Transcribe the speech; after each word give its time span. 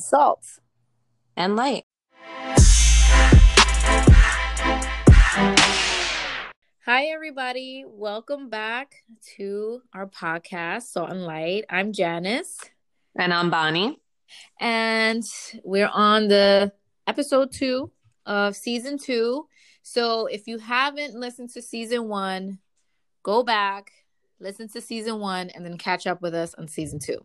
salt 0.00 0.46
and 1.36 1.56
light. 1.56 1.84
Hi, 6.86 7.04
everybody. 7.06 7.84
Welcome 7.86 8.48
back 8.48 8.94
to 9.36 9.82
our 9.92 10.06
podcast, 10.06 10.82
Salt 10.84 11.10
and 11.10 11.24
Light. 11.24 11.66
I'm 11.70 11.92
Janice. 11.92 12.58
And 13.16 13.32
I'm 13.32 13.50
Bonnie. 13.50 13.98
And 14.58 15.22
we're 15.62 15.90
on 15.92 16.28
the 16.28 16.72
episode 17.06 17.52
two 17.52 17.92
of 18.26 18.56
season 18.56 18.98
two. 18.98 19.46
So 19.82 20.26
if 20.26 20.46
you 20.48 20.58
haven't 20.58 21.14
listened 21.14 21.50
to 21.50 21.62
season 21.62 22.08
one, 22.08 22.58
go 23.22 23.42
back, 23.42 23.92
listen 24.40 24.68
to 24.70 24.80
season 24.80 25.20
one, 25.20 25.50
and 25.50 25.64
then 25.64 25.76
catch 25.78 26.06
up 26.06 26.22
with 26.22 26.34
us 26.34 26.54
on 26.54 26.68
season 26.68 26.98
two. 26.98 27.24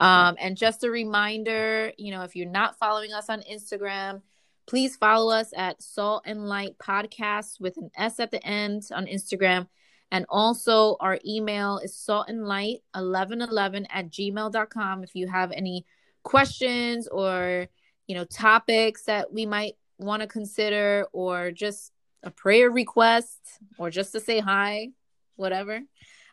Um, 0.00 0.36
and 0.40 0.56
just 0.56 0.84
a 0.84 0.90
reminder, 0.90 1.92
you 1.96 2.10
know, 2.10 2.22
if 2.22 2.36
you're 2.36 2.48
not 2.48 2.78
following 2.78 3.12
us 3.12 3.28
on 3.28 3.42
Instagram, 3.42 4.22
please 4.66 4.96
follow 4.96 5.32
us 5.32 5.52
at 5.56 5.82
Salt 5.82 6.24
and 6.26 6.48
Light 6.48 6.76
Podcast 6.78 7.60
with 7.60 7.76
an 7.76 7.90
S 7.96 8.20
at 8.20 8.30
the 8.30 8.44
end 8.44 8.88
on 8.92 9.06
Instagram. 9.06 9.68
And 10.10 10.26
also 10.28 10.96
our 11.00 11.18
email 11.26 11.78
is 11.78 11.96
salt 11.96 12.28
and 12.28 12.46
light 12.46 12.82
1111 12.94 13.86
at 13.90 14.10
gmail.com 14.10 15.02
if 15.02 15.14
you 15.14 15.28
have 15.28 15.52
any 15.52 15.84
questions 16.22 17.08
or, 17.08 17.66
you 18.06 18.14
know, 18.14 18.24
topics 18.24 19.04
that 19.04 19.32
we 19.32 19.46
might 19.46 19.74
want 19.98 20.22
to 20.22 20.28
consider 20.28 21.06
or 21.12 21.50
just 21.50 21.92
a 22.22 22.30
prayer 22.30 22.70
request 22.70 23.38
or 23.78 23.90
just 23.90 24.12
to 24.12 24.20
say 24.20 24.40
hi, 24.40 24.88
whatever. 25.36 25.80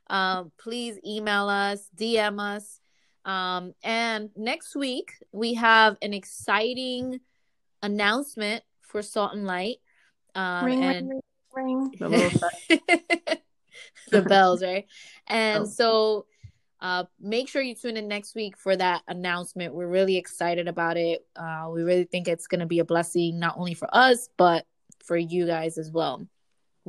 Um, 0.08 0.52
please 0.59 1.00
email 1.05 1.50
us, 1.50 1.88
DM 1.95 2.40
us. 2.40 2.80
Um, 3.26 3.73
and 3.84 4.30
next 4.36 4.76
week, 4.76 5.13
we 5.31 5.54
have 5.55 5.98
an 6.02 6.14
exciting 6.14 7.20
announcement 7.81 8.64
for 8.81 9.02
Salt 9.02 9.34
and 9.34 9.45
Light. 9.45 9.78
Um, 10.36 10.66
ring, 10.66 10.84
and 10.84 11.09
ring, 11.09 11.22
ring. 11.56 11.94
The, 12.00 13.39
the 14.11 14.22
bells, 14.22 14.64
right? 14.64 14.86
And 15.28 15.64
oh. 15.64 15.67
so 15.67 16.25
uh, 16.83 17.06
make 17.20 17.48
sure 17.48 17.61
you 17.61 17.75
tune 17.75 17.98
in 17.98 18.08
next 18.08 18.36
week 18.36 18.58
for 18.58 18.75
that 18.75 19.03
announcement. 19.08 19.73
We're 19.73 19.88
really 19.88 20.17
excited 20.17 20.67
about 20.67 20.98
it. 20.98 21.26
Uh, 21.36 21.70
we 21.72 21.83
really 21.83 22.03
think 22.03 22.28
it's 22.28 22.48
going 22.48 22.59
to 22.59 22.66
be 22.66 22.80
a 22.80 22.86
blessing, 22.86 23.39
not 23.39 23.58
only 23.58 23.73
for 23.73 23.88
us, 23.95 24.28
but 24.38 24.66
for 25.03 25.16
you 25.16 25.45
guys 25.45 25.78
as 25.78 25.92
well. 25.92 26.28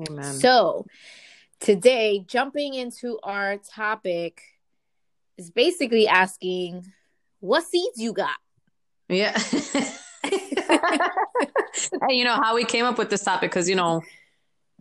Amen. 0.08 0.24
So, 0.24 0.86
today, 1.60 2.24
jumping 2.26 2.74
into 2.74 3.20
our 3.22 3.58
topic 3.58 4.42
is 5.38 5.50
basically 5.50 6.06
asking 6.06 6.84
what 7.40 7.64
seeds 7.64 7.98
you 7.98 8.12
got. 8.12 8.36
Yeah. 9.08 9.38
hey, 10.24 10.40
you 12.10 12.24
know 12.24 12.36
how 12.36 12.54
we 12.54 12.64
came 12.64 12.84
up 12.84 12.98
with 12.98 13.10
this 13.10 13.22
topic 13.22 13.50
because 13.50 13.68
you 13.68 13.74
know 13.74 14.02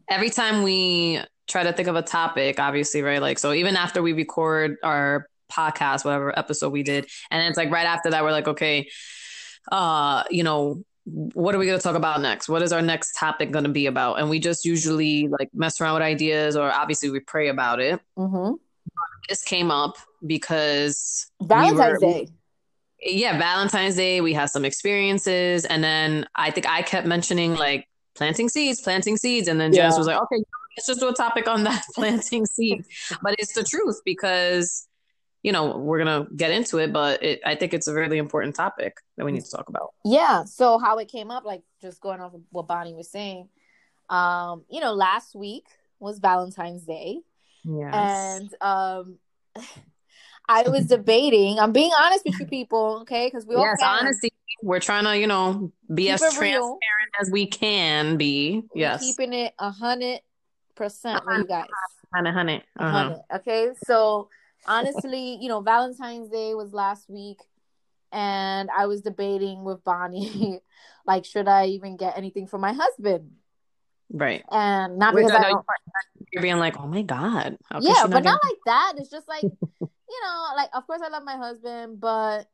every 0.10 0.30
time 0.30 0.64
we 0.64 1.22
try 1.48 1.64
to 1.64 1.74
think 1.74 1.88
of 1.88 1.96
a 1.96 2.02
topic, 2.02 2.60
obviously, 2.60 3.02
right? 3.02 3.22
Like 3.22 3.40
so, 3.40 3.54
even 3.54 3.76
after 3.76 4.02
we 4.02 4.14
record 4.14 4.78
our 4.84 5.28
podcast, 5.52 6.06
whatever 6.06 6.38
episode 6.38 6.72
we 6.72 6.84
did, 6.84 7.10
and 7.30 7.48
it's 7.48 7.58
like 7.58 7.72
right 7.72 7.86
after 7.86 8.12
that, 8.12 8.24
we're 8.24 8.32
like, 8.32 8.48
okay, 8.48 8.90
uh, 9.72 10.24
you 10.30 10.44
know, 10.44 10.84
what 11.06 11.54
are 11.54 11.58
we 11.58 11.66
going 11.66 11.78
to 11.78 11.84
talk 11.84 11.96
about 11.96 12.22
next? 12.22 12.48
What 12.48 12.62
is 12.62 12.72
our 12.72 12.82
next 12.82 13.18
topic 13.18 13.52
going 13.52 13.66
to 13.66 13.70
be 13.70 13.88
about? 13.88 14.20
And 14.20 14.30
we 14.30 14.40
just 14.40 14.64
usually 14.64 15.28
like 15.28 15.50
mess 15.54 15.82
around 15.82 15.96
with 15.96 16.04
ideas, 16.04 16.56
or 16.56 16.72
obviously 16.72 17.10
we 17.10 17.20
pray 17.20 17.50
about 17.50 17.80
it. 17.80 18.00
Mm-hmm. 18.18 18.54
This 19.30 19.44
came 19.44 19.72
up 19.72 19.96
because 20.26 21.32
Valentine's 21.42 22.02
we 22.02 22.08
were, 22.08 22.14
Day. 22.14 22.28
Yeah, 23.02 23.38
Valentine's 23.38 23.96
Day. 23.96 24.22
We 24.22 24.34
had 24.34 24.48
some 24.48 24.66
experiences, 24.66 25.66
and 25.66 25.84
then 25.84 26.28
I 26.36 26.52
think 26.52 26.68
I 26.68 26.82
kept 26.82 27.08
mentioning 27.08 27.56
like 27.56 27.88
planting 28.16 28.50
seeds, 28.50 28.82
planting 28.82 29.18
seeds, 29.18 29.48
and 29.48 29.60
then 29.60 29.74
yeah. 29.74 29.84
Jess 29.84 29.98
was 29.98 30.08
like, 30.08 30.22
"Okay, 30.22 30.44
let's 30.78 30.88
just 30.88 31.00
do 31.00 31.10
a 31.10 31.14
topic 31.14 31.48
on 31.48 31.64
that 31.64 31.84
planting 31.96 32.46
seeds." 32.46 32.88
But 33.22 33.36
it's 33.40 33.54
the 33.54 33.64
truth 33.64 34.02
because 34.06 34.88
you 35.42 35.52
know 35.52 35.78
we're 35.78 36.00
gonna 36.00 36.28
get 36.36 36.52
into 36.52 36.78
it, 36.78 36.94
but 36.94 37.22
it, 37.24 37.42
I 37.46 37.56
think 37.56 37.74
it's 37.74 37.88
a 37.88 37.94
really 37.94 38.18
important 38.18 38.56
topic 38.56 38.98
that 39.18 39.26
we 39.26 39.32
need 39.32 39.44
to 39.46 39.52
talk 39.52 39.70
about. 39.70 39.94
Yeah. 40.06 40.46
So 40.46 40.78
how 40.78 40.98
it 40.98 41.10
came 41.10 41.32
up, 41.32 41.46
like 41.46 41.62
just 41.82 42.02
going 42.02 42.22
off 42.22 42.34
of 42.34 42.42
what 42.52 42.68
Bonnie 42.68 42.94
was 42.94 43.12
saying, 43.12 43.50
um, 44.10 44.64
you 44.70 44.80
know, 44.80 44.94
last 44.94 45.36
week 45.36 45.66
was 46.00 46.20
Valentine's 46.20 46.84
Day. 46.84 47.20
Yes. 47.66 47.94
And 47.94 48.50
um 48.62 49.18
I 50.48 50.68
was 50.68 50.88
debating. 50.88 51.60
I'm 51.60 51.72
being 51.72 51.92
honest 51.98 52.26
with 52.26 52.40
you 52.40 52.46
people, 52.46 53.00
okay? 53.04 53.28
Because 53.28 53.46
we 53.46 53.56
all 53.56 53.64
yes, 53.64 53.80
honesty. 53.82 54.30
We're 54.62 54.80
trying 54.80 55.06
to, 55.06 55.18
you 55.18 55.28
know, 55.28 55.72
be 55.94 56.04
Keep 56.04 56.14
as 56.14 56.20
transparent 56.20 56.62
real. 56.62 56.80
as 57.22 57.32
we 57.32 57.48
can 57.48 58.18
be. 58.18 58.64
Yes, 58.76 59.02
we're 59.02 59.08
keeping 59.08 59.34
it 59.34 59.54
a 59.58 59.72
hundred 59.72 60.20
percent 60.76 61.26
with 61.26 61.40
you 61.40 61.46
guys. 61.46 61.68
Hundred, 62.14 62.34
hundred, 62.34 62.64
uh-huh. 62.78 63.16
Okay, 63.38 63.70
so 63.88 64.30
honestly, 64.68 65.38
you 65.42 65.50
know, 65.50 65.62
Valentine's 65.62 66.30
Day 66.30 66.54
was 66.54 66.74
last 66.74 67.10
week, 67.10 67.40
and 68.12 68.70
I 68.76 68.86
was 68.86 69.02
debating 69.02 69.64
with 69.64 69.84
Bonnie, 69.84 70.60
like, 71.08 71.26
should 71.26 71.48
I 71.48 71.68
even 71.68 71.98
get 71.98 72.18
anything 72.18 72.48
for 72.48 72.60
my 72.60 72.74
husband? 72.74 73.32
Right. 74.12 74.44
And 74.52 75.00
not 75.00 75.16
because 75.16 75.32
I 75.32 75.50
don't... 75.50 75.66
you're 76.34 76.42
being 76.42 76.58
like, 76.58 76.80
oh 76.80 76.88
my 76.88 77.04
god. 77.04 77.58
yeah, 77.80 78.08
but 78.08 78.24
not 78.24 78.40
like 78.44 78.58
that. 78.66 78.94
It's 78.98 79.10
just 79.10 79.28
like 79.28 79.44
you 80.14 80.22
know, 80.24 80.46
like 80.56 80.70
of 80.74 80.86
course 80.88 81.02
I 81.04 81.10
love 81.10 81.24
my 81.24 81.38
husband, 81.38 82.00
but 82.00 82.48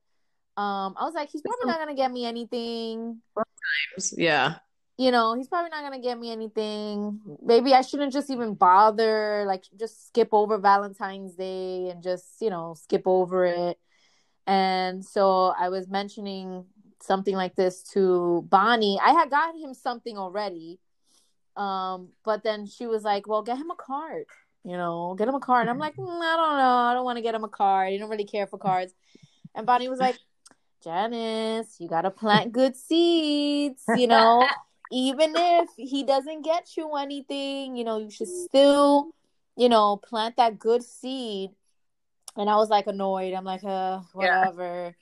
um, 0.57 0.95
I 0.97 1.05
was 1.05 1.13
like, 1.13 1.29
he's 1.29 1.41
probably 1.41 1.67
not 1.67 1.79
gonna 1.79 1.95
get 1.95 2.11
me 2.11 2.25
anything. 2.25 3.21
Sometimes, 3.33 4.13
yeah. 4.17 4.55
You 4.97 5.11
know, 5.11 5.33
he's 5.33 5.47
probably 5.47 5.69
not 5.69 5.81
gonna 5.83 6.01
get 6.01 6.19
me 6.19 6.29
anything. 6.29 7.21
Maybe 7.41 7.73
I 7.73 7.81
shouldn't 7.81 8.11
just 8.11 8.29
even 8.29 8.53
bother, 8.55 9.45
like 9.47 9.63
just 9.79 10.07
skip 10.07 10.29
over 10.33 10.57
Valentine's 10.57 11.35
Day 11.35 11.87
and 11.89 12.03
just, 12.03 12.25
you 12.41 12.49
know, 12.49 12.75
skip 12.77 13.03
over 13.05 13.45
it. 13.45 13.79
And 14.45 15.05
so 15.05 15.53
I 15.57 15.69
was 15.69 15.87
mentioning 15.87 16.65
something 17.01 17.35
like 17.35 17.55
this 17.55 17.83
to 17.93 18.45
Bonnie. 18.49 18.99
I 19.01 19.11
had 19.11 19.29
gotten 19.29 19.61
him 19.61 19.73
something 19.73 20.17
already. 20.17 20.79
Um, 21.55 22.09
but 22.23 22.43
then 22.43 22.65
she 22.65 22.87
was 22.87 23.03
like, 23.03 23.27
Well, 23.27 23.43
get 23.43 23.57
him 23.57 23.71
a 23.71 23.75
card 23.75 24.25
you 24.63 24.75
know, 24.75 25.15
get 25.17 25.27
him 25.27 25.35
a 25.35 25.39
card. 25.39 25.61
And 25.61 25.69
I'm 25.69 25.79
like, 25.79 25.95
mm, 25.95 26.05
I 26.05 26.35
don't 26.35 26.57
know. 26.57 26.75
I 26.75 26.93
don't 26.93 27.05
want 27.05 27.17
to 27.17 27.21
get 27.21 27.35
him 27.35 27.43
a 27.43 27.49
card. 27.49 27.93
You 27.93 27.99
don't 27.99 28.09
really 28.09 28.25
care 28.25 28.47
for 28.47 28.57
cards. 28.57 28.93
And 29.55 29.65
Bonnie 29.65 29.89
was 29.89 29.99
like, 29.99 30.17
Janice, 30.83 31.77
you 31.79 31.89
got 31.89 32.01
to 32.01 32.11
plant 32.11 32.51
good 32.51 32.75
seeds, 32.75 33.83
you 33.95 34.07
know, 34.07 34.47
even 34.91 35.33
if 35.35 35.69
he 35.75 36.03
doesn't 36.03 36.43
get 36.43 36.77
you 36.77 36.95
anything, 36.95 37.75
you 37.75 37.83
know, 37.83 37.97
you 37.97 38.09
should 38.09 38.27
still, 38.27 39.11
you 39.57 39.69
know, 39.69 39.97
plant 39.97 40.37
that 40.37 40.59
good 40.59 40.83
seed. 40.83 41.51
And 42.37 42.49
I 42.49 42.55
was 42.55 42.69
like 42.69 42.87
annoyed. 42.87 43.33
I'm 43.33 43.43
like, 43.43 43.63
uh, 43.63 44.01
whatever, 44.13 44.95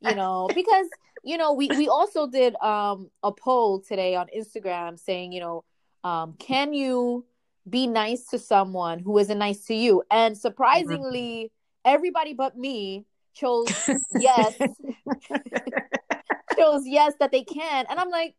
yeah. 0.00 0.10
you 0.10 0.16
know, 0.16 0.48
because, 0.54 0.86
you 1.24 1.38
know, 1.38 1.54
we, 1.54 1.68
we 1.68 1.88
also 1.88 2.28
did 2.28 2.54
um 2.62 3.10
a 3.22 3.32
poll 3.32 3.80
today 3.80 4.14
on 4.14 4.28
Instagram 4.36 4.98
saying, 4.98 5.32
you 5.32 5.40
know, 5.40 5.64
um, 6.06 6.34
can 6.38 6.72
you 6.72 7.24
be 7.68 7.86
nice 7.86 8.26
to 8.28 8.38
someone 8.38 9.00
who 9.00 9.18
isn't 9.18 9.38
nice 9.38 9.64
to 9.66 9.74
you. 9.74 10.02
And 10.10 10.38
surprisingly, 10.38 11.50
everybody 11.84 12.34
but 12.34 12.56
me 12.56 13.06
chose 13.34 13.68
yes. 14.18 14.56
chose 16.56 16.82
yes 16.86 17.14
that 17.20 17.32
they 17.32 17.42
can. 17.42 17.86
And 17.90 17.98
I'm 17.98 18.10
like, 18.10 18.34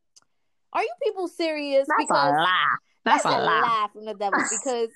are 0.74 0.82
you 0.82 0.92
people 1.04 1.28
serious? 1.28 1.88
That's 1.88 2.08
because 2.08 2.34
a 2.34 2.42
laugh. 2.42 2.80
That's, 3.04 3.24
that's 3.24 3.36
a, 3.36 3.40
a 3.40 3.44
laugh 3.44 3.92
from 3.94 4.06
the 4.06 4.14
devil 4.14 4.40
because 4.64 4.90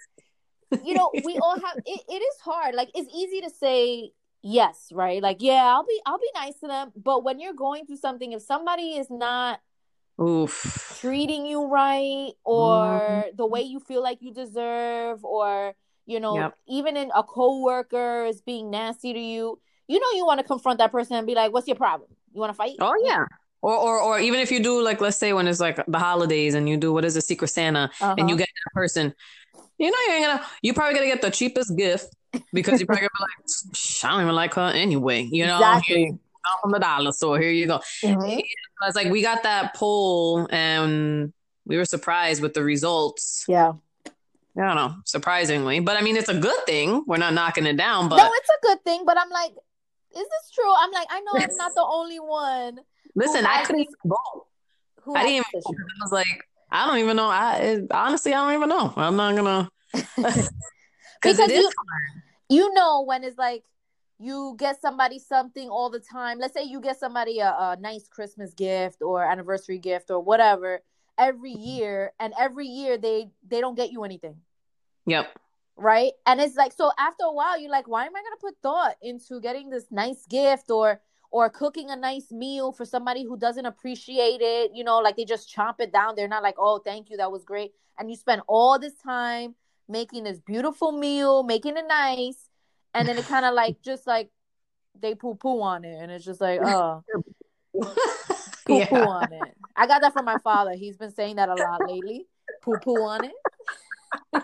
you 0.85 0.93
know, 0.93 1.11
we 1.25 1.37
all 1.37 1.59
have 1.59 1.77
it, 1.85 2.01
it 2.07 2.13
is 2.13 2.39
hard. 2.41 2.75
Like 2.75 2.89
it's 2.95 3.13
easy 3.13 3.41
to 3.41 3.49
say 3.49 4.11
yes, 4.41 4.87
right? 4.93 5.21
Like, 5.21 5.41
yeah, 5.41 5.65
I'll 5.65 5.85
be 5.85 5.99
I'll 6.05 6.17
be 6.17 6.31
nice 6.33 6.57
to 6.59 6.67
them. 6.67 6.93
But 6.95 7.25
when 7.25 7.39
you're 7.39 7.53
going 7.53 7.85
through 7.85 7.97
something, 7.97 8.31
if 8.31 8.41
somebody 8.41 8.91
is 8.91 9.07
not 9.09 9.59
Oof. 10.21 10.97
treating 11.01 11.45
you 11.45 11.67
right 11.67 12.31
or 12.43 13.25
mm. 13.25 13.35
the 13.35 13.45
way 13.45 13.61
you 13.61 13.79
feel 13.79 14.03
like 14.03 14.21
you 14.21 14.33
deserve 14.33 15.23
or 15.25 15.73
you 16.05 16.19
know 16.19 16.35
yep. 16.35 16.53
even 16.67 16.97
in 16.97 17.11
a 17.15 17.23
coworker 17.23 18.25
is 18.25 18.41
being 18.41 18.69
nasty 18.69 19.13
to 19.13 19.19
you 19.19 19.59
you 19.87 19.99
know 19.99 20.07
you 20.13 20.25
want 20.25 20.39
to 20.39 20.45
confront 20.45 20.79
that 20.79 20.91
person 20.91 21.15
and 21.15 21.25
be 21.25 21.35
like 21.35 21.51
what's 21.51 21.67
your 21.67 21.75
problem 21.75 22.09
you 22.33 22.39
want 22.39 22.51
to 22.51 22.55
fight 22.55 22.75
oh 22.79 22.95
yeah 23.03 23.25
or, 23.61 23.75
or 23.75 23.99
or 23.99 24.19
even 24.19 24.39
if 24.39 24.51
you 24.51 24.61
do 24.61 24.81
like 24.81 25.01
let's 25.01 25.17
say 25.17 25.33
when 25.33 25.47
it's 25.47 25.59
like 25.59 25.83
the 25.87 25.99
holidays 25.99 26.53
and 26.53 26.67
you 26.67 26.77
do 26.77 26.93
what 26.93 27.05
is 27.05 27.15
a 27.15 27.21
secret 27.21 27.47
santa 27.47 27.89
uh-huh. 27.99 28.15
and 28.17 28.29
you 28.29 28.35
get 28.35 28.47
that 28.47 28.73
person 28.73 29.13
you 29.77 29.89
know 29.89 29.97
you're 30.07 30.27
gonna 30.27 30.45
you 30.61 30.73
probably 30.73 30.93
gonna 30.93 31.07
get 31.07 31.21
the 31.21 31.31
cheapest 31.31 31.75
gift 31.75 32.15
because 32.53 32.79
you're 32.79 32.87
probably 32.87 33.01
gonna 33.01 33.09
be 33.17 33.23
like 33.23 34.03
i 34.03 34.09
don't 34.09 34.21
even 34.21 34.35
like 34.35 34.53
her 34.53 34.71
anyway 34.73 35.27
you 35.31 35.45
know 35.45 35.57
exactly 35.57 36.17
from 36.61 36.71
the 36.71 36.79
dollar 36.79 37.11
store. 37.11 37.39
Here 37.39 37.51
you 37.51 37.67
go. 37.67 37.79
Mm-hmm. 38.03 38.39
It's 38.87 38.95
like 38.95 39.11
we 39.11 39.21
got 39.21 39.43
that 39.43 39.75
poll 39.75 40.47
and 40.49 41.33
we 41.65 41.77
were 41.77 41.85
surprised 41.85 42.41
with 42.41 42.53
the 42.53 42.63
results. 42.63 43.45
Yeah. 43.47 43.73
I 44.57 44.61
don't 44.61 44.75
know, 44.75 44.95
surprisingly. 45.05 45.79
But 45.79 45.95
I 45.95 46.01
mean, 46.01 46.17
it's 46.17 46.29
a 46.29 46.37
good 46.37 46.65
thing. 46.65 47.03
We're 47.07 47.17
not 47.17 47.33
knocking 47.33 47.65
it 47.65 47.77
down, 47.77 48.09
but 48.09 48.17
No, 48.17 48.29
it's 48.33 48.49
a 48.49 48.67
good 48.67 48.83
thing. 48.83 49.03
But 49.05 49.17
I'm 49.17 49.29
like, 49.29 49.51
is 49.51 50.27
this 50.27 50.51
true? 50.53 50.73
I'm 50.77 50.91
like, 50.91 51.07
I 51.09 51.21
know 51.21 51.31
I'm 51.35 51.55
not 51.55 51.73
the 51.73 51.85
only 51.87 52.19
one. 52.19 52.79
Listen, 53.15 53.45
I 53.45 53.63
couldn't 53.63 53.81
even 53.81 53.93
vote. 54.05 54.45
Who 55.03 55.15
I 55.15 55.23
didn't 55.23 55.45
even. 55.55 55.61
I 55.65 56.03
was 56.03 56.11
like, 56.11 56.47
I 56.69 56.87
don't 56.87 56.99
even 56.99 57.15
know. 57.15 57.29
I 57.29 57.55
it, 57.57 57.87
honestly, 57.91 58.33
I 58.33 58.43
don't 58.43 58.53
even 58.53 58.69
know. 58.69 58.93
I'm 58.95 59.15
not 59.15 59.35
gonna. 59.35 59.69
because 61.21 61.39
you, 61.49 61.71
you 62.49 62.73
know 62.73 63.03
when 63.03 63.23
it's 63.23 63.37
like 63.37 63.63
you 64.21 64.55
get 64.57 64.79
somebody 64.79 65.17
something 65.17 65.69
all 65.69 65.89
the 65.89 65.99
time. 65.99 66.37
Let's 66.37 66.53
say 66.53 66.63
you 66.63 66.79
get 66.79 66.99
somebody 66.99 67.39
a, 67.39 67.49
a 67.49 67.77
nice 67.79 68.07
Christmas 68.07 68.53
gift 68.53 69.01
or 69.01 69.23
anniversary 69.23 69.79
gift 69.79 70.11
or 70.11 70.19
whatever 70.19 70.81
every 71.17 71.53
mm-hmm. 71.53 71.63
year, 71.63 72.13
and 72.19 72.33
every 72.39 72.67
year 72.67 72.97
they 72.97 73.29
they 73.47 73.59
don't 73.59 73.75
get 73.75 73.91
you 73.91 74.03
anything. 74.03 74.37
Yep. 75.07 75.27
Right. 75.75 76.11
And 76.27 76.39
it's 76.39 76.55
like 76.55 76.73
so 76.73 76.91
after 76.99 77.23
a 77.23 77.33
while 77.33 77.59
you're 77.59 77.71
like, 77.71 77.87
why 77.87 78.05
am 78.05 78.15
I 78.15 78.21
gonna 78.21 78.35
put 78.39 78.55
thought 78.61 78.95
into 79.01 79.41
getting 79.41 79.69
this 79.69 79.85
nice 79.89 80.25
gift 80.27 80.69
or 80.69 81.01
or 81.31 81.49
cooking 81.49 81.89
a 81.89 81.95
nice 81.95 82.31
meal 82.31 82.71
for 82.71 82.85
somebody 82.85 83.23
who 83.23 83.37
doesn't 83.37 83.65
appreciate 83.65 84.41
it, 84.41 84.71
you 84.75 84.83
know, 84.83 84.99
like 84.99 85.15
they 85.15 85.25
just 85.25 85.53
chomp 85.53 85.75
it 85.79 85.91
down. 85.91 86.15
They're 86.15 86.27
not 86.27 86.43
like, 86.43 86.55
"Oh, 86.59 86.77
thank 86.77 87.09
you, 87.09 87.17
that 87.17 87.31
was 87.31 87.43
great." 87.43 87.71
And 87.97 88.09
you 88.09 88.17
spend 88.17 88.43
all 88.47 88.77
this 88.77 88.95
time 88.95 89.55
making 89.87 90.25
this 90.25 90.39
beautiful 90.39 90.91
meal, 90.91 91.43
making 91.43 91.77
it 91.77 91.85
nice, 91.87 92.50
and 92.93 93.07
then 93.07 93.17
it 93.17 93.25
kind 93.25 93.45
of 93.45 93.53
like 93.53 93.81
just 93.81 94.07
like 94.07 94.29
they 94.99 95.15
poo 95.15 95.35
poo 95.35 95.61
on 95.61 95.85
it, 95.85 95.97
and 96.01 96.11
it's 96.11 96.25
just 96.25 96.41
like, 96.41 96.59
oh, 96.63 97.03
poo 97.73 97.85
poo 98.65 98.77
yeah. 98.77 99.05
on 99.05 99.33
it. 99.33 99.55
I 99.75 99.87
got 99.87 100.01
that 100.01 100.13
from 100.13 100.25
my 100.25 100.37
father. 100.43 100.73
He's 100.73 100.97
been 100.97 101.11
saying 101.11 101.37
that 101.37 101.49
a 101.49 101.55
lot 101.55 101.81
lately. 101.87 102.27
Poo 102.61 102.77
poo 102.83 103.01
on 103.01 103.25
it. 103.25 104.43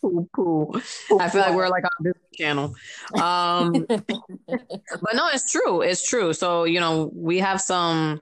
poo 0.00 0.28
poo. 0.34 0.70
I 1.18 1.28
feel 1.28 1.40
like 1.40 1.54
we're 1.54 1.68
like 1.68 1.84
on 1.84 2.04
this 2.04 2.14
channel. 2.34 2.74
Um, 3.20 3.72
but 3.88 5.14
no, 5.14 5.28
it's 5.32 5.50
true. 5.50 5.82
It's 5.82 6.08
true. 6.08 6.32
So, 6.32 6.64
you 6.64 6.80
know, 6.80 7.10
we 7.14 7.38
have 7.38 7.60
some 7.60 8.20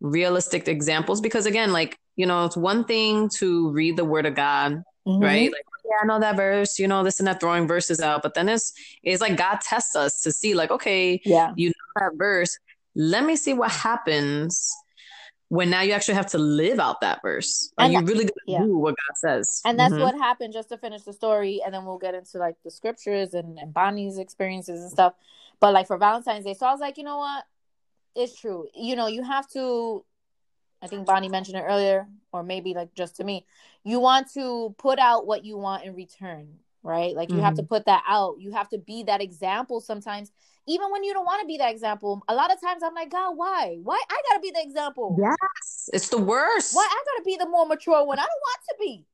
realistic 0.00 0.68
examples 0.68 1.20
because, 1.20 1.46
again, 1.46 1.72
like, 1.72 1.98
you 2.16 2.26
know, 2.26 2.44
it's 2.44 2.56
one 2.56 2.84
thing 2.84 3.28
to 3.38 3.70
read 3.70 3.96
the 3.96 4.04
word 4.04 4.26
of 4.26 4.34
God, 4.34 4.82
mm-hmm. 5.06 5.22
right? 5.22 5.52
Like, 5.52 5.64
yeah, 5.88 5.96
I 6.02 6.06
know 6.06 6.20
that 6.20 6.36
verse, 6.36 6.78
you 6.78 6.86
know, 6.86 7.02
this 7.02 7.18
and 7.18 7.26
that 7.26 7.40
throwing 7.40 7.66
verses 7.66 8.00
out. 8.00 8.22
But 8.22 8.34
then 8.34 8.48
it's, 8.48 8.72
it's 9.02 9.20
like 9.20 9.36
God 9.36 9.60
tests 9.60 9.96
us 9.96 10.20
to 10.22 10.32
see, 10.32 10.54
like, 10.54 10.70
okay, 10.70 11.20
yeah, 11.24 11.52
you 11.56 11.68
know 11.68 11.74
that 11.96 12.16
verse. 12.16 12.58
Let 12.94 13.24
me 13.24 13.36
see 13.36 13.54
what 13.54 13.70
happens 13.70 14.70
when 15.48 15.70
now 15.70 15.80
you 15.80 15.92
actually 15.92 16.14
have 16.14 16.26
to 16.26 16.38
live 16.38 16.78
out 16.78 17.00
that 17.00 17.22
verse. 17.22 17.72
Are 17.78 17.84
and 17.84 17.92
you 17.94 18.00
really 18.00 18.24
gonna 18.24 18.32
yeah. 18.46 18.62
do 18.62 18.76
what 18.76 18.94
God 18.96 19.16
says? 19.16 19.62
And 19.64 19.78
that's 19.78 19.94
mm-hmm. 19.94 20.02
what 20.02 20.14
happened 20.14 20.52
just 20.52 20.68
to 20.68 20.76
finish 20.76 21.02
the 21.02 21.12
story, 21.12 21.62
and 21.64 21.72
then 21.72 21.84
we'll 21.84 21.98
get 21.98 22.14
into 22.14 22.38
like 22.38 22.56
the 22.64 22.70
scriptures 22.70 23.34
and, 23.34 23.58
and 23.58 23.72
Bonnie's 23.72 24.18
experiences 24.18 24.82
and 24.82 24.90
stuff. 24.90 25.14
But 25.60 25.72
like 25.72 25.86
for 25.86 25.96
Valentine's 25.96 26.44
Day, 26.44 26.54
so 26.54 26.66
I 26.66 26.72
was 26.72 26.80
like, 26.80 26.98
you 26.98 27.04
know 27.04 27.18
what? 27.18 27.44
It's 28.14 28.38
true. 28.38 28.66
You 28.74 28.96
know, 28.96 29.06
you 29.06 29.22
have 29.22 29.48
to 29.50 30.04
I 30.82 30.86
think 30.86 31.06
Bonnie 31.06 31.28
mentioned 31.28 31.56
it 31.56 31.64
earlier, 31.66 32.06
or 32.32 32.42
maybe 32.42 32.74
like 32.74 32.94
just 32.94 33.16
to 33.16 33.24
me, 33.24 33.46
you 33.84 34.00
want 34.00 34.32
to 34.34 34.74
put 34.78 34.98
out 34.98 35.26
what 35.26 35.44
you 35.44 35.56
want 35.58 35.84
in 35.84 35.94
return, 35.94 36.54
right? 36.82 37.14
Like 37.14 37.30
you 37.30 37.36
mm-hmm. 37.36 37.44
have 37.44 37.54
to 37.54 37.62
mm-hmm. 37.62 37.74
put 37.74 37.86
that 37.86 38.04
out. 38.06 38.36
You 38.38 38.52
have 38.52 38.68
to 38.70 38.78
be 38.78 39.04
that 39.04 39.20
example 39.20 39.80
sometimes 39.80 40.30
even 40.68 40.90
when 40.92 41.02
you 41.02 41.14
don't 41.14 41.24
want 41.24 41.40
to 41.40 41.46
be 41.46 41.56
that 41.56 41.72
example, 41.72 42.22
a 42.28 42.34
lot 42.34 42.52
of 42.52 42.60
times 42.60 42.82
I'm 42.84 42.94
like, 42.94 43.10
God, 43.10 43.36
why? 43.36 43.78
Why 43.82 44.00
I 44.08 44.22
gotta 44.28 44.40
be 44.40 44.50
the 44.50 44.62
example? 44.62 45.16
Yes, 45.18 45.88
it's 45.92 46.10
the 46.10 46.18
worst. 46.18 46.76
Why 46.76 46.86
I 46.88 47.04
gotta 47.06 47.24
be 47.24 47.36
the 47.38 47.48
more 47.48 47.66
mature 47.66 48.04
one? 48.04 48.18
I 48.18 48.22
don't 48.22 48.28
want 48.28 48.60
to 48.68 48.74
be. 48.78 49.06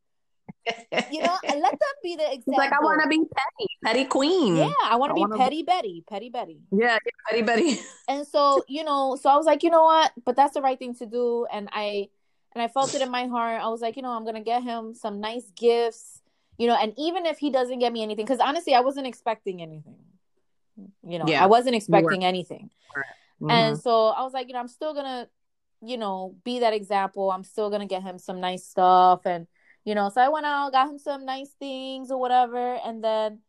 You 1.13 1.23
know, 1.23 1.37
and 1.47 1.61
let 1.61 1.73
them 1.73 1.95
be 2.03 2.17
the 2.17 2.33
example. 2.33 2.55
like 2.57 2.73
I 2.73 2.81
want 2.81 3.03
to 3.03 3.09
be 3.09 3.19
petty, 3.19 3.69
petty 3.85 4.05
queen. 4.05 4.57
Yeah, 4.57 4.73
I 4.85 4.97
want 4.97 5.11
to 5.11 5.15
be 5.15 5.39
petty 5.39 5.63
be... 5.63 5.63
Betty, 5.63 6.05
petty 6.09 6.31
Betty. 6.31 6.61
Yeah, 6.71 6.99
yeah, 7.05 7.11
petty 7.29 7.43
Betty. 7.43 7.81
and 8.09 8.27
so 8.27 8.63
you 8.69 8.85
know, 8.85 9.19
so 9.21 9.31
I 9.31 9.37
was 9.37 9.47
like, 9.47 9.63
you 9.63 9.71
know 9.71 9.85
what? 9.85 10.13
But 10.25 10.37
that's 10.37 10.55
the 10.55 10.63
right 10.63 10.79
thing 10.79 10.95
to 10.97 11.07
do, 11.07 11.47
and 11.53 11.69
I 11.73 12.09
and 12.55 12.63
I 12.63 12.69
felt 12.69 12.95
it 12.95 13.03
in 13.03 13.11
my 13.11 13.27
heart. 13.27 13.61
I 13.63 13.69
was 13.69 13.81
like, 13.81 13.97
you 13.97 14.03
know, 14.03 14.11
I'm 14.11 14.25
gonna 14.25 14.43
get 14.43 14.63
him 14.63 14.95
some 14.95 15.21
nice 15.21 15.51
gifts, 15.57 16.23
you 16.57 16.67
know, 16.67 16.77
and 16.81 16.95
even 16.97 17.27
if 17.27 17.39
he 17.39 17.51
doesn't 17.51 17.79
get 17.79 17.93
me 17.93 18.03
anything, 18.03 18.25
because 18.25 18.41
honestly, 18.41 18.75
I 18.75 18.81
wasn't 18.81 19.07
expecting 19.07 19.61
anything. 19.61 19.97
You 21.07 21.19
know, 21.19 21.27
yeah. 21.29 21.43
I 21.43 21.47
wasn't 21.47 21.77
expecting 21.77 22.25
anything. 22.25 22.71
Mm-hmm. 23.41 23.51
And 23.51 23.79
so 23.79 24.09
I 24.09 24.23
was 24.23 24.33
like, 24.33 24.49
you 24.49 24.55
know, 24.55 24.61
I'm 24.61 24.69
still 24.69 24.95
gonna, 24.95 25.29
you 25.83 25.99
know, 25.99 26.37
be 26.45 26.61
that 26.61 26.73
example. 26.73 27.31
I'm 27.31 27.45
still 27.45 27.71
gonna 27.71 27.87
get 27.87 28.03
him 28.03 28.19
some 28.19 28.41
nice 28.41 28.65
stuff 28.65 29.27
and 29.27 29.47
you 29.85 29.95
know, 29.95 30.09
so 30.09 30.21
I 30.21 30.29
went 30.29 30.47
out, 30.47 30.73
got 30.73 30.89
him 30.89 30.99
some 30.99 31.25
nice 31.25 31.51
things 31.59 32.11
or 32.11 32.19
whatever, 32.19 32.79
and 32.85 33.03
then, 33.03 33.41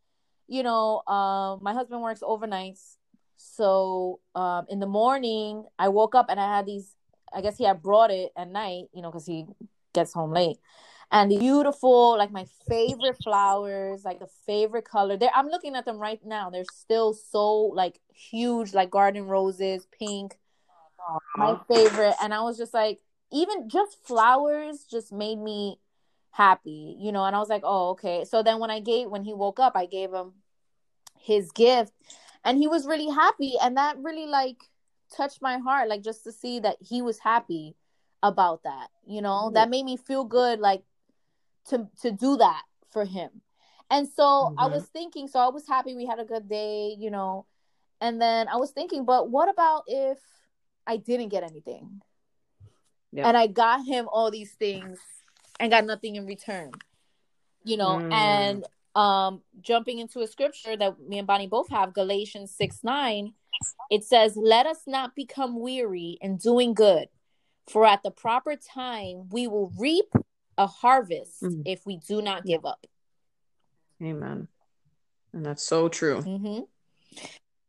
you 0.47 0.63
know, 0.63 1.01
um, 1.07 1.59
my 1.61 1.73
husband 1.73 2.01
works 2.01 2.21
overnights. 2.21 2.97
So 3.37 4.19
um, 4.33 4.65
in 4.69 4.79
the 4.79 4.87
morning, 4.87 5.65
I 5.77 5.89
woke 5.89 6.15
up 6.15 6.27
and 6.29 6.39
I 6.39 6.57
had 6.57 6.65
these. 6.65 6.95
I 7.33 7.41
guess 7.41 7.57
he 7.57 7.65
had 7.65 7.81
brought 7.81 8.11
it 8.11 8.31
at 8.37 8.49
night, 8.49 8.85
you 8.93 9.01
know, 9.01 9.09
because 9.09 9.25
he 9.25 9.45
gets 9.93 10.13
home 10.13 10.31
late 10.31 10.57
and 11.11 11.29
beautiful, 11.29 12.17
like 12.17 12.31
my 12.31 12.45
favorite 12.67 13.17
flowers, 13.23 14.03
like 14.03 14.19
the 14.19 14.29
favorite 14.45 14.85
color. 14.85 15.17
There, 15.17 15.29
I'm 15.33 15.47
looking 15.47 15.75
at 15.75 15.85
them 15.85 15.97
right 15.97 16.19
now. 16.25 16.49
They're 16.49 16.63
still 16.71 17.13
so 17.13 17.53
like 17.53 17.99
huge, 18.13 18.73
like 18.73 18.89
garden 18.89 19.23
roses, 19.25 19.87
pink. 19.97 20.37
My 21.37 21.57
favorite, 21.67 22.15
and 22.21 22.33
I 22.33 22.41
was 22.41 22.57
just 22.57 22.73
like, 22.73 22.99
even 23.31 23.69
just 23.69 24.05
flowers 24.05 24.85
just 24.89 25.11
made 25.11 25.37
me 25.37 25.77
happy, 26.35 26.95
you 26.99 27.11
know. 27.11 27.25
And 27.25 27.35
I 27.35 27.39
was 27.39 27.49
like, 27.49 27.63
oh, 27.63 27.91
okay. 27.91 28.25
So 28.25 28.43
then 28.43 28.59
when 28.59 28.71
I 28.71 28.79
gave, 28.79 29.09
when 29.09 29.23
he 29.23 29.33
woke 29.33 29.59
up, 29.59 29.73
I 29.75 29.85
gave 29.85 30.11
him 30.11 30.33
his 31.19 31.51
gift, 31.51 31.93
and 32.43 32.57
he 32.57 32.67
was 32.67 32.87
really 32.87 33.09
happy, 33.09 33.53
and 33.61 33.77
that 33.77 33.97
really 33.97 34.27
like 34.27 34.57
touched 35.15 35.41
my 35.41 35.57
heart, 35.57 35.89
like 35.89 36.03
just 36.03 36.23
to 36.23 36.31
see 36.31 36.59
that 36.59 36.77
he 36.79 37.01
was 37.01 37.19
happy 37.19 37.75
about 38.23 38.63
that 38.63 38.87
you 39.05 39.21
know 39.21 39.43
mm-hmm. 39.45 39.53
that 39.53 39.69
made 39.69 39.85
me 39.85 39.97
feel 39.97 40.23
good 40.23 40.59
like 40.59 40.81
to 41.69 41.87
to 42.01 42.11
do 42.11 42.37
that 42.37 42.63
for 42.91 43.05
him. 43.05 43.29
And 43.89 44.07
so 44.07 44.23
mm-hmm. 44.23 44.59
I 44.59 44.67
was 44.67 44.85
thinking, 44.85 45.27
so 45.27 45.39
I 45.39 45.49
was 45.49 45.67
happy 45.67 45.95
we 45.95 46.05
had 46.05 46.19
a 46.19 46.25
good 46.25 46.49
day, 46.49 46.95
you 46.97 47.11
know. 47.11 47.45
And 48.01 48.21
then 48.21 48.47
I 48.47 48.55
was 48.57 48.71
thinking, 48.71 49.05
but 49.05 49.29
what 49.29 49.49
about 49.49 49.83
if 49.87 50.17
I 50.87 50.97
didn't 50.97 51.29
get 51.29 51.43
anything? 51.43 52.01
Yeah. 53.11 53.27
And 53.27 53.37
I 53.37 53.47
got 53.47 53.85
him 53.85 54.07
all 54.11 54.31
these 54.31 54.53
things 54.53 54.99
and 55.59 55.71
got 55.71 55.85
nothing 55.85 56.15
in 56.15 56.25
return. 56.25 56.71
You 57.63 57.77
know, 57.77 57.97
mm. 57.97 58.11
and 58.13 58.65
um 58.95 59.41
jumping 59.61 59.99
into 59.99 60.21
a 60.21 60.27
scripture 60.27 60.77
that 60.77 60.99
me 60.99 61.17
and 61.17 61.27
Bonnie 61.27 61.47
both 61.47 61.69
have, 61.69 61.93
Galatians 61.93 62.53
6 62.55 62.83
9, 62.83 63.33
it 63.89 64.03
says, 64.03 64.35
Let 64.35 64.65
us 64.65 64.81
not 64.87 65.15
become 65.15 65.59
weary 65.59 66.17
in 66.21 66.37
doing 66.37 66.73
good, 66.73 67.07
for 67.67 67.85
at 67.85 68.03
the 68.03 68.11
proper 68.11 68.55
time 68.55 69.29
we 69.31 69.47
will 69.47 69.71
reap 69.77 70.11
a 70.57 70.67
harvest 70.67 71.41
mm-hmm. 71.41 71.61
if 71.65 71.85
we 71.85 71.97
do 71.97 72.21
not 72.21 72.45
give 72.45 72.65
up. 72.65 72.85
Amen. 74.01 74.47
And 75.33 75.45
that's 75.45 75.63
so 75.63 75.89
true. 75.89 76.21
Mm-hmm. 76.21 76.61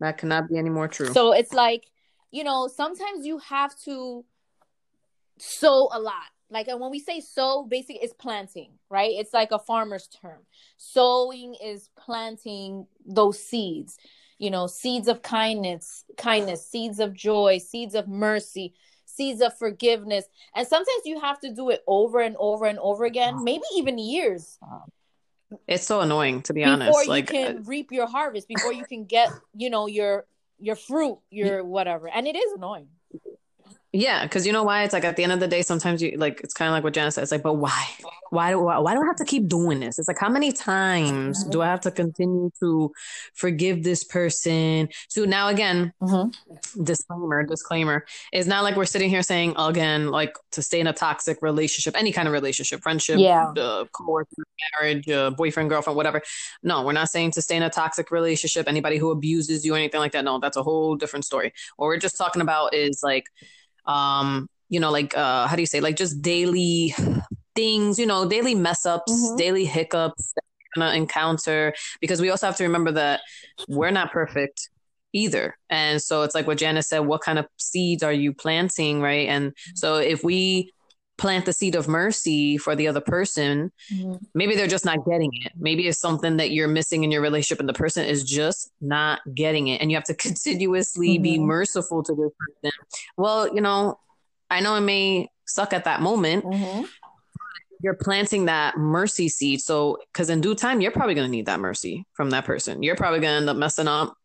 That 0.00 0.18
cannot 0.18 0.48
be 0.48 0.58
any 0.58 0.70
more 0.70 0.88
true. 0.88 1.12
So 1.12 1.32
it's 1.32 1.52
like, 1.52 1.84
you 2.30 2.44
know, 2.44 2.68
sometimes 2.68 3.26
you 3.26 3.38
have 3.38 3.76
to 3.84 4.24
sow 5.38 5.88
a 5.92 5.98
lot. 5.98 6.30
Like, 6.50 6.68
and 6.68 6.80
when 6.80 6.90
we 6.90 7.00
say 7.00 7.20
sow, 7.20 7.64
basically 7.68 8.00
it's 8.02 8.12
planting, 8.12 8.70
right? 8.88 9.10
It's 9.12 9.34
like 9.34 9.50
a 9.50 9.58
farmer's 9.58 10.06
term. 10.06 10.42
Sowing 10.76 11.56
is 11.62 11.90
planting 11.98 12.86
those 13.04 13.42
seeds, 13.42 13.98
you 14.38 14.50
know, 14.50 14.66
seeds 14.66 15.08
of 15.08 15.22
kindness, 15.22 16.04
kindness, 16.16 16.66
seeds 16.66 17.00
of 17.00 17.14
joy, 17.14 17.58
seeds 17.58 17.94
of 17.94 18.06
mercy, 18.06 18.74
seeds 19.06 19.40
of 19.40 19.58
forgiveness. 19.58 20.26
And 20.54 20.66
sometimes 20.66 21.02
you 21.04 21.20
have 21.20 21.40
to 21.40 21.52
do 21.52 21.70
it 21.70 21.82
over 21.86 22.20
and 22.20 22.36
over 22.38 22.66
and 22.66 22.78
over 22.78 23.04
again, 23.04 23.42
maybe 23.42 23.64
even 23.74 23.98
years. 23.98 24.58
It's 25.66 25.86
so 25.86 26.00
annoying 26.00 26.42
to 26.42 26.52
be 26.52 26.60
before 26.60 26.72
honest. 26.72 26.86
Before 26.90 27.02
you 27.04 27.08
like, 27.08 27.28
can 27.28 27.56
uh, 27.58 27.60
reap 27.64 27.92
your 27.92 28.06
harvest, 28.06 28.48
before 28.48 28.72
you 28.72 28.84
can 28.84 29.04
get, 29.04 29.32
you 29.54 29.70
know, 29.70 29.86
your 29.86 30.26
your 30.58 30.76
fruit, 30.76 31.18
your 31.30 31.64
whatever. 31.76 32.08
And 32.08 32.26
it 32.26 32.36
is 32.36 32.52
annoying. 32.52 32.88
Yeah, 33.96 34.24
because 34.24 34.46
you 34.46 34.52
know 34.52 34.62
why? 34.62 34.84
It's 34.84 34.92
like 34.92 35.04
at 35.04 35.16
the 35.16 35.22
end 35.22 35.32
of 35.32 35.40
the 35.40 35.48
day, 35.48 35.62
sometimes 35.62 36.02
you 36.02 36.16
like 36.18 36.42
it's 36.44 36.52
kind 36.52 36.68
of 36.68 36.74
like 36.74 36.84
what 36.84 36.92
Janice 36.92 37.14
said. 37.14 37.22
It's 37.22 37.32
like, 37.32 37.42
but 37.42 37.54
why? 37.54 37.86
Why 38.28 38.50
do 38.50 38.60
why, 38.60 38.76
why 38.78 38.94
do 38.94 39.00
I 39.00 39.06
have 39.06 39.16
to 39.16 39.24
keep 39.24 39.48
doing 39.48 39.80
this? 39.80 39.98
It's 39.98 40.06
like 40.06 40.18
how 40.18 40.28
many 40.28 40.52
times 40.52 41.44
do 41.44 41.62
I 41.62 41.66
have 41.66 41.80
to 41.82 41.90
continue 41.90 42.50
to 42.60 42.92
forgive 43.32 43.84
this 43.84 44.04
person? 44.04 44.90
So 45.08 45.24
now 45.24 45.48
again, 45.48 45.94
mm-hmm. 46.02 46.82
disclaimer, 46.82 47.44
disclaimer. 47.44 48.04
It's 48.32 48.46
not 48.46 48.64
like 48.64 48.76
we're 48.76 48.84
sitting 48.84 49.08
here 49.08 49.22
saying 49.22 49.54
again, 49.56 50.08
like 50.08 50.36
to 50.52 50.62
stay 50.62 50.80
in 50.80 50.88
a 50.88 50.92
toxic 50.92 51.40
relationship, 51.40 51.96
any 51.96 52.12
kind 52.12 52.28
of 52.28 52.32
relationship, 52.32 52.82
friendship, 52.82 53.18
yeah, 53.18 53.48
uh, 53.56 53.84
marriage, 54.78 55.08
uh, 55.08 55.30
boyfriend, 55.30 55.70
girlfriend, 55.70 55.96
whatever. 55.96 56.20
No, 56.62 56.82
we're 56.82 56.92
not 56.92 57.08
saying 57.08 57.30
to 57.32 57.42
stay 57.42 57.56
in 57.56 57.62
a 57.62 57.70
toxic 57.70 58.10
relationship. 58.10 58.68
Anybody 58.68 58.98
who 58.98 59.10
abuses 59.10 59.64
you, 59.64 59.72
or 59.72 59.78
anything 59.78 60.00
like 60.00 60.12
that. 60.12 60.24
No, 60.24 60.38
that's 60.38 60.58
a 60.58 60.62
whole 60.62 60.96
different 60.96 61.24
story. 61.24 61.54
What 61.76 61.86
we're 61.86 61.96
just 61.96 62.18
talking 62.18 62.42
about 62.42 62.74
is 62.74 63.00
like 63.02 63.28
um 63.86 64.48
you 64.68 64.80
know 64.80 64.90
like 64.90 65.16
uh 65.16 65.46
how 65.46 65.56
do 65.56 65.62
you 65.62 65.66
say 65.66 65.80
like 65.80 65.96
just 65.96 66.20
daily 66.22 66.94
things 67.54 67.98
you 67.98 68.06
know 68.06 68.28
daily 68.28 68.54
mess 68.54 68.84
ups 68.84 69.12
mm-hmm. 69.12 69.36
daily 69.36 69.64
hiccups 69.64 70.32
that 70.34 70.42
we're 70.76 70.82
gonna 70.82 70.96
encounter 70.96 71.72
because 72.00 72.20
we 72.20 72.30
also 72.30 72.46
have 72.46 72.56
to 72.56 72.64
remember 72.64 72.92
that 72.92 73.20
we're 73.68 73.90
not 73.90 74.12
perfect 74.12 74.68
either. 75.16 75.56
And 75.70 76.00
so 76.00 76.22
it's 76.22 76.34
like 76.34 76.46
what 76.46 76.58
Janice 76.58 76.88
said, 76.88 77.00
what 77.00 77.22
kind 77.22 77.38
of 77.38 77.46
seeds 77.56 78.02
are 78.02 78.12
you 78.12 78.34
planting, 78.34 79.00
right? 79.00 79.28
And 79.28 79.52
so 79.74 79.96
if 79.96 80.22
we 80.22 80.72
plant 81.18 81.46
the 81.46 81.52
seed 81.52 81.74
of 81.74 81.88
mercy 81.88 82.58
for 82.58 82.76
the 82.76 82.88
other 82.88 83.00
person, 83.00 83.72
mm-hmm. 83.92 84.16
maybe 84.34 84.54
they're 84.54 84.66
just 84.66 84.84
not 84.84 85.04
getting 85.06 85.30
it. 85.42 85.52
Maybe 85.56 85.86
it's 85.88 85.98
something 85.98 86.36
that 86.36 86.50
you're 86.50 86.68
missing 86.68 87.04
in 87.04 87.10
your 87.10 87.22
relationship 87.22 87.60
and 87.60 87.68
the 87.68 87.74
person 87.74 88.04
is 88.04 88.24
just 88.24 88.70
not 88.80 89.20
getting 89.34 89.68
it. 89.68 89.80
And 89.80 89.90
you 89.90 89.96
have 89.96 90.04
to 90.04 90.14
continuously 90.26 91.14
mm-hmm. 91.14 91.22
be 91.22 91.38
merciful 91.38 92.02
to 92.02 92.14
this 92.14 92.32
person. 92.38 92.78
Well, 93.16 93.54
you 93.54 93.60
know, 93.60 93.98
I 94.50 94.60
know 94.60 94.74
it 94.76 94.82
may 94.82 95.28
suck 95.46 95.72
at 95.72 95.84
that 95.84 96.02
moment. 96.02 96.44
Mm-hmm. 96.44 96.84
You're 97.82 97.94
planting 97.94 98.46
that 98.46 98.76
mercy 98.78 99.28
seed. 99.28 99.60
So, 99.60 99.98
because 100.12 100.30
in 100.30 100.40
due 100.40 100.54
time, 100.54 100.80
you're 100.80 100.92
probably 100.92 101.14
going 101.14 101.26
to 101.26 101.30
need 101.30 101.46
that 101.46 101.60
mercy 101.60 102.06
from 102.14 102.30
that 102.30 102.44
person. 102.44 102.82
You're 102.82 102.96
probably 102.96 103.20
going 103.20 103.32
to 103.32 103.36
end 103.36 103.50
up 103.50 103.56
messing 103.56 103.86
up 103.86 104.16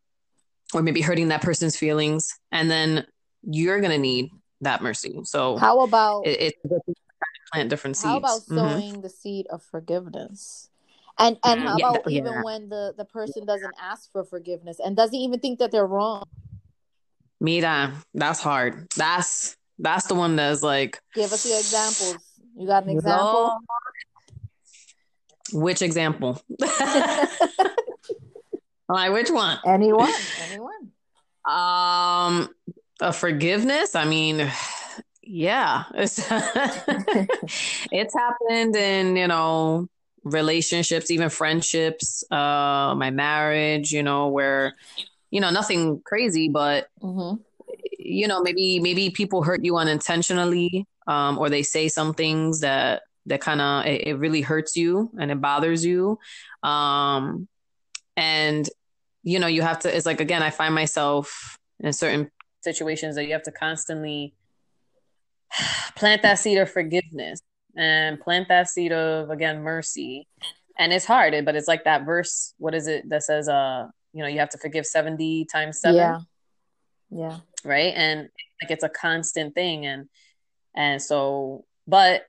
or 0.72 0.82
maybe 0.82 1.02
hurting 1.02 1.28
that 1.28 1.42
person's 1.42 1.76
feelings. 1.76 2.38
And 2.50 2.70
then 2.70 3.06
you're 3.42 3.80
going 3.80 3.92
to 3.92 3.98
need 3.98 4.30
that 4.62 4.82
mercy. 4.82 5.20
So, 5.24 5.56
how 5.56 5.80
about 5.80 6.26
it, 6.26 6.54
it 6.64 6.96
plant 7.52 7.68
different 7.68 7.96
seeds? 7.96 8.08
How 8.08 8.16
about 8.16 8.40
mm-hmm. 8.40 8.56
sowing 8.56 8.92
mm-hmm. 8.92 9.00
the 9.02 9.10
seed 9.10 9.46
of 9.48 9.62
forgiveness? 9.62 10.70
And 11.18 11.38
and 11.44 11.60
how 11.60 11.76
yeah, 11.76 11.90
about 11.90 12.10
yeah. 12.10 12.18
even 12.20 12.42
when 12.42 12.68
the 12.70 12.94
the 12.96 13.04
person 13.04 13.44
doesn't 13.44 13.74
ask 13.80 14.10
for 14.10 14.24
forgiveness 14.24 14.78
and 14.82 14.96
doesn't 14.96 15.14
even 15.14 15.40
think 15.40 15.58
that 15.58 15.70
they're 15.70 15.86
wrong? 15.86 16.24
Mira, 17.38 17.92
that's 18.14 18.40
hard. 18.40 18.88
That's 18.96 19.56
that's 19.78 20.06
the 20.06 20.14
one 20.14 20.36
that's 20.36 20.62
like. 20.62 21.00
Give 21.14 21.30
us 21.32 21.46
your 21.46 21.58
examples. 21.58 22.16
You 22.56 22.66
got 22.66 22.84
an 22.84 22.90
example? 22.90 23.58
Which 25.52 25.82
example? 25.82 26.40
like 28.88 29.12
which 29.12 29.30
one? 29.30 29.58
Anyone? 29.66 30.12
Anyone? 30.48 30.92
Um, 31.44 32.48
a 33.00 33.12
forgiveness. 33.12 33.94
I 33.94 34.04
mean, 34.04 34.50
yeah, 35.22 35.84
it's 35.94 36.18
it's 37.92 38.14
happened 38.14 38.76
in 38.76 39.16
you 39.16 39.28
know 39.28 39.88
relationships, 40.24 41.10
even 41.10 41.30
friendships, 41.30 42.24
uh, 42.30 42.94
my 42.96 43.10
marriage. 43.10 43.92
You 43.92 44.02
know 44.02 44.28
where 44.28 44.74
you 45.30 45.40
know 45.40 45.50
nothing 45.50 46.00
crazy, 46.04 46.48
but. 46.48 46.88
Mm-hmm 47.02 47.42
you 48.04 48.26
know 48.26 48.42
maybe 48.42 48.80
maybe 48.80 49.10
people 49.10 49.42
hurt 49.42 49.64
you 49.64 49.76
unintentionally 49.76 50.86
um, 51.06 51.38
or 51.38 51.48
they 51.48 51.62
say 51.62 51.88
some 51.88 52.14
things 52.14 52.60
that 52.60 53.02
that 53.26 53.40
kind 53.40 53.60
of 53.60 53.86
it, 53.86 54.08
it, 54.08 54.14
really 54.14 54.40
hurts 54.40 54.76
you 54.76 55.10
and 55.18 55.30
it 55.30 55.40
bothers 55.40 55.84
you 55.84 56.18
um, 56.62 57.48
and 58.16 58.68
you 59.22 59.38
know 59.38 59.46
you 59.46 59.62
have 59.62 59.78
to 59.78 59.94
it's 59.94 60.06
like 60.06 60.20
again 60.20 60.42
i 60.42 60.50
find 60.50 60.74
myself 60.74 61.58
in 61.80 61.92
certain 61.92 62.30
situations 62.62 63.16
that 63.16 63.26
you 63.26 63.32
have 63.32 63.42
to 63.44 63.52
constantly 63.52 64.34
plant 65.96 66.22
that 66.22 66.38
seed 66.38 66.58
of 66.58 66.70
forgiveness 66.70 67.40
and 67.76 68.20
plant 68.20 68.48
that 68.48 68.68
seed 68.68 68.92
of 68.92 69.30
again 69.30 69.62
mercy. 69.62 70.26
And 70.78 70.92
it's 70.92 71.04
hard 71.04 71.44
but 71.44 71.54
it's 71.54 71.68
like 71.68 71.84
that 71.84 72.06
verse 72.06 72.54
what 72.58 72.74
is 72.74 72.86
it 72.86 73.08
that 73.10 73.22
says 73.22 73.48
uh 73.48 73.88
you 74.12 74.22
know 74.22 74.28
you 74.28 74.38
have 74.38 74.48
to 74.50 74.58
forgive 74.58 74.86
70 74.86 75.44
times 75.46 75.80
7 75.80 75.96
yeah. 75.96 76.18
Yeah. 77.12 77.38
Right? 77.64 77.92
And 77.94 78.28
like 78.62 78.70
it's 78.70 78.84
a 78.84 78.88
constant 78.88 79.54
thing. 79.54 79.86
And 79.86 80.08
and 80.74 81.00
so 81.00 81.64
but 81.86 82.26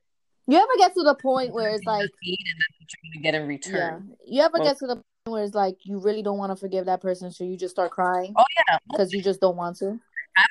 you 0.48 0.58
ever 0.58 0.68
get 0.78 0.94
to 0.96 1.04
the 1.04 1.16
point 1.16 1.54
where 1.54 1.70
it's 1.70 1.86
like 1.86 2.10
to 3.14 3.20
get 3.20 3.34
in 3.36 3.48
return. 3.48 4.16
Yeah. 4.26 4.36
you 4.36 4.42
ever 4.44 4.58
well, 4.60 4.64
get 4.64 4.78
to 4.80 4.88
the 4.88 4.96
point 4.96 5.06
where 5.26 5.44
it's 5.44 5.56
like 5.56 5.78
you 5.84 6.00
really 6.00 6.22
don't 6.22 6.38
want 6.38 6.52
to 6.52 6.56
forgive 6.56 6.86
that 6.88 7.02
person 7.02 7.32
so 7.32 7.44
you 7.44 7.58
just 7.58 7.74
start 7.74 7.92
crying? 7.92 8.34
Oh 8.36 8.44
yeah. 8.68 8.78
Because 8.90 9.14
you 9.14 9.22
just 9.22 9.40
don't 9.40 9.56
want 9.56 9.78
to 9.78 10.00
I, 10.38 10.46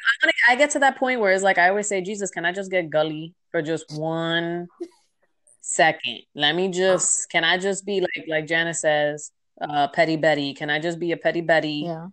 I 0.51 0.57
get 0.57 0.71
to 0.71 0.79
that 0.81 0.97
point 0.97 1.21
where 1.21 1.33
it's 1.33 1.43
like 1.43 1.59
i 1.59 1.69
always 1.69 1.89
say 1.89 2.01
jesus 2.01 2.31
can 2.31 2.45
i 2.45 2.53
just 2.53 2.71
get 2.71 2.91
gully 2.91 3.35
for 3.51 3.63
just 3.63 3.99
one 3.99 4.69
second 5.61 6.21
let 6.35 6.55
me 6.55 6.69
just 6.69 7.31
can 7.31 7.45
i 7.45 7.59
just 7.59 7.85
be 7.85 8.01
like 8.01 8.27
like 8.29 8.47
janice 8.47 8.81
says 8.81 9.33
uh 9.61 9.89
petty 9.89 10.17
betty 10.17 10.55
can 10.55 10.71
i 10.71 10.79
just 10.79 10.99
be 10.99 11.13
a 11.13 11.17
petty 11.17 11.41
betty 11.41 11.85
yeah 11.87 12.07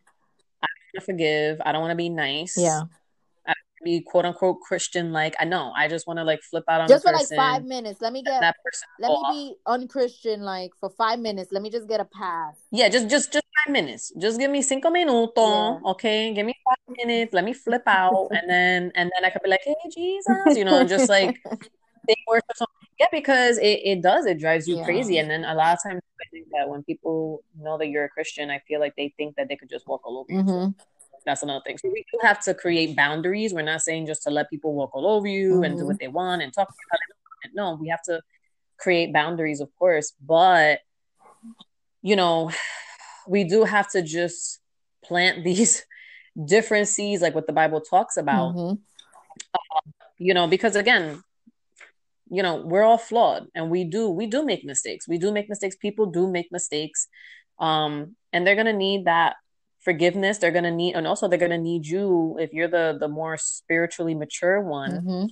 I 0.62 0.68
don't 0.68 0.94
want 0.94 0.96
to 0.96 1.02
forgive. 1.02 1.62
I 1.66 1.72
don't 1.72 1.82
want 1.82 1.92
to 1.92 1.96
be 1.96 2.10
nice. 2.10 2.58
Yeah. 2.58 2.82
Be 3.84 4.02
quote 4.02 4.26
unquote 4.26 4.62
Christian 4.62 5.12
like. 5.12 5.36
I 5.40 5.46
know. 5.46 5.72
I 5.76 5.88
just 5.88 6.08
want 6.08 6.20
to 6.20 6.24
like 6.24 6.42
flip 6.42 6.64
out 6.68 6.82
on 6.82 6.88
just 6.88 7.06
for 7.06 7.14
like 7.14 7.28
five 7.36 7.64
minutes. 7.64 8.02
Let 8.02 8.14
me 8.14 8.24
get 8.24 8.40
that 8.42 8.56
person. 8.64 8.88
Let 9.00 9.10
off. 9.10 9.34
me 9.34 9.50
be 9.50 9.56
unchristian 9.66 10.42
like 10.42 10.72
for 10.80 10.90
five 10.90 11.20
minutes. 11.20 11.52
Let 11.52 11.62
me 11.62 11.70
just 11.70 11.88
get 11.88 12.00
a 12.00 12.06
pass. 12.06 12.58
Yeah, 12.72 12.90
just 12.90 13.10
just 13.10 13.32
just 13.32 13.46
five 13.66 13.74
minutes. 13.74 14.12
Just 14.18 14.40
give 14.40 14.52
me 14.52 14.62
cinco 14.62 14.90
minutos. 14.90 15.82
Yeah. 15.82 15.92
Okay, 15.92 16.34
give 16.34 16.46
me 16.46 16.56
five 16.66 16.98
minutes. 16.98 17.34
Let 17.34 17.44
me 17.44 17.54
flip 17.54 17.84
out, 17.88 18.28
and 18.32 18.50
then 18.50 18.92
and 18.96 19.12
then 19.16 19.26
I 19.26 19.30
could 19.30 19.44
be 19.44 19.50
like, 19.50 19.62
hey 19.64 19.76
Jesus, 19.94 20.58
you 20.58 20.66
know, 20.66 20.84
just 20.84 21.10
like 21.10 21.42
Yeah, 23.00 23.08
because 23.12 23.58
it, 23.60 23.80
it 23.84 24.02
does. 24.02 24.26
It 24.26 24.40
drives 24.40 24.68
you 24.68 24.78
yeah. 24.78 24.84
crazy. 24.84 25.18
And 25.20 25.30
then 25.30 25.46
a 25.46 25.54
lot 25.54 25.74
of 25.74 25.80
times 25.82 26.02
I 26.20 26.26
think 26.32 26.48
that 26.52 26.68
when 26.68 26.84
people 26.84 27.44
know 27.58 27.78
that 27.78 27.88
you're 27.88 28.04
a 28.04 28.10
Christian, 28.10 28.50
I 28.50 28.60
feel 28.68 28.82
like 28.82 28.94
they 28.98 29.14
think 29.16 29.36
that 29.38 29.48
they 29.48 29.56
could 29.56 29.70
just 29.70 29.88
walk 29.88 30.02
all 30.04 30.20
over 30.20 30.32
you. 30.32 30.44
Mm-hmm. 30.44 30.72
That's 31.30 31.44
another 31.44 31.62
thing. 31.64 31.78
So 31.78 31.92
we 31.92 32.04
do 32.12 32.18
have 32.24 32.44
to 32.46 32.56
create 32.56 32.96
boundaries. 32.96 33.54
We're 33.54 33.62
not 33.62 33.82
saying 33.82 34.08
just 34.08 34.24
to 34.24 34.32
let 34.32 34.50
people 34.50 34.74
walk 34.74 34.96
all 34.96 35.06
over 35.06 35.28
you 35.28 35.54
mm-hmm. 35.54 35.64
and 35.64 35.76
do 35.76 35.82
mm-hmm. 35.82 35.88
what 35.88 36.00
they 36.00 36.08
want 36.08 36.42
and 36.42 36.52
talk 36.52 36.68
about 36.68 37.00
it. 37.44 37.52
No, 37.54 37.78
we 37.80 37.90
have 37.90 38.02
to 38.04 38.20
create 38.80 39.14
boundaries, 39.14 39.62
of 39.62 39.70
course. 39.78 40.12
But 40.26 40.80
you 42.02 42.16
know, 42.16 42.50
we 43.28 43.44
do 43.44 43.64
have 43.64 43.88
to 43.92 44.02
just 44.02 44.60
plant 45.06 45.44
these 45.44 45.86
different 46.44 46.88
seeds, 46.88 47.22
like 47.22 47.36
what 47.36 47.46
the 47.46 47.54
Bible 47.54 47.82
talks 47.82 48.18
about. 48.18 48.56
Mm-hmm. 48.56 48.82
Uh, 49.54 49.92
you 50.18 50.34
know, 50.34 50.48
because 50.48 50.76
again, 50.76 51.22
you 52.32 52.42
know 52.42 52.58
we're 52.58 52.84
all 52.84 52.98
flawed 52.98 53.48
and 53.56 53.70
we 53.70 53.84
do 53.84 54.10
we 54.10 54.28
do 54.28 54.46
make 54.46 54.64
mistakes 54.64 55.08
we 55.08 55.18
do 55.18 55.32
make 55.32 55.50
mistakes 55.50 55.76
people 55.76 56.06
do 56.06 56.30
make 56.30 56.52
mistakes 56.52 57.08
um 57.58 58.16
and 58.32 58.46
they're 58.46 58.54
going 58.54 58.68
to 58.68 58.74
need 58.74 59.06
that 59.06 59.36
forgiveness 59.90 60.38
they're 60.38 60.58
going 60.60 60.70
to 60.72 60.72
need 60.82 60.96
and 60.96 61.08
also 61.08 61.28
they're 61.28 61.46
going 61.46 61.58
to 61.60 61.66
need 61.72 61.86
you 61.86 62.38
if 62.40 62.54
you're 62.54 62.68
the 62.68 62.98
the 63.00 63.08
more 63.08 63.38
spiritually 63.38 64.16
mature 64.16 64.62
one 64.62 64.92
mm-hmm. 64.92 65.26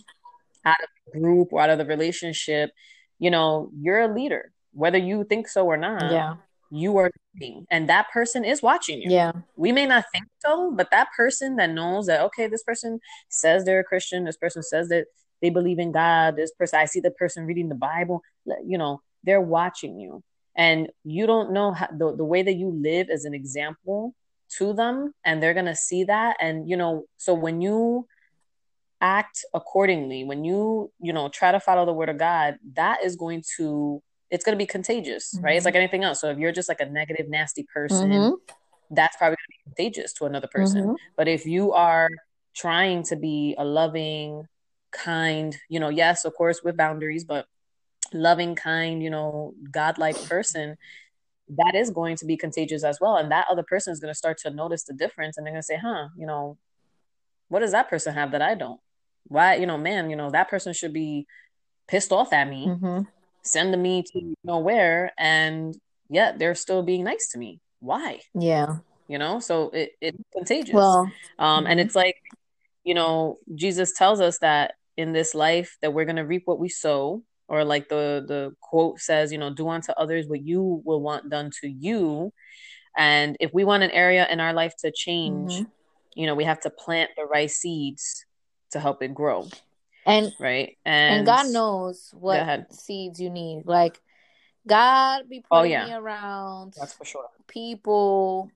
out 0.65 0.81
of 0.83 0.89
the 1.05 1.19
group 1.19 1.47
or 1.51 1.61
out 1.61 1.69
of 1.69 1.77
the 1.77 1.85
relationship 1.85 2.71
you 3.19 3.29
know 3.29 3.69
you're 3.79 4.01
a 4.01 4.13
leader 4.13 4.51
whether 4.73 4.97
you 4.97 5.23
think 5.23 5.47
so 5.47 5.65
or 5.65 5.77
not 5.77 6.11
yeah 6.11 6.35
you 6.69 6.97
are 6.97 7.09
leading, 7.33 7.65
and 7.71 7.87
that 7.87 8.09
person 8.11 8.43
is 8.43 8.61
watching 8.61 9.01
you 9.01 9.09
yeah 9.09 9.31
we 9.55 9.71
may 9.71 9.85
not 9.85 10.03
think 10.13 10.25
so 10.39 10.71
but 10.79 10.91
that 10.91 11.07
person 11.15 11.55
that 11.55 11.69
knows 11.69 12.07
that 12.07 12.21
okay 12.21 12.47
this 12.47 12.63
person 12.63 12.99
says 13.29 13.63
they're 13.63 13.79
a 13.79 13.89
christian 13.91 14.25
this 14.25 14.37
person 14.37 14.61
says 14.61 14.89
that 14.89 15.05
they 15.41 15.49
believe 15.49 15.79
in 15.79 15.91
God. 15.91 16.35
This 16.35 16.51
person, 16.51 16.79
I 16.79 16.85
see 16.85 16.99
the 16.99 17.11
person 17.11 17.45
reading 17.45 17.69
the 17.69 17.75
Bible. 17.75 18.21
You 18.65 18.77
know, 18.77 19.01
they're 19.23 19.41
watching 19.41 19.99
you, 19.99 20.23
and 20.55 20.89
you 21.03 21.27
don't 21.27 21.51
know 21.51 21.73
how, 21.73 21.87
the 21.87 22.15
the 22.15 22.25
way 22.25 22.43
that 22.43 22.55
you 22.55 22.69
live 22.69 23.09
as 23.09 23.25
an 23.25 23.33
example 23.33 24.15
to 24.57 24.73
them, 24.73 25.13
and 25.23 25.41
they're 25.41 25.53
gonna 25.53 25.75
see 25.75 26.05
that. 26.05 26.37
And 26.39 26.69
you 26.69 26.77
know, 26.77 27.05
so 27.17 27.33
when 27.33 27.61
you 27.61 28.07
act 28.99 29.45
accordingly, 29.53 30.23
when 30.23 30.43
you 30.43 30.91
you 30.99 31.13
know 31.13 31.29
try 31.29 31.51
to 31.51 31.59
follow 31.59 31.85
the 31.85 31.93
word 31.93 32.09
of 32.09 32.17
God, 32.17 32.57
that 32.73 33.03
is 33.03 33.15
going 33.15 33.43
to 33.57 34.01
it's 34.29 34.43
going 34.43 34.57
to 34.57 34.61
be 34.61 34.67
contagious, 34.67 35.33
mm-hmm. 35.33 35.45
right? 35.45 35.55
It's 35.55 35.61
mm-hmm. 35.61 35.67
like 35.67 35.75
anything 35.75 36.03
else. 36.03 36.21
So 36.21 36.29
if 36.29 36.37
you're 36.37 36.51
just 36.51 36.69
like 36.69 36.81
a 36.81 36.85
negative, 36.85 37.29
nasty 37.29 37.63
person, 37.63 38.11
mm-hmm. 38.11 38.53
that's 38.91 39.15
probably 39.17 39.37
going 39.37 39.37
to 39.37 39.49
be 39.49 39.63
contagious 39.63 40.13
to 40.13 40.25
another 40.25 40.47
person. 40.47 40.83
Mm-hmm. 40.83 40.93
But 41.15 41.27
if 41.27 41.45
you 41.45 41.73
are 41.73 42.09
trying 42.55 43.03
to 43.03 43.15
be 43.15 43.55
a 43.57 43.63
loving, 43.63 44.43
kind, 44.91 45.55
you 45.69 45.79
know, 45.79 45.89
yes, 45.89 46.25
of 46.25 46.33
course, 46.33 46.61
with 46.63 46.77
boundaries, 46.77 47.23
but 47.23 47.45
loving, 48.13 48.55
kind, 48.55 49.01
you 49.03 49.09
know, 49.09 49.53
godlike 49.71 50.21
person, 50.27 50.77
that 51.49 51.75
is 51.75 51.89
going 51.89 52.17
to 52.17 52.25
be 52.25 52.37
contagious 52.37 52.83
as 52.83 52.99
well. 52.99 53.15
And 53.15 53.31
that 53.31 53.47
other 53.49 53.63
person 53.63 53.93
is 53.93 53.99
going 53.99 54.13
to 54.13 54.17
start 54.17 54.37
to 54.39 54.49
notice 54.49 54.83
the 54.83 54.93
difference 54.93 55.37
and 55.37 55.45
they're 55.45 55.53
going 55.53 55.61
to 55.61 55.65
say, 55.65 55.79
huh, 55.81 56.09
you 56.17 56.27
know, 56.27 56.57
what 57.47 57.59
does 57.59 57.71
that 57.71 57.89
person 57.89 58.13
have 58.13 58.31
that 58.31 58.41
I 58.41 58.55
don't? 58.55 58.79
Why, 59.25 59.55
you 59.55 59.65
know, 59.65 59.77
man, 59.77 60.09
you 60.09 60.15
know, 60.15 60.29
that 60.31 60.49
person 60.49 60.73
should 60.73 60.93
be 60.93 61.25
pissed 61.87 62.11
off 62.11 62.33
at 62.33 62.49
me, 62.49 62.67
mm-hmm. 62.67 63.01
sending 63.43 63.81
me 63.81 64.03
to 64.13 64.33
nowhere, 64.43 65.11
and 65.17 65.75
yet 66.09 66.39
they're 66.39 66.55
still 66.55 66.83
being 66.83 67.03
nice 67.03 67.29
to 67.29 67.37
me. 67.37 67.59
Why? 67.79 68.19
Yeah. 68.33 68.77
You 69.07 69.17
know, 69.17 69.39
so 69.39 69.69
it, 69.69 69.91
it's 70.01 70.17
contagious. 70.33 70.73
Well, 70.73 71.09
um, 71.39 71.65
and 71.65 71.79
it's 71.79 71.95
like, 71.95 72.17
you 72.83 72.93
know, 72.93 73.37
Jesus 73.55 73.93
tells 73.93 74.19
us 74.19 74.39
that 74.39 74.75
in 74.97 75.13
this 75.13 75.33
life 75.33 75.77
that 75.81 75.93
we're 75.93 76.05
going 76.05 76.17
to 76.17 76.25
reap 76.25 76.43
what 76.45 76.59
we 76.59 76.69
sow 76.69 77.23
or 77.47 77.63
like 77.63 77.89
the 77.89 78.23
the 78.27 78.53
quote 78.61 78.99
says 78.99 79.31
you 79.31 79.37
know 79.37 79.53
do 79.53 79.67
unto 79.69 79.91
others 79.93 80.27
what 80.27 80.41
you 80.41 80.81
will 80.85 81.01
want 81.01 81.29
done 81.29 81.51
to 81.61 81.67
you 81.67 82.31
and 82.97 83.37
if 83.39 83.53
we 83.53 83.63
want 83.63 83.83
an 83.83 83.91
area 83.91 84.27
in 84.29 84.39
our 84.39 84.53
life 84.53 84.73
to 84.77 84.91
change 84.91 85.53
mm-hmm. 85.53 85.69
you 86.15 86.25
know 86.25 86.35
we 86.35 86.43
have 86.43 86.59
to 86.59 86.69
plant 86.69 87.09
the 87.17 87.25
right 87.25 87.51
seeds 87.51 88.25
to 88.71 88.79
help 88.79 89.01
it 89.01 89.13
grow 89.13 89.47
and 90.05 90.31
right 90.39 90.77
and, 90.85 91.17
and 91.17 91.25
god 91.25 91.47
knows 91.47 92.09
what 92.13 92.73
seeds 92.73 93.19
you 93.19 93.29
need 93.29 93.63
like 93.65 93.99
god 94.67 95.29
be 95.29 95.43
oh, 95.51 95.59
putting 95.59 95.73
oh, 95.73 95.79
yeah. 95.79 95.85
me 95.85 95.93
around 95.93 96.73
that's 96.77 96.93
for 96.93 97.05
sure 97.05 97.25
people 97.47 98.51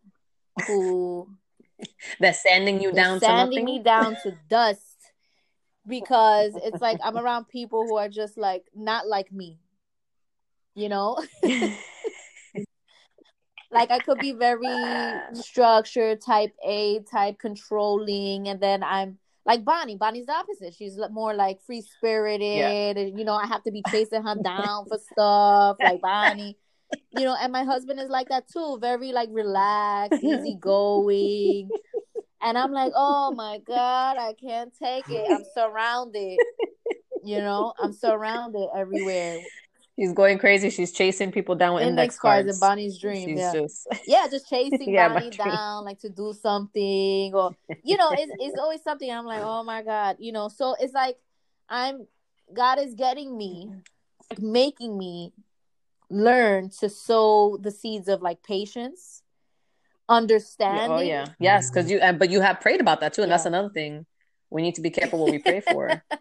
who 0.67 1.27
They're 2.19 2.33
sanding 2.33 2.81
you 2.81 2.91
down 2.91 3.19
to 3.19 3.25
sanding 3.25 3.65
nothing. 3.65 3.65
me 3.65 3.83
down 3.83 4.15
to 4.23 4.35
dust 4.49 4.90
because 5.87 6.53
it's 6.63 6.81
like 6.81 6.99
I'm 7.03 7.17
around 7.17 7.47
people 7.47 7.85
who 7.87 7.97
are 7.97 8.09
just 8.09 8.37
like 8.37 8.65
not 8.75 9.07
like 9.07 9.31
me. 9.31 9.59
You 10.75 10.89
know? 10.89 11.17
like 13.71 13.91
I 13.91 13.99
could 13.99 14.19
be 14.19 14.33
very 14.33 14.67
structured, 15.33 16.21
type 16.21 16.53
A, 16.65 16.99
type 17.11 17.39
controlling, 17.39 18.47
and 18.47 18.59
then 18.59 18.83
I'm 18.83 19.17
like 19.45 19.65
Bonnie. 19.65 19.95
Bonnie's 19.95 20.27
the 20.27 20.33
opposite. 20.33 20.75
She's 20.75 20.99
more 21.11 21.33
like 21.33 21.61
free 21.61 21.81
spirited, 21.81 22.97
and 22.97 23.17
you 23.17 23.25
know 23.25 23.35
I 23.35 23.47
have 23.47 23.63
to 23.63 23.71
be 23.71 23.83
chasing 23.89 24.23
her 24.23 24.35
down 24.35 24.85
for 24.87 24.99
stuff, 25.11 25.77
like 25.79 26.01
Bonnie. 26.01 26.57
You 27.17 27.23
know, 27.23 27.35
and 27.41 27.53
my 27.53 27.63
husband 27.63 28.01
is 28.01 28.09
like 28.09 28.29
that 28.29 28.49
too, 28.51 28.77
very 28.81 29.13
like 29.13 29.29
relaxed, 29.31 30.23
easygoing. 30.23 31.69
And 32.41 32.57
I'm 32.57 32.71
like, 32.71 32.91
oh 32.95 33.31
my 33.31 33.59
god, 33.67 34.17
I 34.17 34.33
can't 34.33 34.73
take 34.77 35.09
it. 35.09 35.31
I'm 35.31 35.45
surrounded. 35.53 36.39
You 37.23 37.37
know, 37.37 37.73
I'm 37.79 37.93
surrounded 37.93 38.67
everywhere. 38.75 39.39
She's 39.95 40.13
going 40.13 40.39
crazy. 40.39 40.69
She's 40.69 40.91
chasing 40.91 41.31
people 41.31 41.53
down 41.53 41.75
with 41.75 41.83
Index 41.83 42.15
index 42.15 42.19
cards 42.19 42.45
cards. 42.45 42.57
in 42.57 42.59
Bonnie's 42.59 42.97
dream. 42.97 43.29
She's 43.29 43.37
yeah. 43.37 43.53
just 43.53 43.87
yeah, 44.07 44.27
just 44.31 44.49
chasing 44.49 44.91
Yeah, 44.91 45.09
Bonnie 45.09 45.29
down, 45.29 45.85
like 45.85 45.99
to 45.99 46.09
do 46.09 46.33
something, 46.33 47.33
or 47.35 47.55
you 47.83 47.97
know, 47.97 48.09
it's 48.11 48.31
it's 48.39 48.57
always 48.57 48.81
something. 48.81 49.11
I'm 49.11 49.25
like, 49.25 49.43
oh 49.43 49.63
my 49.63 49.83
god, 49.83 50.15
you 50.19 50.31
know. 50.31 50.47
So 50.47 50.75
it's 50.79 50.93
like 50.93 51.17
I'm 51.69 52.07
God 52.53 52.79
is 52.79 52.95
getting 52.95 53.37
me, 53.37 53.69
like 54.29 54.39
making 54.39 54.97
me 54.97 55.33
learn 56.09 56.69
to 56.79 56.89
sow 56.89 57.57
the 57.61 57.71
seeds 57.71 58.07
of 58.07 58.21
like 58.21 58.41
patience, 58.43 59.23
understanding. 60.11 60.91
oh 60.91 60.99
yeah, 60.99 61.27
yes, 61.39 61.69
because 61.69 61.89
you 61.89 61.97
and 61.99 62.19
but 62.19 62.29
you 62.29 62.41
have 62.41 62.59
prayed 62.59 62.81
about 62.81 62.99
that 62.99 63.13
too, 63.13 63.23
and 63.23 63.31
that's 63.31 63.45
another 63.45 63.69
thing. 63.69 64.05
We 64.49 64.61
need 64.61 64.75
to 64.75 64.81
be 64.81 64.89
careful 64.91 65.19
what 65.19 65.31
we 65.31 65.39
pray 65.39 65.61
for. 65.61 66.03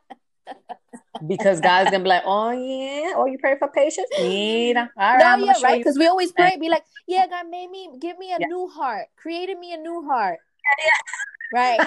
Because 1.26 1.60
God's 1.60 1.90
gonna 1.90 2.02
be 2.02 2.08
like, 2.08 2.22
oh 2.24 2.50
yeah, 2.50 3.12
oh 3.14 3.26
you 3.26 3.36
pray 3.38 3.54
for 3.58 3.68
patience, 3.68 4.08
Mira. 4.18 4.90
All 4.96 5.16
right, 5.16 5.38
No, 5.38 5.44
yeah, 5.44 5.52
right. 5.62 5.78
Because 5.78 5.98
we 5.98 6.06
always 6.06 6.32
pray, 6.32 6.56
be 6.56 6.70
like, 6.70 6.84
"Yeah, 7.06 7.26
God 7.28 7.46
made 7.50 7.68
me, 7.70 7.90
give 8.00 8.16
me 8.16 8.32
a 8.32 8.40
Yeah. 8.40 8.46
new 8.46 8.68
heart, 8.68 9.08
created 9.16 9.58
me 9.58 9.74
a 9.74 9.76
new 9.76 10.02
heart." 10.08 10.38
Right. 11.52 11.82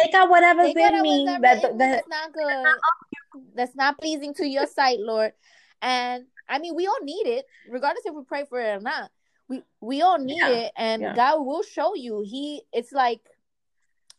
Take 0.00 0.14
out 0.14 0.30
whatever's 0.30 0.74
Take 0.74 0.78
in 0.78 1.02
me 1.02 1.24
whatever 1.26 1.42
that 1.42 1.62
that 1.62 1.78
that's 1.78 2.08
not 2.08 2.32
good, 2.32 2.74
that's 3.54 3.76
not 3.76 3.98
pleasing 3.98 4.34
to 4.34 4.46
your 4.46 4.66
sight, 4.66 4.98
Lord. 4.98 5.32
And 5.80 6.24
I 6.48 6.58
mean, 6.58 6.74
we 6.74 6.86
all 6.88 7.02
need 7.02 7.26
it, 7.26 7.44
regardless 7.70 8.04
if 8.04 8.14
we 8.14 8.24
pray 8.24 8.46
for 8.48 8.58
it 8.60 8.76
or 8.76 8.80
not. 8.80 9.10
We 9.48 9.62
we 9.80 10.02
all 10.02 10.18
need 10.18 10.38
Yeah, 10.38 10.48
it, 10.48 10.72
and 10.76 11.02
yeah. 11.02 11.14
God 11.14 11.44
will 11.44 11.62
show 11.62 11.94
you. 11.94 12.22
He, 12.26 12.62
it's 12.72 12.92
like 12.92 13.20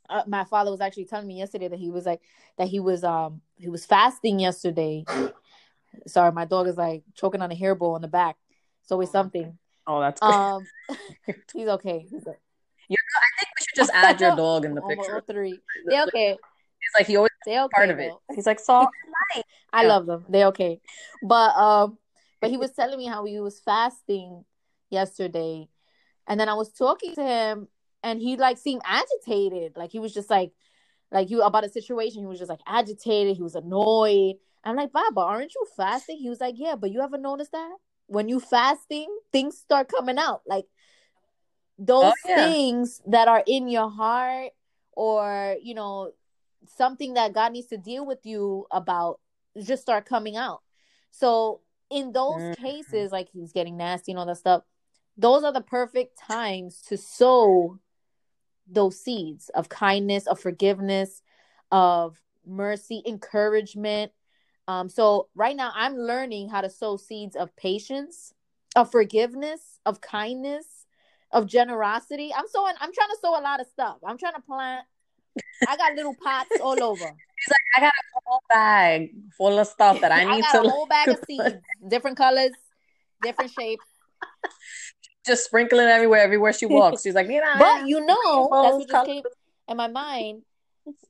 uh, 0.10 0.24
my 0.28 0.44
father 0.46 0.72
was 0.72 0.82
actually 0.82 1.06
telling 1.06 1.28
me 1.28 1.38
yesterday 1.38 1.68
that 1.68 1.80
he 1.80 1.90
was 1.90 2.06
like 2.06 2.22
that 2.58 2.68
he 2.68 2.80
was 2.80 3.04
um 3.04 3.42
he 3.56 3.70
was 3.70 3.86
fasting 3.86 4.40
yesterday. 4.40 5.04
Sorry, 6.08 6.32
my 6.32 6.46
dog 6.46 6.68
is 6.68 6.78
like 6.78 7.04
choking 7.14 7.42
on 7.42 7.52
a 7.52 7.56
hairball 7.56 7.96
in 7.96 8.02
the 8.02 8.08
back. 8.08 8.38
So 8.84 8.84
it's 8.84 8.92
always 8.92 9.12
something. 9.12 9.58
Oh, 9.86 10.00
that's 10.00 10.22
good. 10.22 10.34
Um, 10.34 10.68
he's 11.54 11.68
okay. 11.68 12.06
He's 12.10 12.26
okay. 12.26 12.38
I 12.90 13.40
think 13.40 13.50
we 13.60 13.66
should 13.66 13.76
just 13.76 13.92
add 13.94 14.22
your 14.22 14.36
dog 14.36 14.66
in 14.66 14.76
the 14.76 14.82
picture. 14.82 15.16
all 15.16 15.22
three. 15.22 15.62
They 15.90 16.02
okay. 16.04 16.32
It's 16.32 16.96
like 16.98 17.08
he 17.08 17.18
always 17.18 17.32
They 17.46 17.60
okay. 17.60 17.70
part 17.76 17.90
of 17.90 18.00
it. 18.00 18.10
though. 18.10 18.36
He's 18.36 18.46
like, 18.46 18.60
so 18.60 18.88
I 19.74 19.84
Yeah. 19.84 19.88
love 19.90 20.06
them. 20.06 20.26
They 20.30 20.46
okay. 20.46 20.80
But 21.22 21.56
um 21.56 21.98
but 22.40 22.50
he 22.50 22.58
was 22.58 22.72
telling 22.72 22.98
me 22.98 23.06
how 23.08 23.26
he 23.26 23.40
was 23.40 23.60
fasting 23.60 24.46
yesterday. 24.90 25.70
And 26.28 26.40
then 26.40 26.50
I 26.50 26.54
was 26.54 26.72
talking 26.72 27.16
to 27.16 27.24
him 27.24 27.68
and 28.04 28.22
he 28.22 28.38
like 28.38 28.58
seemed 28.58 28.82
agitated. 28.86 29.74
Like 29.76 29.92
he 29.92 30.00
was 30.00 30.14
just 30.14 30.30
like 30.30 30.52
like 31.12 31.30
you 31.30 31.42
about 31.42 31.66
a 31.66 31.70
situation. 31.70 32.22
He 32.22 32.28
was 32.28 32.40
just 32.40 32.50
like 32.50 32.62
agitated. 32.68 33.38
He 33.38 33.44
was 33.44 33.56
annoyed. 33.56 34.36
I'm 34.64 34.76
like, 34.76 34.92
Baba, 34.92 35.22
aren't 35.22 35.56
you 35.56 35.66
fasting? 35.78 36.18
He 36.18 36.30
was 36.30 36.42
like, 36.42 36.56
Yeah, 36.58 36.76
but 36.76 36.92
you 36.92 37.02
ever 37.02 37.18
noticed 37.18 37.52
that? 37.54 37.78
When 38.08 38.30
you 38.30 38.40
fasting, 38.40 39.08
things 39.32 39.58
start 39.58 39.90
coming 39.90 40.18
out. 40.18 40.42
Like 40.48 40.66
those 41.80 42.14
Oh, 42.14 42.30
yeah. 42.30 42.50
things 42.50 43.02
that 43.06 43.28
are 43.28 43.44
in 43.48 43.68
your 43.68 43.90
heart 43.90 44.52
or 44.94 45.56
you 45.62 45.74
know 45.76 46.12
something 46.66 47.14
that 47.14 47.34
God 47.34 47.52
needs 47.54 47.68
to 47.68 47.78
deal 47.78 48.06
with 48.06 48.26
you 48.26 48.66
about 48.72 49.20
just 49.62 49.84
start 49.84 50.06
coming 50.06 50.36
out. 50.36 50.62
So 51.12 51.62
in 51.90 52.12
those 52.12 52.42
Mhm. 52.44 52.58
cases, 52.58 53.12
like 53.12 53.30
he's 53.30 53.54
getting 53.54 53.78
nasty 53.78 54.12
and 54.12 54.20
all 54.20 54.26
that 54.26 54.38
stuff, 54.38 54.64
those 55.18 55.44
are 55.44 55.54
the 55.54 55.62
perfect 55.62 56.20
times 56.20 56.82
to 56.88 56.98
sow 56.98 57.80
those 58.70 59.00
seeds 59.00 59.50
of 59.50 59.70
kindness, 59.70 60.28
of 60.28 60.40
forgiveness, 60.40 61.22
of 61.72 62.22
mercy, 62.46 63.02
encouragement. 63.06 64.12
Um, 64.68 64.90
so 64.90 65.30
right 65.36 65.56
now 65.56 65.72
I'm 65.74 65.98
learning 65.98 66.50
how 66.50 66.62
to 66.62 66.70
sow 66.70 66.98
seeds 66.98 67.36
of 67.36 67.56
patience, 67.56 68.34
of 68.76 68.92
forgiveness, 68.92 69.80
of 69.86 70.02
kindness, 70.02 70.86
of 71.32 71.48
generosity. 71.48 72.32
I'm 72.36 72.48
sowing, 72.48 72.76
I'm 72.80 72.94
trying 72.94 73.10
to 73.10 73.18
sow 73.22 73.40
a 73.40 73.42
lot 73.42 73.60
of 73.60 73.68
stuff. 73.68 73.98
I'm 74.06 74.18
trying 74.18 74.36
to 74.36 74.42
plant. 74.42 74.86
I 75.68 75.78
got 75.78 75.96
little 75.96 76.16
pots 76.16 76.50
all 76.62 76.82
over. 76.84 77.14
I 77.76 77.80
got 77.80 77.94
a 77.94 78.20
whole 78.26 78.42
bag 78.50 79.12
full 79.38 79.58
of 79.60 79.68
stuff 79.68 80.02
that 80.02 80.12
I 80.12 80.24
need 80.36 80.42
got 80.42 80.62
to 80.62 80.68
a 80.68 80.70
whole 80.70 80.88
bag 80.88 81.10
of 81.10 81.20
seeds, 81.28 81.56
different 81.88 82.18
colors, 82.18 82.52
different 83.22 83.52
shapes. 83.52 83.86
Just 85.28 85.46
sprinkling 85.46 85.88
everywhere, 85.88 86.22
everywhere 86.22 86.54
she 86.54 86.66
walks. 86.66 87.04
She's 87.04 87.16
like, 87.16 87.28
Mira, 87.28 87.46
But 87.60 87.88
you 87.88 88.06
know, 88.06 88.50
that's 88.52 88.78
what 88.78 88.88
just 88.90 89.06
came 89.06 89.24
in 89.68 89.78
my 89.78 89.88
mind. 89.88 90.44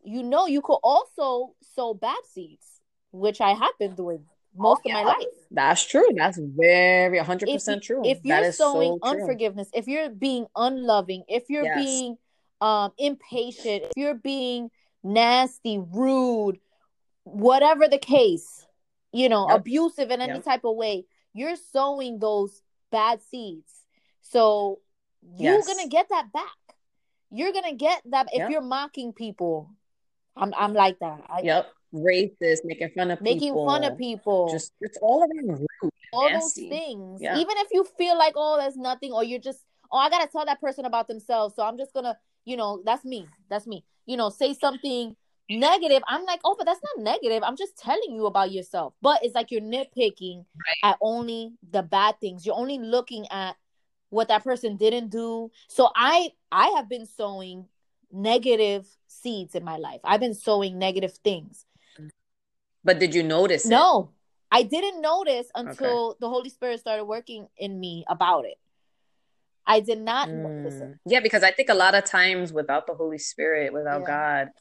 You 0.03 0.23
know, 0.23 0.47
you 0.47 0.61
could 0.61 0.79
also 0.83 1.53
sow 1.61 1.93
bad 1.93 2.17
seeds, 2.33 2.81
which 3.11 3.39
I 3.41 3.51
have 3.51 3.77
been 3.79 3.95
doing 3.95 4.25
most 4.55 4.81
Oh, 4.85 4.89
of 4.89 4.93
my 4.93 5.03
life. 5.03 5.17
That's 5.51 5.85
true. 5.85 6.07
That's 6.15 6.39
very 6.39 7.19
100% 7.19 7.77
If, 7.77 7.83
true. 7.83 8.01
if 8.05 8.19
you're 8.23 8.51
sowing 8.51 8.99
so 9.01 9.07
unforgiveness, 9.07 9.69
if 9.73 9.87
you're 9.87 10.09
being 10.09 10.47
unloving, 10.55 11.23
if 11.27 11.43
you're 11.49 11.63
Yes. 11.65 11.75
being 11.75 12.17
um 12.59 12.91
impatient, 12.97 13.83
if 13.83 13.91
you're 13.95 14.15
being 14.15 14.71
nasty, 15.03 15.77
rude, 15.77 16.59
whatever 17.23 17.87
the 17.87 17.99
case, 17.99 18.65
you 19.11 19.29
know, 19.29 19.47
Yep. 19.47 19.59
abusive 19.59 20.09
in 20.09 20.21
any 20.21 20.33
Yep. 20.35 20.43
type 20.43 20.65
of 20.65 20.75
way, 20.75 21.05
you're 21.33 21.55
sowing 21.55 22.17
those 22.17 22.63
bad 22.91 23.21
seeds. 23.21 23.76
So 24.29 24.79
you're 25.21 25.55
Yes. 25.55 25.67
gonna 25.67 25.87
get 25.87 26.07
that 26.09 26.31
back. 26.31 26.57
You're 27.31 27.51
gonna 27.51 27.73
get 27.75 28.01
that 28.11 28.27
if 28.31 28.39
Yep. 28.39 28.49
you're 28.49 28.61
mocking 28.61 29.13
people. 29.13 29.69
I'm 30.35 30.53
I'm 30.55 30.73
like 30.73 30.99
that. 30.99 31.23
I, 31.29 31.41
Yep. 31.41 31.73
Racist, 31.93 32.59
making 32.65 32.89
fun 32.95 33.11
of 33.11 33.21
Making 33.21 33.53
people. 33.53 33.65
fun 33.65 33.83
of 33.83 33.97
people. 33.97 34.49
Just 34.51 34.73
it's 34.81 34.97
all 35.01 35.21
around 35.21 35.59
rude. 35.81 35.91
all 36.11 36.29
nasty. 36.29 36.69
those 36.69 36.79
things. 36.79 37.21
Yeah. 37.21 37.37
Even 37.37 37.57
if 37.57 37.67
you 37.71 37.85
feel 37.97 38.17
like, 38.17 38.33
oh, 38.35 38.57
there's 38.59 38.75
nothing, 38.77 39.11
or 39.13 39.23
you're 39.23 39.39
just, 39.39 39.59
oh, 39.91 39.97
I 39.97 40.09
gotta 40.09 40.27
tell 40.29 40.45
that 40.45 40.59
person 40.61 40.85
about 40.85 41.07
themselves. 41.07 41.55
So 41.55 41.63
I'm 41.63 41.77
just 41.77 41.93
gonna, 41.93 42.17
you 42.45 42.57
know, 42.57 42.81
that's 42.85 43.05
me. 43.05 43.25
That's 43.49 43.67
me. 43.67 43.85
You 44.05 44.17
know, 44.17 44.29
say 44.29 44.53
something 44.53 45.15
negative. 45.49 46.03
I'm 46.07 46.25
like, 46.25 46.41
oh, 46.43 46.55
but 46.57 46.65
that's 46.65 46.81
not 46.83 47.03
negative. 47.03 47.43
I'm 47.43 47.55
just 47.55 47.77
telling 47.77 48.11
you 48.13 48.25
about 48.25 48.51
yourself. 48.51 48.93
But 49.01 49.23
it's 49.23 49.35
like 49.35 49.51
you're 49.51 49.61
nitpicking 49.61 50.45
at 50.83 50.97
only 51.01 51.53
the 51.71 51.83
bad 51.83 52.19
things. 52.19 52.45
You're 52.45 52.55
only 52.55 52.79
looking 52.79 53.25
at 53.31 53.55
what 54.09 54.27
that 54.29 54.43
person 54.43 54.77
didn't 54.77 55.09
do. 55.09 55.51
So 55.67 55.89
I 55.95 56.31
I 56.51 56.67
have 56.77 56.89
been 56.89 57.05
sowing 57.05 57.65
negative 58.11 58.87
seeds 59.07 59.55
in 59.55 59.63
my 59.63 59.77
life. 59.77 59.99
I've 60.03 60.19
been 60.19 60.33
sowing 60.33 60.77
negative 60.79 61.13
things. 61.23 61.65
But 62.83 62.99
did 62.99 63.13
you 63.13 63.23
notice 63.23 63.65
it? 63.65 63.69
No, 63.69 64.11
I 64.51 64.63
didn't 64.63 65.01
notice 65.01 65.47
until 65.53 66.15
the 66.19 66.29
Holy 66.29 66.49
Spirit 66.49 66.79
started 66.79 67.05
working 67.05 67.47
in 67.57 67.79
me 67.79 68.05
about 68.07 68.45
it. 68.45 68.57
I 69.65 69.81
did 69.81 69.99
not 69.99 70.31
notice 70.31 70.79
it. 70.79 70.91
Mm. 70.91 70.99
Yeah, 71.05 71.19
because 71.19 71.43
I 71.43 71.51
think 71.51 71.67
a 71.67 71.73
lot 71.73 71.93
of 71.93 72.05
times 72.05 72.53
without 72.53 72.87
the 72.87 72.93
Holy 72.93 73.17
Spirit, 73.17 73.73
without 73.73 74.01
Yeah. 74.01 74.07
God, 74.07 74.51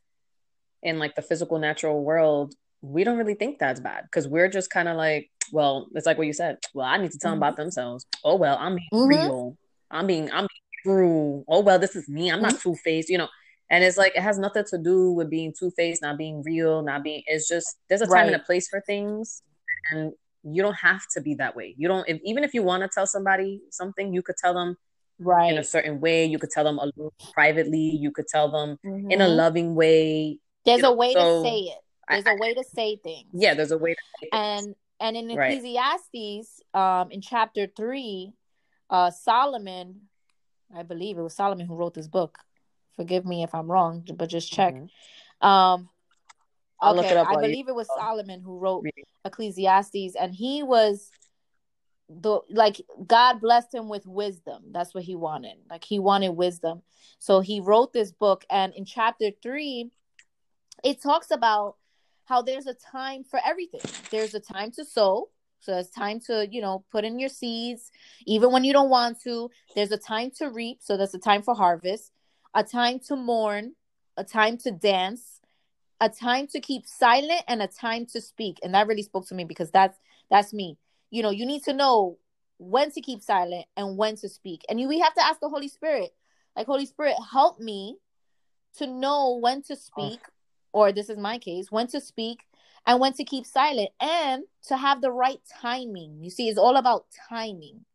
in 0.83 0.99
like 0.99 1.15
the 1.15 1.23
physical 1.23 1.59
natural 1.59 2.03
world, 2.03 2.55
we 2.87 3.05
don't 3.05 3.18
really 3.18 3.35
think 3.35 3.59
that's 3.59 3.81
bad 3.81 4.05
because 4.05 4.29
we're 4.29 4.49
just 4.49 4.70
kind 4.70 4.88
of 4.88 4.96
like, 4.96 5.31
well, 5.53 5.88
it's 5.94 6.07
like 6.07 6.18
what 6.18 6.27
you 6.27 6.33
said. 6.33 6.59
Well, 6.75 6.87
I 6.87 6.96
need 6.96 7.12
to 7.12 7.18
tell 7.18 7.31
them 7.33 7.38
Mhm. 7.38 7.42
about 7.49 7.57
themselves. 7.57 8.07
Oh 8.25 8.37
well, 8.37 8.57
I'm 8.61 8.77
being 8.77 8.88
Mhm. 8.92 9.09
real. 9.09 9.57
I'm 9.90 10.07
being 10.07 10.31
I'm 10.33 10.46
being 10.46 10.83
true. 10.85 11.44
Oh 11.49 11.61
well, 11.61 11.79
this 11.79 11.96
is 11.96 12.09
me. 12.09 12.31
I'm 12.31 12.42
not 12.42 12.55
Mm-hmm. 12.55 12.70
two 12.70 12.77
faced. 12.77 13.09
You 13.09 13.18
know. 13.18 13.29
And 13.68 13.83
it's 13.83 13.96
like 13.96 14.14
it 14.14 14.22
has 14.22 14.38
nothing 14.38 14.62
to 14.70 14.79
do 14.79 15.11
with 15.11 15.29
being 15.29 15.53
two 15.59 15.72
faced, 15.77 16.01
not 16.01 16.16
being 16.16 16.42
real, 16.44 16.83
not 16.83 17.03
being. 17.03 17.22
It's 17.27 17.49
just 17.49 17.77
there's 17.88 18.01
a 18.01 18.07
time 18.07 18.29
and 18.29 18.37
a 18.37 18.38
place 18.38 18.68
for 18.68 18.81
things, 18.83 19.42
and 19.90 20.12
you 20.44 20.62
don't 20.62 20.77
have 20.77 21.03
to 21.14 21.20
be 21.20 21.35
that 21.35 21.57
way. 21.57 21.75
You 21.77 21.88
don't. 21.88 22.09
If, 22.09 22.20
even 22.25 22.44
if 22.44 22.55
you 22.55 22.62
want 22.62 22.85
to 22.85 22.88
tell 22.88 23.09
somebody 23.09 23.62
something, 23.70 24.14
you 24.14 24.22
could 24.22 24.37
tell 24.37 24.55
them 24.55 24.77
right 25.18 25.51
in 25.51 25.59
a 25.59 25.64
certain 25.64 26.01
way. 26.01 26.25
You 26.27 26.38
could 26.38 26.51
tell 26.51 26.62
them 26.62 26.79
a 26.79 26.87
little 26.87 27.12
privately. 27.33 27.81
You 27.81 28.12
could 28.12 28.29
tell 28.29 28.49
them 28.49 28.79
in 28.85 29.20
a 29.20 29.27
Mhm. 29.27 29.37
loving 29.37 29.75
way. 29.75 30.38
There's 30.64 30.83
you 30.83 30.88
a 30.88 30.92
way 30.92 31.12
so 31.12 31.42
to 31.42 31.49
say 31.49 31.59
it. 31.59 31.79
I- 32.09 32.21
There's 32.21 32.37
a 32.37 32.40
way 32.40 32.55
to 32.55 32.64
say 32.64 32.97
things. 32.97 33.29
Yeah, 33.33 33.55
there's 33.55 33.73
a 33.73 33.79
way 33.79 33.95
to. 33.95 34.29
And 34.33 34.75
and 34.99 35.16
in 35.16 35.29
Right. 35.37 35.53
Ecclesiastes, 35.53 36.62
um, 36.73 37.11
in 37.11 37.21
chapter 37.21 37.66
three, 37.66 38.33
uh, 38.88 39.11
Solomon, 39.11 40.09
I 40.75 40.85
believe 40.85 41.19
it 41.19 41.23
was 41.23 41.35
Solomon 41.35 41.66
who 41.66 41.75
wrote 41.75 41.95
this 41.95 42.09
book. 42.09 42.38
Forgive 42.97 43.27
me 43.27 43.42
if 43.42 43.55
I'm 43.55 43.71
wrong, 43.71 44.07
but 44.14 44.31
just 44.31 44.51
check. 44.51 44.75
Mm-hmm. 44.75 45.47
Um, 45.47 45.90
I'll 46.81 46.99
okay, 46.99 47.16
I 47.16 47.35
believe 47.37 47.66
you. 47.66 47.73
it 47.73 47.77
was 47.77 47.88
Solomon 47.88 48.40
who 48.40 48.59
wrote 48.59 48.87
Ecclesiastes, 49.25 50.14
and 50.19 50.35
he 50.35 50.62
was 50.62 51.11
the 52.09 52.40
like 52.49 52.81
God 53.07 53.40
blessed 53.40 53.75
him 53.75 53.88
with 53.88 54.07
wisdom. 54.07 54.64
That's 54.71 54.95
what 54.95 55.05
he 55.05 55.16
wanted. 55.16 55.57
Like 55.69 55.85
he 55.85 55.99
wanted 55.99 56.31
wisdom. 56.31 56.83
So 57.19 57.40
he 57.40 57.61
wrote 57.61 57.92
this 57.92 58.12
book, 58.12 58.45
and 58.51 58.73
in 58.75 58.85
chapter 58.85 59.31
three, 59.42 59.90
it 60.85 61.03
talks 61.03 61.31
about 61.31 61.77
how 62.27 62.43
there's 62.43 62.67
a 62.67 62.75
time 62.75 63.25
for 63.25 63.41
everything. 63.45 63.81
There's 64.11 64.35
a 64.35 64.41
time 64.41 64.71
to 64.73 64.85
sow. 64.85 65.31
So 65.61 65.77
it's 65.79 65.91
time 65.91 66.21
to, 66.27 66.47
you 66.49 66.61
know, 66.61 66.85
put 66.93 67.05
in 67.05 67.19
your 67.19 67.29
seeds, 67.29 67.91
even 68.27 68.53
when 68.53 68.62
you 68.62 68.73
don't 68.73 68.91
want 68.91 69.21
to. 69.23 69.51
There's 69.75 69.91
a 69.91 69.97
time 69.97 70.31
to 70.39 70.51
reap. 70.51 70.79
So 70.81 70.97
there's 70.97 71.15
a 71.15 71.19
time 71.19 71.43
for 71.43 71.55
harvest, 71.55 72.12
a 72.55 72.62
time 72.62 73.01
to 73.09 73.17
mourn, 73.17 73.75
a 74.17 74.25
time 74.25 74.59
to 74.59 74.71
dance, 74.71 75.41
a 76.01 76.09
time 76.09 76.47
to 76.49 76.61
keep 76.61 76.87
silent, 76.87 77.43
and 77.49 77.62
a 77.62 77.67
time 77.67 78.07
to 78.07 78.21
speak. 78.21 78.59
And 78.62 78.75
that 78.75 78.87
really 78.87 79.03
spoke 79.03 79.27
to 79.29 79.35
me 79.35 79.45
because 79.45 79.71
that's 79.71 79.99
that's 80.31 80.53
me. 80.53 80.79
You 81.11 81.23
know, 81.23 81.31
you 81.31 81.47
need 81.47 81.65
to 81.65 81.73
know 81.73 82.19
when 82.59 82.91
to 82.93 83.01
keep 83.01 83.23
silent 83.23 83.67
and 83.77 83.97
when 83.97 84.17
to 84.17 84.29
speak. 84.29 84.62
And 84.69 84.81
you, 84.81 84.89
we 84.89 84.99
have 85.01 85.15
to 85.15 85.25
ask 85.25 85.41
the 85.41 85.49
Holy 85.49 85.69
Spirit, 85.69 86.11
like, 86.57 86.67
Holy 86.67 86.87
Spirit, 86.87 87.17
help 87.31 87.61
me 87.61 87.97
to 88.79 88.87
know 88.87 89.39
when 89.41 89.62
to 89.62 89.75
oh. 89.75 89.77
speak, 89.77 90.21
or 90.77 90.93
this 90.93 91.09
is 91.09 91.17
my 91.17 91.39
case, 91.39 91.73
when 91.73 91.87
to 91.87 91.99
speak 92.03 92.41
and 92.87 93.01
when 93.01 93.15
to 93.15 93.25
keep 93.25 93.47
silent 93.47 93.89
and 93.99 94.45
to 94.67 94.77
have 94.77 95.01
the 95.01 95.11
right 95.11 95.41
timing. 95.62 96.19
You 96.21 96.29
see, 96.29 96.51
it's 96.51 96.59
all 96.59 96.77
about 96.77 97.07
timing. 97.31 97.87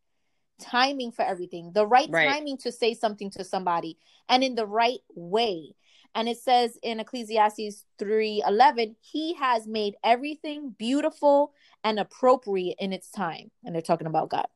Timing 0.60 1.12
for 1.12 1.22
everything, 1.22 1.74
the 1.74 1.86
right, 1.86 2.10
right. 2.10 2.28
timing 2.28 2.58
to 2.58 2.72
say 2.72 2.96
something 2.96 3.30
to 3.32 3.44
somebody 3.44 3.98
and 4.30 4.44
in 4.44 4.56
the 4.56 4.65
right 4.65 5.00
way. 5.13 5.76
And 6.15 6.28
it 6.28 6.39
says 6.39 6.78
in 6.82 7.00
Ecclesiastes 7.00 7.86
3:11, 8.00 8.96
he 9.00 9.36
has 9.36 9.67
made 9.67 9.96
everything 10.04 10.76
beautiful 10.78 11.54
and 11.84 12.00
appropriate 12.00 12.78
in 12.80 12.94
its 12.94 13.12
time. 13.12 13.52
And 13.63 13.76
they're 13.76 13.82
talking 13.84 14.08
about 14.08 14.30
God. 14.30 14.48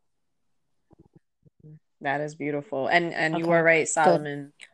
That 2.02 2.22
is 2.22 2.34
beautiful. 2.34 2.88
And 2.88 3.14
and 3.14 3.36
okay. 3.36 3.44
you 3.44 3.50
were 3.50 3.64
right, 3.64 3.88
Solomon. 3.88 4.52
Good. 4.60 4.68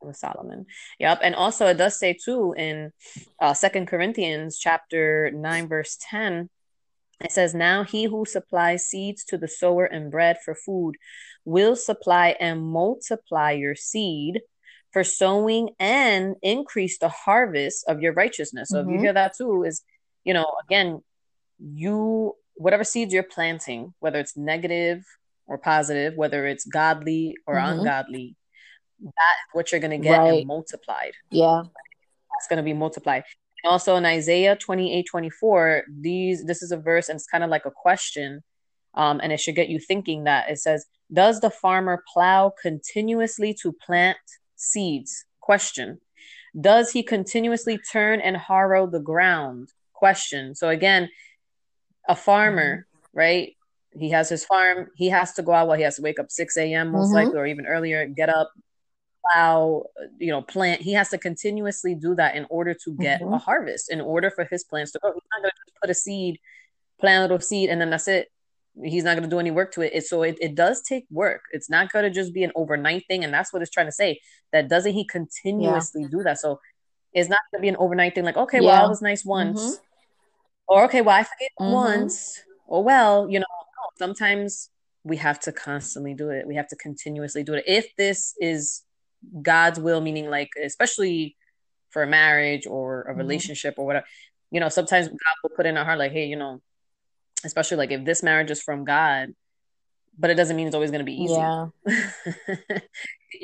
With 0.00 0.16
Solomon. 0.16 0.66
Yep. 0.98 1.20
And 1.22 1.34
also 1.34 1.66
it 1.66 1.76
does 1.76 1.98
say 1.98 2.12
too 2.12 2.54
in 2.56 2.92
uh 3.40 3.54
Second 3.54 3.86
Corinthians 3.86 4.58
chapter 4.58 5.30
9, 5.32 5.68
verse 5.68 5.98
10. 6.08 6.48
It 7.20 7.32
says, 7.32 7.54
Now 7.54 7.82
he 7.82 8.04
who 8.04 8.24
supplies 8.24 8.86
seeds 8.86 9.24
to 9.24 9.38
the 9.38 9.48
sower 9.48 9.84
and 9.84 10.10
bread 10.10 10.38
for 10.44 10.54
food 10.54 10.94
will 11.44 11.74
supply 11.74 12.36
and 12.38 12.62
multiply 12.62 13.52
your 13.52 13.74
seed 13.74 14.40
for 14.92 15.04
sowing 15.04 15.70
and 15.78 16.36
increase 16.42 16.98
the 16.98 17.08
harvest 17.08 17.84
of 17.88 18.00
your 18.00 18.12
righteousness. 18.12 18.68
So 18.70 18.78
mm-hmm. 18.78 18.88
if 18.88 18.92
you 18.92 18.96
mm-hmm. 18.96 19.04
hear 19.04 19.12
that 19.14 19.36
too, 19.36 19.64
is 19.64 19.82
you 20.24 20.34
know, 20.34 20.52
again, 20.64 21.02
you 21.58 22.34
whatever 22.54 22.84
seeds 22.84 23.12
you're 23.14 23.22
planting, 23.22 23.94
whether 24.00 24.18
it's 24.18 24.36
negative 24.36 25.04
or 25.46 25.58
positive, 25.58 26.14
whether 26.16 26.46
it's 26.46 26.64
godly 26.64 27.36
or 27.46 27.54
mm-hmm. 27.54 27.80
ungodly, 27.80 28.36
that's 29.00 29.14
what 29.52 29.70
you're 29.70 29.80
going 29.80 29.90
to 29.90 29.98
get 29.98 30.18
right. 30.18 30.38
and 30.38 30.46
multiplied. 30.46 31.12
Yeah. 31.30 31.62
It's 32.36 32.48
going 32.48 32.58
to 32.58 32.62
be 32.62 32.72
multiplied. 32.72 33.24
And 33.64 33.70
also 33.70 33.96
in 33.96 34.04
Isaiah 34.04 34.56
28 34.56 35.06
24, 35.10 35.84
these 36.00 36.44
this 36.44 36.62
is 36.62 36.70
a 36.70 36.76
verse 36.76 37.08
and 37.08 37.16
it's 37.16 37.26
kind 37.26 37.44
of 37.44 37.50
like 37.50 37.66
a 37.66 37.70
question. 37.70 38.42
Um, 38.94 39.20
and 39.22 39.32
it 39.32 39.40
should 39.40 39.54
get 39.54 39.68
you 39.68 39.78
thinking 39.78 40.24
that 40.24 40.50
it 40.50 40.58
says, 40.58 40.86
Does 41.12 41.40
the 41.40 41.50
farmer 41.50 42.02
plow 42.12 42.52
continuously 42.60 43.56
to 43.62 43.72
plant 43.72 44.18
seeds? 44.56 45.24
Question. 45.40 46.00
Does 46.58 46.90
he 46.90 47.02
continuously 47.02 47.78
turn 47.78 48.20
and 48.20 48.36
harrow 48.36 48.86
the 48.86 49.00
ground? 49.00 49.70
Question. 49.92 50.54
So 50.54 50.68
again, 50.68 51.08
a 52.08 52.16
farmer, 52.16 52.76
mm-hmm. 52.76 53.18
right? 53.18 53.52
He 53.92 54.10
has 54.10 54.28
his 54.28 54.44
farm. 54.44 54.88
He 54.96 55.08
has 55.08 55.32
to 55.34 55.42
go 55.42 55.52
out. 55.52 55.68
Well, 55.68 55.76
he 55.76 55.84
has 55.84 55.96
to 55.96 56.02
wake 56.02 56.18
up 56.18 56.30
6 56.30 56.56
a.m. 56.56 56.92
most 56.92 57.06
mm-hmm. 57.06 57.14
likely, 57.14 57.38
or 57.38 57.46
even 57.46 57.66
earlier, 57.66 58.06
get 58.06 58.28
up, 58.28 58.50
plow, 59.32 59.84
you 60.18 60.30
know, 60.30 60.42
plant. 60.42 60.80
He 60.80 60.92
has 60.92 61.10
to 61.10 61.18
continuously 61.18 61.94
do 61.94 62.14
that 62.14 62.36
in 62.36 62.46
order 62.50 62.74
to 62.84 62.94
get 62.94 63.20
mm-hmm. 63.20 63.34
a 63.34 63.38
harvest, 63.38 63.90
in 63.90 64.00
order 64.00 64.30
for 64.30 64.44
his 64.44 64.64
plants 64.64 64.92
to 64.92 64.98
grow. 64.98 65.12
He's 65.12 65.22
not 65.32 65.42
going 65.42 65.50
to 65.50 65.72
put 65.80 65.90
a 65.90 65.94
seed, 65.94 66.38
plant 67.00 67.18
a 67.18 67.22
little 67.22 67.40
seed, 67.40 67.70
and 67.70 67.80
then 67.80 67.90
that's 67.90 68.08
it. 68.08 68.28
He's 68.82 69.04
not 69.04 69.16
going 69.16 69.28
to 69.28 69.34
do 69.34 69.40
any 69.40 69.50
work 69.50 69.72
to 69.72 69.82
it. 69.82 69.92
it 69.94 70.06
so 70.06 70.22
it, 70.22 70.38
it 70.40 70.54
does 70.54 70.82
take 70.82 71.06
work. 71.10 71.42
It's 71.52 71.68
not 71.68 71.90
going 71.90 72.04
to 72.04 72.10
just 72.10 72.32
be 72.32 72.44
an 72.44 72.52
overnight 72.54 73.04
thing. 73.08 73.24
And 73.24 73.34
that's 73.34 73.52
what 73.52 73.60
it's 73.60 73.72
trying 73.72 73.86
to 73.86 73.92
say. 73.92 74.20
That 74.52 74.68
doesn't 74.68 74.92
he 74.92 75.04
continuously 75.04 76.02
yeah. 76.02 76.08
do 76.10 76.22
that? 76.22 76.38
So 76.38 76.60
it's 77.12 77.28
not 77.28 77.40
going 77.50 77.60
to 77.60 77.62
be 77.62 77.68
an 77.68 77.76
overnight 77.76 78.14
thing 78.14 78.24
like, 78.24 78.36
okay, 78.36 78.60
yeah. 78.60 78.66
well, 78.66 78.86
I 78.86 78.88
was 78.88 79.02
nice 79.02 79.24
once. 79.24 79.60
Mm-hmm. 79.60 79.82
Or, 80.68 80.84
okay, 80.84 81.00
well, 81.00 81.16
I 81.16 81.24
forget 81.24 81.50
mm-hmm. 81.58 81.72
once. 81.72 82.40
Or, 82.66 82.84
well, 82.84 83.28
you 83.28 83.40
know, 83.40 83.46
sometimes 83.96 84.70
we 85.02 85.16
have 85.16 85.40
to 85.40 85.52
constantly 85.52 86.14
do 86.14 86.30
it. 86.30 86.46
We 86.46 86.54
have 86.54 86.68
to 86.68 86.76
continuously 86.76 87.42
do 87.42 87.54
it. 87.54 87.64
If 87.66 87.96
this 87.96 88.34
is 88.40 88.82
God's 89.42 89.78
will, 89.78 90.00
meaning 90.00 90.30
like 90.30 90.50
especially 90.62 91.36
for 91.90 92.02
a 92.02 92.06
marriage 92.06 92.66
or 92.66 93.02
a 93.02 93.10
mm-hmm. 93.10 93.18
relationship 93.18 93.74
mm-hmm. 93.74 93.82
or 93.82 93.86
whatever. 93.86 94.06
You 94.50 94.60
know, 94.60 94.68
sometimes 94.68 95.08
God 95.08 95.36
will 95.42 95.50
put 95.50 95.66
in 95.66 95.76
our 95.76 95.84
heart 95.84 95.98
like, 95.98 96.12
hey, 96.12 96.26
you 96.26 96.36
know, 96.36 96.60
especially 97.44 97.76
like 97.76 97.90
if 97.90 98.04
this 98.04 98.22
marriage 98.22 98.50
is 98.50 98.62
from 98.62 98.84
God, 98.84 99.34
but 100.18 100.30
it 100.30 100.34
doesn't 100.34 100.56
mean 100.56 100.66
it's 100.66 100.74
always 100.74 100.90
going 100.90 101.04
to 101.04 101.04
be 101.04 101.22
easy. 101.22 101.34
Yeah. 101.34 101.68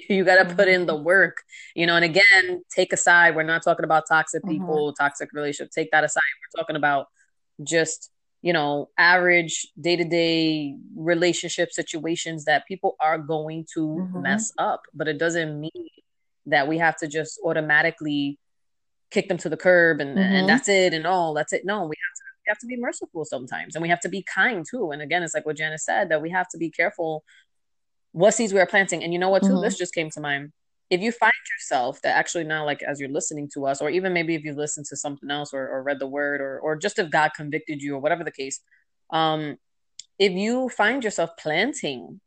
you 0.09 0.25
got 0.25 0.49
to 0.49 0.55
put 0.55 0.69
in 0.69 0.87
the 0.87 0.95
mm-hmm. 0.95 1.05
work, 1.05 1.43
you 1.75 1.87
know. 1.87 1.97
And 1.97 2.05
again, 2.05 2.63
take 2.75 2.93
aside. 2.93 3.37
We're 3.37 3.43
not 3.45 3.63
talking 3.63 3.85
about 3.85 4.05
toxic 4.09 4.43
mm-hmm. 4.43 4.53
people, 4.53 4.89
mm-hmm. 4.89 5.05
toxic 5.05 5.31
relationship. 5.33 5.71
Take 5.73 5.91
that 5.93 6.05
aside. 6.05 6.23
We're 6.55 6.61
talking 6.61 6.77
about 6.77 7.07
just 7.63 8.11
you 8.45 8.53
know, 8.53 8.91
average 8.99 9.67
day 9.81 9.97
to 9.97 10.05
day 10.05 10.77
relationship 10.95 11.73
situations 11.73 12.45
that 12.45 12.67
people 12.69 12.95
are 13.01 13.17
going 13.17 13.65
to 13.73 13.81
mm-hmm. 13.81 14.21
mess 14.21 14.53
up. 14.59 14.83
But 14.93 15.09
it 15.09 15.19
doesn't 15.19 15.59
mean 15.59 15.89
that 16.45 16.69
we 16.69 16.77
have 16.77 16.95
to 16.99 17.09
just 17.09 17.41
automatically 17.43 18.39
kick 19.11 19.29
them 19.29 19.39
to 19.39 19.49
the 19.49 19.57
curb 19.57 20.03
and, 20.03 20.11
mm-hmm. 20.11 20.35
and 20.35 20.47
that's 20.47 20.69
it 20.69 20.93
and 20.93 21.07
all 21.07 21.33
that's 21.33 21.55
it. 21.55 21.63
No, 21.65 21.85
we 21.85 21.95
have 21.97 22.15
to 22.17 22.23
we 22.45 22.51
have 22.51 22.59
to 22.59 22.67
be 22.67 22.77
merciful 22.77 23.25
sometimes 23.25 23.77
and 23.77 23.83
we 23.83 23.89
have 23.89 24.01
to 24.01 24.11
be 24.11 24.23
kind 24.23 24.67
too. 24.71 24.91
And 24.91 25.01
again, 25.01 25.23
it's 25.23 25.33
like 25.33 25.47
what 25.47 25.57
Janice 25.57 25.87
said 25.87 26.11
that 26.11 26.21
we 26.21 26.29
have 26.29 26.49
to 26.49 26.59
be 26.59 26.69
careful 26.69 27.25
what 28.13 28.33
seeds 28.33 28.53
we 28.53 28.61
are 28.61 28.67
planting. 28.67 29.03
And 29.03 29.13
you 29.13 29.19
know 29.19 29.31
what, 29.31 29.43
too? 29.43 29.49
Mm-hmm. 29.49 29.63
This 29.63 29.79
just 29.79 29.95
came 29.95 30.11
to 30.11 30.21
mind 30.21 30.53
if 30.91 31.01
you 31.01 31.11
find 31.11 31.33
yourself 31.59 32.01
that 32.03 32.17
actually 32.17 32.45
now 32.45 32.65
like 32.65 32.83
as 32.83 33.01
you're 33.01 33.09
listening 33.09 33.49
to 33.53 33.67
us 33.67 33.81
or 33.81 33.91
even 33.91 34.13
maybe 34.13 34.35
if 34.35 34.45
you've 34.45 34.57
listened 34.57 34.87
to 34.87 34.97
something 34.97 35.31
else 35.31 35.53
or, 35.53 35.67
or 35.69 35.83
read 35.83 35.99
the 35.99 36.07
word 36.07 36.41
or 36.41 36.59
or 36.61 36.77
just 36.77 36.99
if 36.99 37.11
god 37.11 37.31
convicted 37.35 37.83
you 37.83 37.95
or 37.95 37.99
whatever 37.99 38.23
the 38.23 38.31
case 38.31 38.61
um 39.11 39.57
if 40.19 40.33
you 40.33 40.69
find 40.69 41.03
yourself 41.03 41.31
planting 41.39 42.21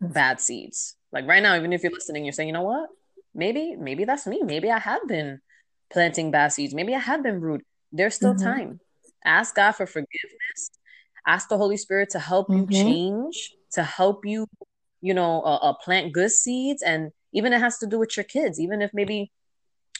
bad 0.00 0.40
seeds 0.40 0.96
like 1.12 1.26
right 1.26 1.42
now 1.42 1.56
even 1.56 1.72
if 1.72 1.82
you're 1.82 1.92
listening 1.92 2.24
you're 2.24 2.32
saying 2.32 2.48
you 2.48 2.52
know 2.52 2.62
what? 2.62 2.90
Maybe 3.34 3.76
maybe 3.76 4.04
that's 4.04 4.26
me. 4.26 4.42
Maybe 4.42 4.70
i 4.70 4.78
have 4.78 5.06
been 5.08 5.40
planting 5.92 6.30
bad 6.30 6.52
seeds. 6.52 6.74
Maybe 6.74 6.94
i 6.94 6.98
have 6.98 7.22
been 7.22 7.40
rude. 7.40 7.62
There's 7.92 8.14
still 8.14 8.34
mm-hmm. 8.34 8.44
time. 8.44 8.80
Ask 9.24 9.54
god 9.54 9.72
for 9.72 9.86
forgiveness. 9.86 10.70
Ask 11.26 11.48
the 11.48 11.56
holy 11.56 11.76
spirit 11.76 12.10
to 12.10 12.18
help 12.18 12.48
mm-hmm. 12.48 12.70
you 12.70 12.82
change 12.82 13.52
to 13.72 13.82
help 13.82 14.26
you 14.26 14.46
you 15.00 15.14
know 15.14 15.42
uh, 15.42 15.56
uh, 15.56 15.72
plant 15.72 16.12
good 16.12 16.30
seeds 16.30 16.82
and 16.82 17.10
even 17.34 17.52
it 17.52 17.60
has 17.60 17.78
to 17.78 17.86
do 17.86 17.98
with 17.98 18.16
your 18.16 18.24
kids 18.24 18.58
even 18.60 18.80
if 18.80 18.90
maybe 18.94 19.30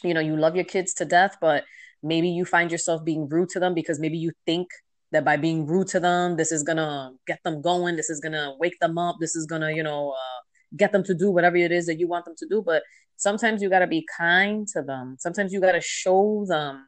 you 0.03 0.13
know 0.13 0.19
you 0.19 0.35
love 0.35 0.55
your 0.55 0.65
kids 0.65 0.93
to 0.93 1.05
death 1.05 1.37
but 1.41 1.63
maybe 2.01 2.29
you 2.29 2.45
find 2.45 2.71
yourself 2.71 3.03
being 3.03 3.27
rude 3.29 3.49
to 3.49 3.59
them 3.59 3.73
because 3.73 3.99
maybe 3.99 4.17
you 4.17 4.31
think 4.45 4.67
that 5.11 5.23
by 5.23 5.37
being 5.37 5.65
rude 5.65 5.87
to 5.87 5.99
them 5.99 6.35
this 6.35 6.51
is 6.51 6.63
gonna 6.63 7.11
get 7.27 7.39
them 7.43 7.61
going 7.61 7.95
this 7.95 8.09
is 8.09 8.19
gonna 8.19 8.53
wake 8.59 8.77
them 8.79 8.97
up 8.97 9.15
this 9.19 9.35
is 9.35 9.45
gonna 9.45 9.71
you 9.71 9.83
know 9.83 10.11
uh, 10.11 10.41
get 10.75 10.91
them 10.91 11.03
to 11.03 11.13
do 11.13 11.31
whatever 11.31 11.57
it 11.57 11.71
is 11.71 11.85
that 11.85 11.99
you 11.99 12.07
want 12.07 12.25
them 12.25 12.35
to 12.37 12.47
do. 12.47 12.61
But 12.61 12.83
sometimes 13.17 13.61
you 13.61 13.69
got 13.69 13.79
to 13.79 13.87
be 13.87 14.05
kind 14.17 14.67
to 14.69 14.81
them. 14.81 15.17
Sometimes 15.19 15.53
you 15.53 15.61
got 15.61 15.73
to 15.73 15.81
show 15.81 16.45
them 16.47 16.87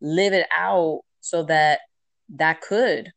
live 0.00 0.32
it 0.32 0.46
out 0.50 1.00
so 1.20 1.42
that 1.44 1.80
that 2.36 2.60
could 2.60 3.12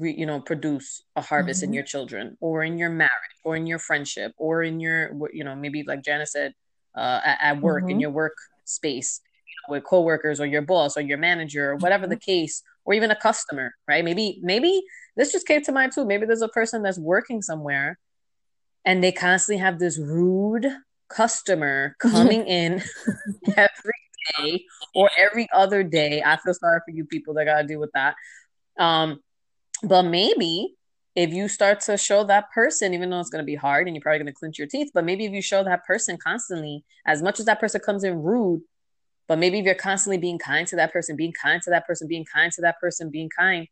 you 0.00 0.26
know 0.26 0.40
produce 0.40 1.04
a 1.14 1.20
harvest 1.20 1.60
mm-hmm. 1.60 1.70
in 1.70 1.74
your 1.74 1.84
children 1.84 2.36
or 2.40 2.64
in 2.64 2.76
your 2.78 2.90
marriage 2.90 3.35
or 3.46 3.54
in 3.54 3.64
your 3.64 3.78
friendship 3.78 4.32
or 4.36 4.64
in 4.64 4.80
your 4.80 5.12
you 5.32 5.44
know 5.44 5.54
maybe 5.54 5.84
like 5.84 6.02
janice 6.02 6.32
said 6.32 6.52
uh, 6.96 7.20
at, 7.24 7.38
at, 7.40 7.60
work 7.60 7.82
mm-hmm. 7.82 7.90
in 7.90 8.00
your 8.00 8.10
work 8.10 8.36
space 8.64 9.20
you 9.46 9.54
know, 9.62 9.76
with 9.76 9.84
coworkers 9.84 10.40
or 10.40 10.46
your 10.46 10.62
boss 10.62 10.96
or 10.96 11.00
your 11.00 11.18
manager 11.18 11.70
or 11.70 11.76
whatever 11.76 12.04
mm-hmm. 12.04 12.10
the 12.10 12.18
case 12.18 12.62
or 12.84 12.92
even 12.92 13.12
a 13.12 13.16
customer 13.16 13.72
right 13.86 14.04
maybe 14.04 14.40
maybe 14.42 14.82
this 15.16 15.30
just 15.30 15.46
came 15.46 15.62
to 15.62 15.70
mind 15.70 15.92
too 15.92 16.04
maybe 16.04 16.26
there's 16.26 16.42
a 16.42 16.48
person 16.48 16.82
that's 16.82 16.98
working 16.98 17.40
somewhere 17.40 17.98
and 18.84 19.02
they 19.02 19.12
constantly 19.12 19.60
have 19.60 19.78
this 19.78 19.96
rude 19.96 20.66
customer 21.08 21.94
coming 22.00 22.44
in 22.46 22.82
every 23.56 24.02
day 24.38 24.64
or 24.92 25.08
every 25.16 25.48
other 25.54 25.84
day 25.84 26.20
i 26.26 26.36
feel 26.38 26.54
sorry 26.54 26.80
for 26.84 26.90
you 26.90 27.04
people 27.04 27.32
that 27.32 27.44
gotta 27.44 27.64
deal 27.64 27.78
with 27.78 27.92
that 27.94 28.16
um 28.76 29.20
but 29.84 30.02
maybe 30.02 30.75
if 31.16 31.32
you 31.32 31.48
start 31.48 31.80
to 31.80 31.96
show 31.96 32.24
that 32.24 32.52
person, 32.52 32.92
even 32.92 33.08
though 33.08 33.18
it's 33.18 33.30
going 33.30 33.42
to 33.42 33.46
be 33.46 33.54
hard 33.54 33.86
and 33.88 33.96
you're 33.96 34.02
probably 34.02 34.18
going 34.18 34.26
to 34.26 34.32
clench 34.34 34.58
your 34.58 34.68
teeth, 34.68 34.90
but 34.92 35.02
maybe 35.02 35.24
if 35.24 35.32
you 35.32 35.40
show 35.40 35.64
that 35.64 35.84
person 35.86 36.18
constantly, 36.22 36.84
as 37.06 37.22
much 37.22 37.40
as 37.40 37.46
that 37.46 37.58
person 37.58 37.80
comes 37.80 38.04
in 38.04 38.22
rude, 38.22 38.60
but 39.26 39.38
maybe 39.38 39.58
if 39.58 39.64
you're 39.64 39.74
constantly 39.74 40.18
being 40.18 40.38
kind 40.38 40.66
to 40.68 40.76
that 40.76 40.92
person, 40.92 41.16
being 41.16 41.32
kind 41.32 41.62
to 41.62 41.70
that 41.70 41.86
person, 41.86 42.06
being 42.06 42.26
kind 42.26 42.52
to 42.52 42.60
that 42.60 42.78
person, 42.78 43.08
being 43.10 43.30
kind, 43.30 43.66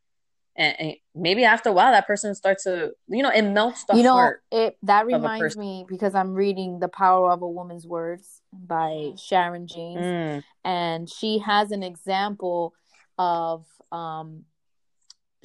and, 0.57 0.75
and 0.81 0.95
maybe 1.15 1.45
after 1.45 1.69
a 1.69 1.73
while 1.73 1.93
that 1.93 2.07
person 2.07 2.35
starts 2.35 2.65
to, 2.65 2.93
you 3.09 3.23
know, 3.23 3.31
it 3.31 3.43
melts 3.43 3.85
the 3.85 3.97
you 3.97 4.05
know, 4.05 4.15
heart. 4.15 4.43
it 4.51 4.79
that 4.83 5.05
reminds 5.05 5.57
me 5.57 5.85
because 5.87 6.15
I'm 6.15 6.33
reading 6.33 6.79
The 6.79 6.89
Power 6.89 7.31
of 7.31 7.43
a 7.43 7.49
Woman's 7.49 7.87
Words 7.87 8.41
by 8.53 9.13
Sharon 9.17 9.67
Jaynes, 9.67 10.07
Mm, 10.07 10.45
and 10.65 11.11
she 11.11 11.41
has 11.41 11.73
an 11.73 11.83
example 11.83 12.73
of 13.19 13.67
um 13.93 14.45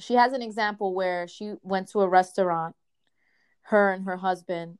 she 0.00 0.14
has 0.14 0.32
an 0.32 0.42
example 0.42 0.94
where 0.94 1.28
she 1.28 1.54
went 1.62 1.88
to 1.88 2.00
a 2.00 2.08
restaurant 2.08 2.74
her 3.62 3.92
and 3.92 4.04
her 4.04 4.16
husband 4.16 4.78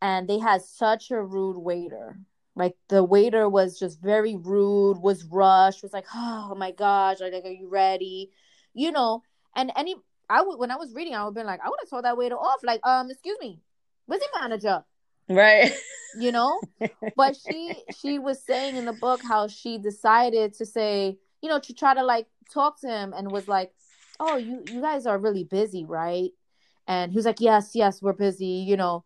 and 0.00 0.28
they 0.28 0.38
had 0.38 0.62
such 0.62 1.10
a 1.10 1.22
rude 1.22 1.58
waiter. 1.58 2.18
Like 2.56 2.74
the 2.88 3.04
waiter 3.04 3.48
was 3.48 3.78
just 3.78 4.00
very 4.00 4.36
rude 4.36 4.98
was 4.98 5.24
rushed 5.24 5.82
was 5.82 5.92
like 5.92 6.06
oh 6.14 6.54
my 6.56 6.72
gosh 6.72 7.20
like 7.20 7.44
are 7.44 7.50
you 7.50 7.68
ready? 7.68 8.30
You 8.74 8.92
know 8.92 9.22
and 9.56 9.72
any 9.76 9.96
i 10.28 10.42
would 10.42 10.58
when 10.58 10.70
i 10.70 10.76
was 10.76 10.94
reading 10.94 11.12
i 11.14 11.18
would 11.20 11.30
have 11.30 11.34
been 11.34 11.46
like 11.46 11.60
i 11.64 11.68
would 11.68 11.80
have 11.80 11.90
told 11.90 12.04
that 12.04 12.16
waiter 12.16 12.36
off 12.36 12.60
like 12.62 12.80
um 12.86 13.10
excuse 13.10 13.36
me 13.40 13.60
the 14.08 14.40
manager? 14.40 14.84
Right. 15.28 15.72
you 16.18 16.32
know? 16.32 16.60
But 17.16 17.36
she 17.36 17.74
she 18.00 18.18
was 18.18 18.42
saying 18.42 18.76
in 18.76 18.84
the 18.84 18.92
book 18.92 19.20
how 19.22 19.46
she 19.46 19.78
decided 19.78 20.54
to 20.54 20.66
say 20.66 21.18
you 21.42 21.48
know 21.48 21.60
to 21.60 21.74
try 21.74 21.94
to 21.94 22.02
like 22.02 22.26
talk 22.52 22.80
to 22.80 22.88
him 22.88 23.14
and 23.16 23.30
was 23.30 23.46
like 23.46 23.72
oh 24.20 24.36
you 24.36 24.62
you 24.70 24.80
guys 24.80 25.06
are 25.06 25.18
really 25.18 25.44
busy 25.44 25.84
right? 25.84 26.30
And 26.86 27.10
he 27.10 27.16
was 27.16 27.26
like 27.26 27.40
yes 27.40 27.72
yes 27.74 28.00
we're 28.00 28.12
busy 28.12 28.64
you 28.68 28.76
know. 28.76 29.04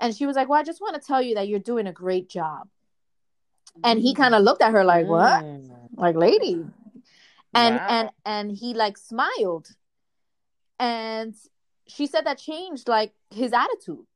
And 0.00 0.16
she 0.16 0.26
was 0.26 0.36
like 0.36 0.48
well 0.48 0.58
i 0.58 0.64
just 0.64 0.80
want 0.80 0.94
to 1.00 1.06
tell 1.06 1.20
you 1.20 1.34
that 1.34 1.48
you're 1.48 1.58
doing 1.58 1.86
a 1.86 1.92
great 1.92 2.28
job. 2.30 2.68
And 3.84 4.00
he 4.00 4.14
kind 4.14 4.34
of 4.34 4.42
looked 4.42 4.62
at 4.62 4.72
her 4.72 4.84
like 4.84 5.06
what? 5.06 5.44
Mm. 5.44 5.70
like 5.96 6.16
lady. 6.16 6.64
And 7.54 7.76
Wow. 7.76 7.86
and 7.88 8.10
and 8.24 8.52
he 8.52 8.74
like 8.74 8.96
smiled. 8.96 9.68
And 10.78 11.34
she 11.86 12.06
said 12.06 12.26
that 12.26 12.38
changed 12.38 12.88
like 12.88 13.12
his 13.30 13.52
attitude. 13.52 14.06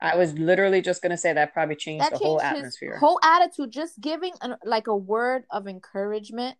I 0.00 0.16
was 0.16 0.32
literally 0.38 0.80
just 0.80 1.02
going 1.02 1.10
to 1.10 1.16
say 1.16 1.32
that 1.34 1.52
probably 1.52 1.76
changed 1.76 2.04
that 2.06 2.12
the 2.12 2.18
whole 2.18 2.40
atmosphere. 2.40 2.92
his 2.92 3.00
whole 3.00 3.20
attitude 3.22 3.70
just 3.70 4.00
giving 4.00 4.32
an, 4.40 4.56
like 4.64 4.86
a 4.86 4.96
word 4.96 5.44
of 5.50 5.68
encouragement 5.68 6.56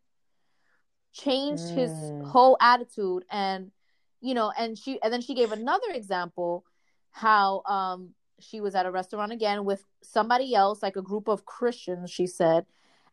changed 1.12 1.70
his 1.74 2.12
Mm. 2.20 2.26
whole 2.28 2.56
attitude 2.60 3.24
and 3.30 3.70
you 4.20 4.34
know 4.34 4.52
and 4.58 4.78
she 4.78 5.00
and 5.02 5.12
then 5.12 5.20
she 5.20 5.34
gave 5.34 5.52
another 5.52 5.90
example 5.92 6.64
how 7.10 7.62
um 7.66 8.10
she 8.40 8.60
was 8.60 8.74
at 8.74 8.86
a 8.86 8.90
restaurant 8.90 9.32
again 9.32 9.64
with 9.64 9.84
somebody 10.02 10.54
else 10.54 10.82
like 10.82 10.96
a 10.96 11.02
group 11.02 11.28
of 11.28 11.44
christians 11.44 12.10
she 12.10 12.26
said 12.26 12.64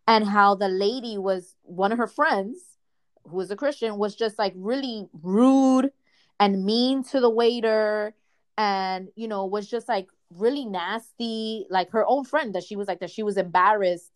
and 0.07 0.25
how 0.27 0.55
the 0.55 0.69
lady 0.69 1.17
was 1.17 1.55
one 1.63 1.91
of 1.91 1.97
her 1.97 2.07
friends 2.07 2.77
who 3.25 3.35
was 3.37 3.51
a 3.51 3.55
christian 3.55 3.97
was 3.97 4.15
just 4.15 4.37
like 4.37 4.53
really 4.55 5.07
rude 5.21 5.91
and 6.39 6.63
mean 6.65 7.03
to 7.03 7.19
the 7.19 7.29
waiter 7.29 8.13
and 8.57 9.09
you 9.15 9.27
know 9.27 9.45
was 9.45 9.67
just 9.67 9.87
like 9.87 10.07
really 10.31 10.65
nasty 10.65 11.65
like 11.69 11.91
her 11.91 12.05
own 12.07 12.23
friend 12.23 12.53
that 12.55 12.63
she 12.63 12.75
was 12.75 12.87
like 12.87 12.99
that 12.99 13.09
she 13.09 13.23
was 13.23 13.37
embarrassed 13.37 14.11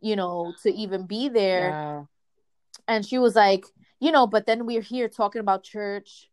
you 0.00 0.16
know 0.16 0.52
to 0.62 0.70
even 0.72 1.06
be 1.06 1.28
there 1.28 1.70
Wow. 1.72 2.08
And 2.88 3.04
she 3.04 3.18
was 3.18 3.34
like 3.34 3.64
you 4.00 4.12
know 4.12 4.26
but 4.26 4.46
then 4.46 4.66
we're 4.66 4.80
here 4.80 5.08
talking 5.08 5.40
about 5.40 5.62
church 5.62 6.30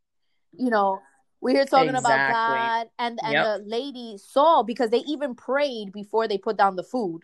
you 0.54 0.70
know 0.70 1.00
we're 1.42 1.56
here 1.56 1.66
talking 1.66 1.90
about 1.96 2.04
god. 2.32 2.90
And 2.98 3.20
and 3.24 3.34
Yep. 3.34 3.46
the 3.46 3.64
lady 3.70 4.18
saw 4.18 4.64
because 4.64 4.90
they 4.90 5.00
even 5.00 5.36
prayed 5.36 5.92
before 5.92 6.28
they 6.28 6.38
put 6.38 6.58
down 6.58 6.76
the 6.76 6.84
food. 6.84 7.22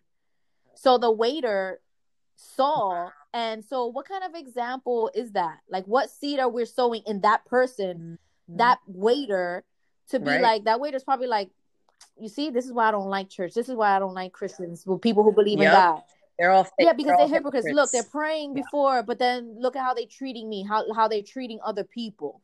So 0.75 0.97
the 0.97 1.11
waiter 1.11 1.81
saw. 2.35 3.09
And 3.33 3.63
so 3.65 3.87
what 3.87 4.07
kind 4.07 4.23
of 4.23 4.35
example 4.35 5.09
is 5.15 5.31
that? 5.31 5.59
Like 5.69 5.85
what 5.85 6.09
seed 6.09 6.39
are 6.39 6.49
we 6.49 6.65
sowing 6.65 7.01
in 7.07 7.21
that 7.21 7.45
person 7.45 8.19
mm-hmm. 8.49 8.57
that 8.57 8.79
waiter 8.87 9.63
to 10.09 10.19
be 10.19 10.29
Right. 10.29 10.41
like 10.41 10.63
that 10.65 10.79
waiter's 10.79 11.03
probably 11.03 11.27
like 11.27 11.49
you 12.19 12.27
see 12.27 12.49
this 12.49 12.65
is 12.65 12.73
why 12.73 12.89
i 12.89 12.91
don't 12.91 13.09
like 13.09 13.29
church. 13.29 13.53
This 13.53 13.69
is 13.69 13.75
why 13.75 13.95
i 13.95 13.99
don't 13.99 14.13
like 14.13 14.33
christians 14.33 14.85
well 14.85 14.99
people 14.99 15.23
who 15.23 15.31
believe 15.31 15.59
in 15.59 15.71
god 15.71 16.01
They're 16.39 16.51
all 16.51 16.63
fake. 16.63 16.73
yeah, 16.79 16.93
because 16.93 17.13
all 17.13 17.27
they're 17.27 17.35
hypocrites. 17.35 17.67
Look, 17.67 17.91
they're 17.91 18.01
hypocrites. 18.01 18.11
praying 18.11 18.53
before, 18.55 19.03
but 19.03 19.19
then 19.19 19.55
look 19.59 19.75
at 19.75 19.83
how 19.83 19.93
they're 19.93 20.05
treating 20.09 20.49
me, 20.49 20.63
how 20.67 20.91
how 20.93 21.07
they're 21.07 21.21
treating 21.21 21.59
other 21.63 21.83
people. 21.83 22.41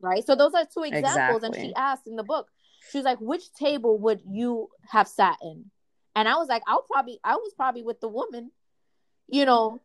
Right? 0.00 0.24
So 0.24 0.34
those 0.36 0.54
are 0.54 0.66
two 0.66 0.82
examples. 0.82 1.42
And 1.42 1.54
she 1.54 1.74
asked 1.74 2.06
in 2.06 2.16
the 2.16 2.22
book, 2.22 2.48
she 2.90 2.98
was 2.98 3.04
like, 3.04 3.18
which 3.20 3.52
table 3.54 3.98
would 4.00 4.20
you 4.28 4.68
have 4.88 5.08
sat 5.08 5.38
in? 5.42 5.70
And 6.14 6.28
I 6.28 6.36
was 6.36 6.48
like, 6.48 6.62
I'll 6.66 6.82
probably 6.82 7.18
I 7.24 7.36
was 7.36 7.52
probably 7.56 7.82
with 7.82 8.00
the 8.00 8.08
woman, 8.08 8.50
you 9.28 9.44
know, 9.44 9.80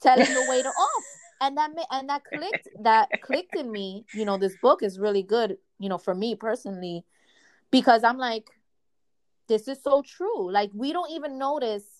telling 0.00 0.32
the 0.32 0.46
waiter 0.48 0.68
off. 0.68 1.04
And 1.40 1.56
that 1.56 1.70
ma- 1.72 1.86
and 1.92 2.08
that 2.08 2.24
clicked 2.24 2.68
that 2.82 3.10
clicked 3.22 3.54
in 3.54 3.70
me. 3.70 4.04
You 4.12 4.24
know, 4.24 4.38
this 4.38 4.56
book 4.60 4.82
is 4.82 4.98
really 4.98 5.22
good, 5.22 5.56
you 5.78 5.88
know, 5.88 5.96
for 5.96 6.12
me 6.12 6.34
personally, 6.34 7.04
because 7.70 8.02
I'm 8.02 8.18
like, 8.18 8.50
this 9.46 9.68
is 9.68 9.80
so 9.80 10.02
true. 10.02 10.50
Like 10.50 10.70
we 10.74 10.92
don't 10.92 11.12
even 11.12 11.38
notice 11.38 11.97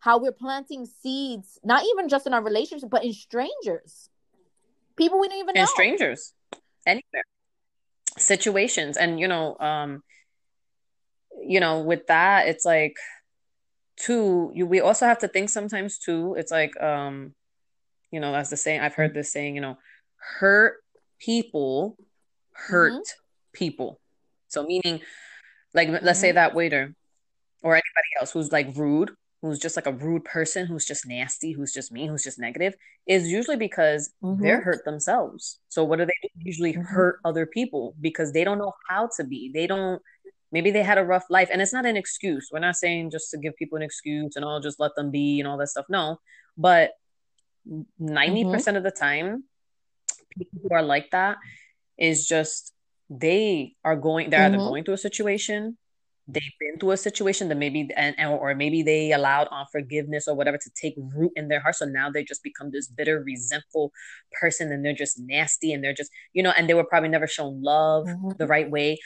how 0.00 0.18
we're 0.18 0.32
planting 0.32 0.86
seeds, 0.86 1.58
not 1.62 1.84
even 1.84 2.08
just 2.08 2.26
in 2.26 2.32
our 2.34 2.42
relationship, 2.42 2.90
but 2.90 3.04
in 3.04 3.12
strangers. 3.12 4.08
People 4.96 5.20
we 5.20 5.28
don't 5.28 5.38
even 5.38 5.54
know. 5.54 5.60
and 5.60 5.68
strangers 5.68 6.32
anywhere 6.86 7.24
situations 8.18 8.96
and 8.96 9.20
you 9.20 9.28
know 9.28 9.56
um 9.60 10.02
you 11.46 11.60
know 11.60 11.80
with 11.80 12.06
that 12.08 12.48
it's 12.48 12.64
like 12.64 12.94
too 13.96 14.50
you 14.54 14.66
we 14.66 14.80
also 14.80 15.06
have 15.06 15.18
to 15.18 15.28
think 15.28 15.48
sometimes 15.48 15.98
too 15.98 16.34
it's 16.36 16.50
like 16.50 16.78
um 16.82 17.34
you 18.10 18.18
know 18.20 18.32
that's 18.32 18.50
the 18.50 18.56
saying 18.56 18.80
i've 18.80 18.94
heard 18.94 19.14
this 19.14 19.32
saying 19.32 19.54
you 19.54 19.60
know 19.60 19.76
hurt 20.40 20.76
people 21.18 21.96
hurt 22.52 22.92
Mm-hmm. 22.92 23.00
people 23.52 24.00
so 24.48 24.64
meaning 24.64 25.00
like 25.72 25.88
let's 26.02 26.18
say 26.20 26.30
Mhm. 26.30 26.34
that 26.34 26.54
waiter 26.54 26.94
or 27.62 27.74
anybody 27.74 28.08
else 28.18 28.32
who's 28.32 28.50
like 28.52 28.76
rude 28.76 29.12
who's 29.42 29.58
just 29.58 29.76
like 29.76 29.86
a 29.86 29.92
rude 29.92 30.24
person 30.24 30.66
who's 30.66 30.84
just 30.84 31.06
nasty 31.06 31.52
who's 31.52 31.72
just 31.72 31.90
mean 31.90 32.08
who's 32.10 32.22
just 32.22 32.38
negative 32.38 32.74
is 33.06 33.28
usually 33.28 33.56
because 33.56 34.12
Mhm. 34.22 34.40
they're 34.40 34.60
hurt 34.60 34.84
themselves. 34.84 35.58
So 35.68 35.82
what 35.84 35.98
do 35.98 36.04
they 36.04 36.12
do? 36.22 36.28
Usually 36.44 36.74
Mhm. 36.74 36.84
hurt 36.84 37.20
other 37.24 37.46
people 37.46 37.94
because 38.00 38.32
they 38.32 38.44
don't 38.44 38.58
know 38.58 38.72
how 38.88 39.08
to 39.16 39.24
be. 39.24 39.50
They 39.52 39.66
don't 39.66 40.02
maybe 40.52 40.72
they 40.72 40.82
had 40.82 40.98
a 40.98 41.04
rough 41.04 41.24
life. 41.30 41.48
And 41.52 41.62
it's 41.62 41.72
not 41.72 41.86
an 41.86 41.96
excuse. 41.96 42.50
We're 42.52 42.58
not 42.58 42.74
saying 42.74 43.10
just 43.10 43.30
to 43.30 43.38
give 43.38 43.54
people 43.56 43.76
an 43.76 43.82
excuse 43.84 44.34
and 44.34 44.44
all 44.44 44.58
just 44.60 44.80
let 44.80 44.94
them 44.96 45.10
be 45.12 45.38
and 45.38 45.46
all 45.48 45.56
that 45.58 45.68
stuff. 45.68 45.86
No. 45.88 46.20
But 46.56 46.90
90% 48.00 48.76
of 48.76 48.82
the 48.82 48.90
time 48.90 49.44
people 50.36 50.60
who 50.62 50.74
are 50.74 50.82
like 50.82 51.10
that 51.12 51.36
is 51.98 52.26
just 52.26 52.72
they 53.08 53.76
are 53.84 53.96
going 53.96 54.30
they're 54.30 54.44
either 54.46 54.58
Mhm. 54.58 54.68
going 54.68 54.84
through 54.84 54.94
a 54.94 54.98
situation 54.98 55.76
they've 56.28 56.52
been 56.60 56.78
through 56.78 56.92
a 56.92 56.96
situation 56.96 57.48
that 57.48 57.56
maybe 57.56 57.88
and 57.96 58.14
or 58.20 58.54
maybe 58.54 58.82
they 58.82 59.12
allowed 59.12 59.48
unforgiveness 59.50 60.28
or 60.28 60.34
whatever 60.34 60.58
to 60.58 60.70
take 60.80 60.94
root 61.14 61.32
in 61.34 61.48
their 61.48 61.60
heart 61.60 61.74
so 61.74 61.84
now 61.86 62.10
they 62.10 62.22
just 62.22 62.42
become 62.42 62.70
this 62.70 62.86
bitter 62.86 63.22
resentful 63.22 63.92
person 64.40 64.70
and 64.72 64.84
they're 64.84 64.92
just 64.92 65.18
nasty 65.18 65.72
and 65.72 65.82
they're 65.82 65.94
just 65.94 66.10
you 66.32 66.42
know 66.42 66.52
and 66.56 66.68
they 66.68 66.74
were 66.74 66.84
probably 66.84 67.08
never 67.08 67.26
shown 67.26 67.62
love 67.62 68.06
Mhm. 68.06 68.36
the 68.38 68.46
right 68.46 68.70
way 68.70 68.98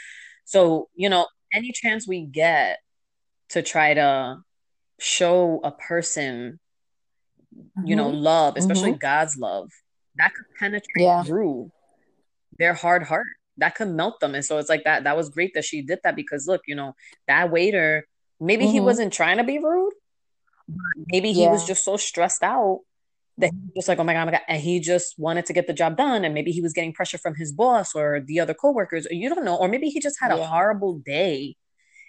so 0.44 0.88
you 0.94 1.08
know 1.08 1.26
any 1.52 1.72
chance 1.72 2.06
we 2.06 2.26
get 2.26 2.80
to 3.50 3.62
try 3.62 3.94
to 3.94 4.38
show 4.98 5.60
a 5.64 5.70
person 5.70 6.58
you 7.84 7.96
know 7.96 8.10
Mhm. 8.10 8.22
love 8.22 8.56
especially 8.56 8.92
god's 8.92 9.36
love 9.36 9.70
that 10.16 10.32
could 10.34 10.46
penetrate 10.58 10.84
Yeah. 10.96 11.22
through 11.22 11.70
their 12.58 12.74
hard 12.74 13.02
heart 13.04 13.26
that 13.58 13.74
could 13.74 13.88
melt 13.88 14.20
them. 14.20 14.34
And 14.34 14.44
so 14.44 14.58
it's 14.58 14.68
like 14.68 14.84
that 14.84 15.04
that 15.04 15.16
was 15.16 15.28
great 15.28 15.52
that 15.54 15.64
she 15.64 15.82
did 15.82 16.00
that 16.04 16.16
because 16.16 16.46
look 16.46 16.62
you 16.66 16.74
know 16.74 16.94
that 17.28 17.50
waiter 17.50 18.06
maybe 18.40 18.66
he 18.66 18.80
Mhm. 18.80 18.84
wasn't 18.84 19.12
trying 19.12 19.36
to 19.38 19.44
be 19.44 19.58
rude. 19.58 19.92
Maybe 21.12 21.32
he 21.32 21.46
was 21.48 21.66
just 21.66 21.84
so 21.84 21.96
stressed 21.96 22.42
out 22.42 22.80
that 23.38 23.46
he 23.50 23.56
was 23.66 23.72
just 23.76 23.88
like 23.88 23.98
oh 23.98 24.04
my 24.04 24.12
god, 24.14 24.22
oh 24.22 24.26
my 24.26 24.32
god 24.32 24.40
and 24.48 24.60
he 24.62 24.80
just 24.80 25.18
wanted 25.18 25.46
to 25.46 25.52
get 25.52 25.66
the 25.66 25.72
job 25.72 25.96
done. 25.96 26.24
And 26.24 26.34
maybe 26.34 26.50
he 26.52 26.60
was 26.60 26.72
getting 26.72 26.92
pressure 26.92 27.18
from 27.18 27.34
his 27.36 27.52
boss 27.52 27.94
or 27.94 28.20
the 28.20 28.40
other 28.40 28.54
coworkers 28.54 29.06
or 29.06 29.14
you 29.14 29.28
don't 29.28 29.44
know. 29.44 29.56
Or 29.56 29.68
maybe 29.68 29.88
he 29.88 30.00
just 30.00 30.16
had 30.20 30.30
a 30.30 30.36
horrible 30.36 30.98
day 31.04 31.56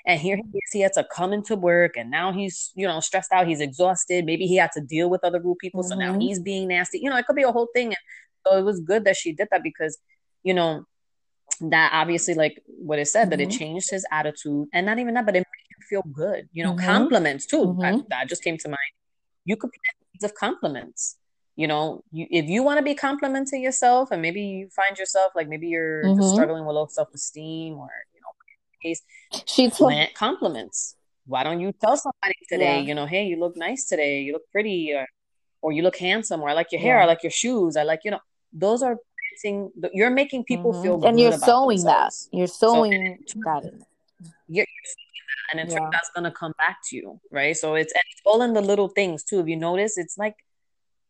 and 0.08 0.20
here 0.20 0.36
he 0.38 0.44
is 0.60 0.72
he 0.72 0.82
had 0.82 0.94
to 0.94 1.04
come 1.12 1.34
into 1.34 1.56
work 1.56 1.98
and 1.98 2.12
now 2.12 2.32
he's 2.32 2.72
you 2.76 2.88
know 2.88 3.00
stressed 3.00 3.32
out. 3.32 3.48
He's 3.48 3.62
exhausted. 3.62 4.24
Maybe 4.26 4.46
he 4.48 4.56
had 4.56 4.72
to 4.74 4.82
deal 4.82 5.10
with 5.10 5.24
other 5.24 5.42
rude 5.42 5.58
people 5.60 5.84
so 5.84 5.96
now 5.96 6.14
Mhm. 6.14 6.22
he's 6.22 6.40
being 6.40 6.68
nasty. 6.68 7.00
You 7.00 7.10
know 7.10 7.18
it 7.18 7.26
could 7.26 7.36
be 7.36 7.44
a 7.44 7.52
whole 7.52 7.70
thing. 7.74 7.88
And 7.88 7.98
so 8.48 8.58
it 8.58 8.64
was 8.64 8.80
good 8.80 9.04
that 9.06 9.18
she 9.18 9.34
did 9.34 9.48
that 9.52 9.64
because 9.64 9.98
you 10.44 10.54
know 10.54 10.86
that 11.62 11.92
obviously 11.94 12.34
like 12.34 12.62
what 12.66 13.00
it 13.00 13.08
said 13.08 13.30
that 13.30 13.42
it 13.42 13.50
Mhm. 13.50 13.58
changed 13.60 13.90
his 13.90 14.06
attitude 14.12 14.68
and 14.74 14.86
not 14.86 15.00
even 15.00 15.14
that 15.14 15.26
but 15.26 15.36
it 15.36 15.40
made 15.40 15.68
him 15.76 15.82
feel 15.90 16.04
good 16.12 16.50
you 16.54 16.64
know 16.64 16.74
Mhm. 16.74 16.86
compliments 16.86 17.46
too 17.46 17.78
I- 17.82 17.94
Mhm. 17.94 18.08
that 18.10 18.28
just 18.28 18.44
came 18.44 18.58
to 18.58 18.68
mind 18.68 18.94
you 19.46 19.56
could 19.56 19.72
plant 19.72 19.98
seeds 20.12 20.24
of 20.24 20.34
compliments 20.36 21.18
you 21.58 21.68
know, 21.68 22.04
you, 22.12 22.28
if 22.30 22.50
you 22.50 22.64
want 22.64 22.80
to 22.80 22.84
be 22.84 22.96
complimenting 22.96 23.62
yourself 23.62 24.12
and 24.12 24.22
maybe 24.22 24.42
you 24.42 24.70
find 24.76 24.98
yourself 24.98 25.32
like 25.36 25.48
maybe 25.48 25.68
you're 25.68 26.04
mm-hmm. 26.04 26.20
just 26.20 26.34
struggling 26.34 26.66
with 26.66 26.76
low 26.76 26.88
self 26.88 27.14
esteem 27.14 27.76
or, 27.76 27.90
you 28.14 28.20
know, 28.20 28.32
case, 28.84 29.02
she 29.46 29.70
plant 29.70 30.14
compliments. 30.14 30.96
Why 31.26 31.44
don't 31.44 31.60
you 31.60 31.72
tell 31.72 31.98
somebody 31.98 32.36
today, 32.48 32.80
yeah. 32.80 32.88
you 32.88 32.94
know, 32.94 33.06
hey, 33.06 33.26
you 33.26 33.40
look 33.40 33.58
nice 33.58 33.86
today, 33.86 34.22
you 34.22 34.34
look 34.34 34.44
pretty, 34.52 34.94
or, 34.94 35.08
or 35.62 35.72
you 35.72 35.82
look 35.82 35.98
handsome, 35.98 36.42
or 36.42 36.50
I 36.50 36.54
like 36.54 36.72
your 36.72 36.82
hair, 36.82 36.98
yeah. 36.98 37.04
I 37.04 37.06
like 37.06 37.24
your 37.24 37.32
shoes, 37.32 37.76
I 37.78 37.84
like, 37.84 38.02
you 38.04 38.12
know, 38.12 38.20
those 38.54 38.84
are 38.84 38.98
planting, 39.42 39.72
you're 39.94 40.10
making 40.10 40.44
people 40.44 40.74
mm-hmm. 40.74 40.84
feel 40.84 41.06
and 41.06 41.20
you're 41.20 41.32
sowing 41.34 41.78
themselves. 41.78 42.30
that. 42.32 42.38
You're 42.38 42.48
sowing 42.48 43.18
so, 43.28 43.40
that 43.46 43.64
in. 43.64 43.86
You're, 44.48 44.66
you're 44.66 44.66
and 45.52 45.60
it's 45.60 45.74
yeah. 45.74 45.90
that's 45.92 46.10
gonna 46.16 46.32
come 46.32 46.54
back 46.58 46.78
to 46.90 46.96
you, 46.96 47.20
right? 47.32 47.56
So 47.56 47.76
it's, 47.76 47.94
it's 47.94 48.22
all 48.26 48.42
in 48.42 48.54
the 48.54 48.62
little 48.62 48.88
things 48.88 49.24
too. 49.24 49.40
If 49.40 49.48
you 49.48 49.56
notice, 49.56 49.98
it's 49.98 50.18
like 50.18 50.36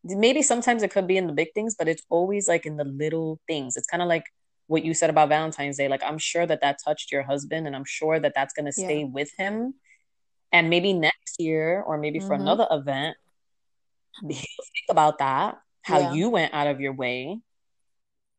maybe 0.04 0.42
sometimes 0.42 0.82
it 0.82 0.90
could 0.90 1.06
be 1.06 1.16
in 1.16 1.26
the 1.26 1.32
big 1.32 1.48
things, 1.54 1.74
but 1.78 1.88
it's 1.88 2.02
always 2.08 2.48
like 2.48 2.66
in 2.66 2.76
the 2.76 2.84
little 2.84 3.40
things. 3.46 3.76
It's 3.76 3.86
kind 3.86 4.02
of 4.02 4.08
like 4.08 4.24
what 4.66 4.84
you 4.84 4.94
said 4.94 5.10
about 5.10 5.28
Valentine's 5.28 5.76
Day. 5.76 5.88
Like 5.88 6.02
I'm 6.04 6.18
sure 6.18 6.46
that 6.46 6.60
that 6.60 6.78
touched 6.84 7.12
your 7.12 7.22
husband, 7.22 7.66
and 7.66 7.74
I'm 7.74 7.84
sure 7.84 8.18
that 8.20 8.32
that's 8.34 8.54
gonna 8.54 8.72
stay 8.72 9.00
yeah. 9.00 9.06
with 9.06 9.30
him. 9.36 9.74
And 10.52 10.70
maybe 10.70 10.92
next 10.92 11.40
year, 11.40 11.82
or 11.82 11.98
maybe 11.98 12.18
mm-hmm. 12.18 12.28
for 12.28 12.34
another 12.34 12.66
event, 12.70 13.16
he'll 14.22 14.30
think 14.30 14.86
about 14.90 15.18
that. 15.18 15.58
How 15.82 16.00
yeah. 16.00 16.12
you 16.14 16.30
went 16.30 16.52
out 16.52 16.66
of 16.66 16.80
your 16.80 16.92
way 16.92 17.40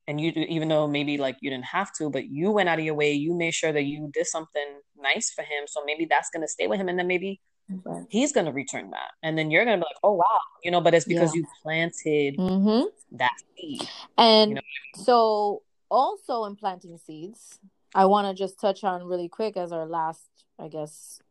and 0.08 0.22
you 0.22 0.32
even 0.32 0.70
though 0.70 0.88
maybe 0.88 1.18
like 1.18 1.38
you 1.42 1.50
didn't 1.50 1.66
have 1.66 1.92
to 1.94 2.10
but 2.10 2.30
you 2.30 2.52
went 2.52 2.70
out 2.70 2.80
of 2.80 2.86
your 2.86 2.96
way 2.96 3.12
you 3.12 3.34
made 3.34 3.54
sure 3.54 3.72
that 3.72 3.84
you 3.84 4.10
did 4.14 4.26
something 4.26 4.80
nice 5.00 5.32
for 5.32 5.42
him 5.42 5.66
so 5.68 5.82
maybe 5.86 6.06
that's 6.06 6.30
going 6.30 6.42
to 6.42 6.48
stay 6.48 6.68
with 6.68 6.80
him 6.80 6.90
and 6.90 6.98
then 6.98 7.08
maybe 7.08 7.40
okay. 7.86 8.06
he's 8.10 8.32
going 8.32 8.46
to 8.46 8.52
return 8.52 8.90
that 8.92 9.12
and 9.22 9.38
then 9.38 9.52
you're 9.52 9.66
going 9.66 9.78
to 9.78 9.84
be 9.84 9.88
like 9.88 10.00
oh 10.04 10.14
wow 10.14 10.40
you 10.64 10.72
know 10.72 10.82
but 10.82 10.94
it's 10.94 11.06
because 11.06 11.36
yeah. 11.36 11.42
you 11.42 11.48
planted 11.62 12.38
mm-hmm. 12.38 12.88
that 13.18 13.36
seed 13.56 13.88
and 14.18 14.52
you 14.52 14.56
know 14.56 14.62
I 14.62 14.98
mean? 14.98 15.06
so 15.06 15.62
also 15.90 16.46
in 16.46 16.56
planting 16.56 16.98
seeds 16.98 17.60
i 17.94 18.06
want 18.06 18.28
to 18.28 18.34
just 18.34 18.60
touch 18.60 18.84
on 18.84 19.04
really 19.04 19.30
quick 19.30 19.58
as 19.58 19.72
our 19.72 19.86
last 19.86 20.28
i 20.60 20.68
guess 20.68 21.22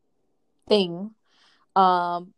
thing 0.68 1.12
um 1.74 2.32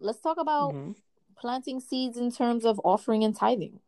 let's 0.00 0.20
talk 0.20 0.38
about 0.38 0.74
mm-hmm. 0.74 0.92
planting 1.36 1.80
seeds 1.80 2.16
in 2.16 2.30
terms 2.30 2.64
of 2.64 2.80
offering 2.84 3.24
and 3.24 3.36
tithing 3.36 3.80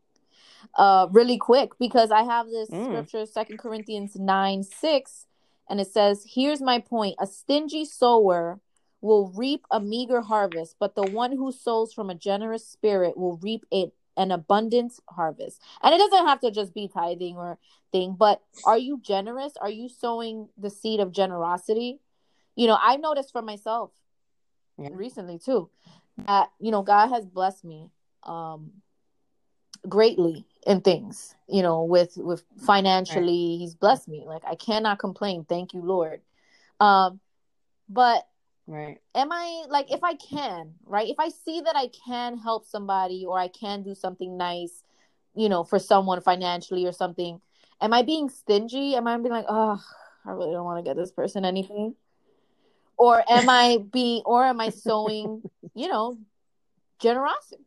uh 0.75 1.07
really 1.11 1.38
quick 1.38 1.70
because 1.79 2.11
I 2.11 2.23
have 2.23 2.46
this 2.46 2.70
mm. 2.70 2.85
scripture, 2.85 3.27
Second 3.27 3.59
Corinthians 3.59 4.16
9 4.16 4.62
6, 4.62 5.27
and 5.68 5.81
it 5.81 5.88
says, 5.88 6.25
Here's 6.29 6.61
my 6.61 6.79
point 6.81 7.16
a 7.20 7.27
stingy 7.27 7.85
sower 7.85 8.61
will 9.01 9.33
reap 9.35 9.64
a 9.70 9.81
meager 9.81 10.20
harvest, 10.20 10.77
but 10.79 10.94
the 10.94 11.11
one 11.11 11.33
who 11.33 11.51
sows 11.53 11.92
from 11.92 12.11
a 12.11 12.14
generous 12.14 12.66
spirit 12.66 13.16
will 13.16 13.38
reap 13.38 13.64
it 13.70 13.94
an 14.16 14.31
abundant 14.31 14.92
harvest. 15.09 15.62
And 15.83 15.94
it 15.94 15.99
doesn't 15.99 16.27
have 16.27 16.40
to 16.40 16.51
just 16.51 16.75
be 16.75 16.88
tithing 16.88 17.37
or 17.37 17.59
thing, 17.92 18.14
but 18.18 18.42
are 18.66 18.77
you 18.77 19.01
generous? 19.01 19.55
Are 19.59 19.70
you 19.70 19.88
sowing 19.88 20.49
the 20.59 20.68
seed 20.68 21.01
of 21.01 21.12
generosity? 21.12 22.01
You 22.57 22.66
know, 22.66 22.79
I've 22.81 23.01
noticed 23.01 23.33
for 23.33 23.40
myself 23.40 23.90
yeah. 24.81 24.88
recently 24.92 25.38
too 25.38 25.70
that 26.27 26.51
you 26.59 26.70
know 26.70 26.83
God 26.83 27.09
has 27.09 27.25
blessed 27.25 27.64
me 27.64 27.90
um 28.25 28.73
greatly 29.88 30.44
in 30.66 30.81
things 30.81 31.35
you 31.49 31.62
know 31.62 31.85
with 31.85 32.12
with 32.16 32.44
financially 32.59 33.23
right. 33.53 33.61
he's 33.61 33.75
blessed 33.75 34.09
me. 34.09 34.25
Like 34.27 34.42
i 34.46 34.55
cannot 34.55 34.99
complain. 34.99 35.44
Thank 35.44 35.75
you 35.75 35.83
lord. 35.83 36.20
Um 36.79 37.20
but 37.88 38.27
right. 38.66 38.99
am 39.14 39.33
i 39.33 39.64
like 39.68 39.90
if 39.90 40.05
i 40.05 40.14
can 40.14 40.75
right? 40.85 41.09
If 41.09 41.18
i 41.18 41.29
see 41.29 41.61
that 41.62 41.77
i 41.77 41.88
can 41.88 42.37
help 42.37 42.66
somebody 42.66 43.25
or 43.27 43.38
i 43.38 43.49
can 43.49 43.83
do 43.83 43.94
something 43.94 44.37
nice 44.37 44.83
you 45.35 45.49
know 45.49 45.64
for 45.64 45.79
someone 45.79 46.20
financially 46.20 46.87
or 46.87 46.92
something 46.92 47.40
am 47.81 47.92
i 47.92 48.03
being 48.03 48.29
stingy? 48.29 48.94
Am 48.96 49.07
i 49.07 49.16
being 49.16 49.31
like 49.31 49.46
oh 49.49 49.83
i 50.27 50.31
really 50.31 50.53
don't 50.53 50.64
want 50.64 50.85
to 50.85 50.88
get 50.88 50.96
this 50.96 51.12
person 51.12 51.44
anything? 51.44 51.94
Or 52.96 53.25
am 53.31 53.49
i 53.49 53.79
being 53.79 54.23
or 54.27 54.44
am 54.44 54.61
i 54.61 54.68
sowing 54.68 55.42
you 55.75 55.88
know 55.88 56.18
generosity 57.01 57.64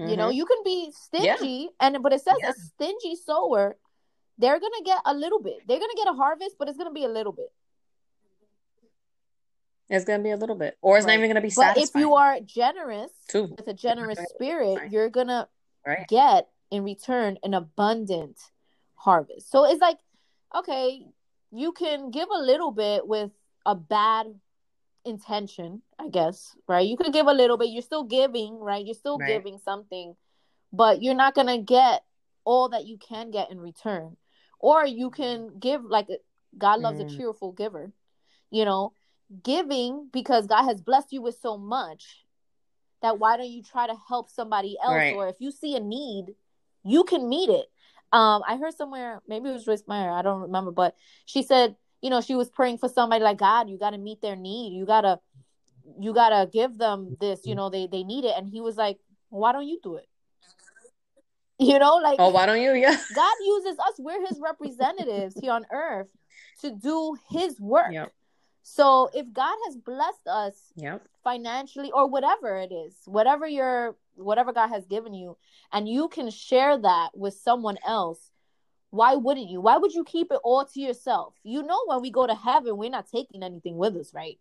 Mm-hmm. 0.00 0.10
You 0.10 0.16
know, 0.16 0.28
mm-hmm. 0.28 0.36
you 0.36 0.46
can 0.46 0.58
be 0.64 0.92
stingy, 0.92 1.70
yeah. 1.70 1.86
and 1.86 2.02
but 2.02 2.12
it 2.12 2.20
says 2.20 2.36
yeah. 2.40 2.50
a 2.50 2.52
stingy 2.52 3.16
sower, 3.16 3.76
they're 4.38 4.60
gonna 4.60 4.84
get 4.84 5.00
a 5.06 5.14
little 5.14 5.40
bit. 5.40 5.60
They're 5.66 5.78
gonna 5.78 5.94
get 5.96 6.08
a 6.08 6.12
harvest, 6.12 6.56
but 6.58 6.68
it's 6.68 6.76
gonna 6.76 6.92
be 6.92 7.04
a 7.04 7.08
little 7.08 7.32
bit. 7.32 7.50
It's 9.88 10.04
gonna 10.04 10.22
be 10.22 10.32
a 10.32 10.36
little 10.36 10.56
bit, 10.56 10.76
or 10.82 10.98
it's 10.98 11.06
right. 11.06 11.12
not 11.12 11.18
even 11.18 11.30
gonna 11.30 11.40
be. 11.40 11.52
But 11.54 11.78
if 11.78 11.94
you 11.94 12.14
are 12.14 12.40
generous 12.40 13.10
Too. 13.28 13.54
with 13.56 13.66
a 13.68 13.74
generous 13.74 14.18
right. 14.18 14.28
spirit, 14.28 14.78
right. 14.78 14.90
you're 14.90 15.08
gonna 15.08 15.48
get 16.08 16.48
in 16.70 16.84
return 16.84 17.38
an 17.42 17.54
abundant 17.54 18.38
harvest. 18.96 19.50
So 19.50 19.64
it's 19.64 19.80
like, 19.80 19.98
okay, 20.54 21.06
you 21.52 21.72
can 21.72 22.10
give 22.10 22.28
a 22.28 22.38
little 22.38 22.72
bit 22.72 23.06
with 23.06 23.30
a 23.64 23.74
bad 23.74 24.34
intention, 25.06 25.82
I 25.98 26.08
guess, 26.08 26.56
right? 26.68 26.86
You 26.86 26.96
could 26.96 27.12
give 27.12 27.26
a 27.26 27.32
little 27.32 27.56
bit. 27.56 27.70
You're 27.70 27.82
still 27.82 28.04
giving, 28.04 28.58
right? 28.60 28.84
You're 28.84 28.94
still 28.94 29.18
right. 29.18 29.28
giving 29.28 29.58
something, 29.58 30.14
but 30.72 31.02
you're 31.02 31.14
not 31.14 31.34
going 31.34 31.46
to 31.46 31.58
get 31.58 32.02
all 32.44 32.70
that 32.70 32.86
you 32.86 32.98
can 32.98 33.30
get 33.30 33.50
in 33.50 33.60
return. 33.60 34.16
Or 34.58 34.86
you 34.86 35.10
can 35.10 35.58
give 35.58 35.84
like 35.84 36.08
God 36.56 36.80
loves 36.80 37.00
mm. 37.00 37.06
a 37.06 37.16
cheerful 37.16 37.52
giver. 37.52 37.92
You 38.50 38.64
know, 38.64 38.92
giving 39.42 40.08
because 40.12 40.46
God 40.46 40.64
has 40.64 40.80
blessed 40.80 41.12
you 41.12 41.22
with 41.22 41.38
so 41.40 41.58
much 41.58 42.24
that 43.02 43.18
why 43.18 43.36
don't 43.36 43.50
you 43.50 43.62
try 43.62 43.86
to 43.86 43.96
help 44.08 44.30
somebody 44.30 44.76
else 44.82 44.94
right. 44.94 45.14
or 45.14 45.28
if 45.28 45.36
you 45.38 45.50
see 45.50 45.76
a 45.76 45.80
need, 45.80 46.34
you 46.84 47.04
can 47.04 47.28
meet 47.28 47.50
it. 47.50 47.66
Um, 48.12 48.42
I 48.46 48.56
heard 48.56 48.74
somewhere, 48.74 49.20
maybe 49.28 49.48
it 49.48 49.52
was 49.52 49.64
Joyce 49.64 49.82
Meyer, 49.86 50.10
I 50.10 50.22
don't 50.22 50.42
remember, 50.42 50.70
but 50.70 50.94
she 51.26 51.42
said 51.42 51.76
you 52.02 52.10
know, 52.10 52.20
she 52.20 52.34
was 52.34 52.50
praying 52.50 52.78
for 52.78 52.88
somebody 52.88 53.22
like 53.22 53.38
God, 53.38 53.68
you 53.68 53.78
got 53.78 53.90
to 53.90 53.98
meet 53.98 54.20
their 54.20 54.36
need. 54.36 54.76
You 54.76 54.86
got 54.86 55.02
to 55.02 55.20
you 56.00 56.12
got 56.12 56.30
to 56.30 56.50
give 56.50 56.78
them 56.78 57.16
this, 57.20 57.40
you 57.44 57.50
mm-hmm. 57.52 57.58
know, 57.58 57.70
they 57.70 57.86
they 57.86 58.02
need 58.02 58.24
it 58.24 58.34
and 58.36 58.48
he 58.48 58.60
was 58.60 58.76
like, 58.76 58.98
"Why 59.28 59.52
don't 59.52 59.66
you 59.66 59.80
do 59.82 59.96
it?" 59.96 60.06
You 61.58 61.78
know, 61.78 61.96
like 61.96 62.16
Oh, 62.18 62.28
why 62.28 62.44
don't 62.44 62.60
you? 62.60 62.74
Yeah. 62.74 62.94
God 63.14 63.34
uses 63.42 63.78
us. 63.78 63.94
We're 63.98 64.26
his 64.26 64.38
representatives 64.42 65.38
here 65.40 65.52
on 65.52 65.64
earth 65.72 66.08
to 66.60 66.70
do 66.70 67.16
his 67.30 67.58
work. 67.58 67.92
Yep. 67.92 68.12
So 68.62 69.10
if 69.14 69.32
God 69.32 69.56
has 69.66 69.76
blessed 69.76 70.26
us 70.26 70.54
yep. 70.74 71.02
financially 71.22 71.92
or 71.92 72.08
whatever 72.08 72.56
it 72.56 72.72
is, 72.72 72.94
whatever 73.06 73.46
your 73.46 73.96
whatever 74.16 74.52
God 74.52 74.68
has 74.68 74.84
given 74.86 75.14
you, 75.14 75.36
and 75.72 75.88
you 75.88 76.08
can 76.08 76.30
share 76.30 76.76
that 76.76 77.10
with 77.14 77.34
someone 77.34 77.78
else, 77.86 78.18
why 78.96 79.14
wouldn't 79.14 79.48
you? 79.48 79.60
Why 79.60 79.76
would 79.76 79.92
you 79.92 80.04
keep 80.04 80.32
it 80.32 80.40
all 80.42 80.64
to 80.64 80.80
yourself? 80.80 81.34
You 81.42 81.62
know, 81.62 81.80
when 81.86 82.02
we 82.02 82.10
go 82.10 82.26
to 82.26 82.34
heaven, 82.34 82.76
we're 82.76 82.90
not 82.90 83.08
taking 83.08 83.42
anything 83.42 83.76
with 83.76 83.96
us, 83.96 84.12
right? 84.14 84.38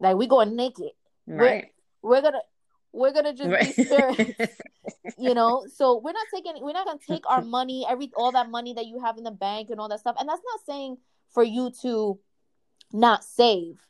Like 0.00 0.16
we 0.16 0.26
going 0.26 0.56
naked, 0.56 0.92
right? 1.26 1.70
We're, 2.02 2.10
we're 2.10 2.22
gonna 2.22 2.42
we're 2.92 3.12
gonna 3.12 3.34
just 3.34 3.50
right. 3.50 3.76
be 3.76 3.84
spirits, 3.84 4.60
you 5.18 5.34
know. 5.34 5.66
So 5.74 5.98
we're 5.98 6.12
not 6.12 6.26
taking 6.34 6.54
we're 6.62 6.72
not 6.72 6.86
gonna 6.86 6.98
take 7.06 7.28
our 7.28 7.42
money, 7.42 7.86
every 7.88 8.10
all 8.16 8.32
that 8.32 8.50
money 8.50 8.74
that 8.74 8.86
you 8.86 9.00
have 9.00 9.18
in 9.18 9.24
the 9.24 9.30
bank 9.30 9.70
and 9.70 9.80
all 9.80 9.88
that 9.88 10.00
stuff. 10.00 10.16
And 10.18 10.28
that's 10.28 10.42
not 10.44 10.60
saying 10.66 10.98
for 11.30 11.42
you 11.42 11.72
to 11.82 12.18
not 12.92 13.24
save, 13.24 13.80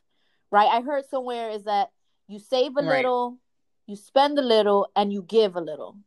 right? 0.51 0.69
I 0.71 0.81
heard 0.81 1.05
somewhere 1.09 1.49
is 1.49 1.63
that 1.63 1.91
you 2.27 2.39
save 2.39 2.71
a 2.77 2.81
right. 2.81 2.97
little, 2.97 3.37
you 3.87 3.95
spend 3.95 4.37
a 4.37 4.43
little, 4.43 4.89
and 4.95 5.13
you 5.13 5.23
give 5.23 5.55
a 5.55 5.61
little, 5.61 5.97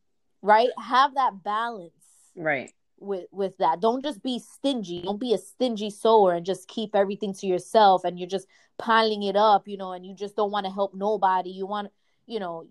right? 0.42 0.68
Have 0.78 1.14
that 1.14 1.42
balance, 1.42 1.92
right? 2.36 2.70
With 3.02 3.26
with 3.30 3.56
that 3.58 3.80
don't 3.80 4.02
just 4.02 4.22
be 4.22 4.38
stingy 4.38 5.02
don't 5.02 5.20
be 5.20 5.34
a 5.34 5.38
stingy 5.38 5.90
sower 5.90 6.34
and 6.34 6.46
just 6.46 6.68
keep 6.68 6.94
everything 6.94 7.34
to 7.34 7.46
yourself 7.46 8.04
and 8.04 8.18
you're 8.18 8.28
just 8.28 8.46
piling 8.78 9.22
it 9.22 9.36
up 9.36 9.68
you 9.68 9.76
know 9.76 9.92
and 9.92 10.06
you 10.06 10.14
just 10.14 10.36
don't 10.36 10.50
want 10.50 10.66
to 10.66 10.72
help 10.72 10.94
nobody 10.94 11.50
you 11.50 11.66
want 11.66 11.90
you 12.26 12.40
know 12.40 12.66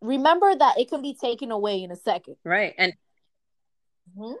remember 0.00 0.54
that 0.54 0.78
it 0.78 0.88
can 0.88 1.02
be 1.02 1.14
taken 1.14 1.50
away 1.50 1.82
in 1.82 1.90
a 1.90 1.96
second 1.96 2.36
right 2.44 2.74
and 2.78 2.92
mm-hmm. 4.16 4.34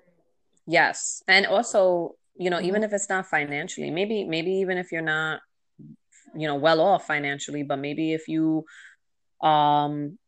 yes 0.66 1.22
and 1.28 1.46
also 1.46 2.14
you 2.36 2.50
know 2.50 2.58
mm-hmm. 2.58 2.66
even 2.66 2.82
if 2.82 2.92
it's 2.92 3.08
not 3.08 3.26
financially 3.26 3.90
maybe 3.90 4.24
maybe 4.24 4.50
even 4.52 4.78
if 4.78 4.92
you're 4.92 5.02
not 5.02 5.40
you 6.34 6.46
know 6.46 6.56
well 6.56 6.80
off 6.80 7.06
financially 7.06 7.62
but 7.62 7.78
maybe 7.78 8.12
if 8.12 8.28
you 8.28 8.64
um 9.40 10.18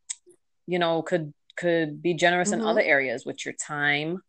you 0.65 0.79
know 0.79 1.01
could 1.01 1.33
could 1.55 2.01
be 2.01 2.13
generous 2.13 2.51
mm-hmm. 2.51 2.61
in 2.61 2.67
other 2.67 2.81
areas 2.81 3.25
with 3.25 3.45
your 3.45 3.53
time 3.53 4.21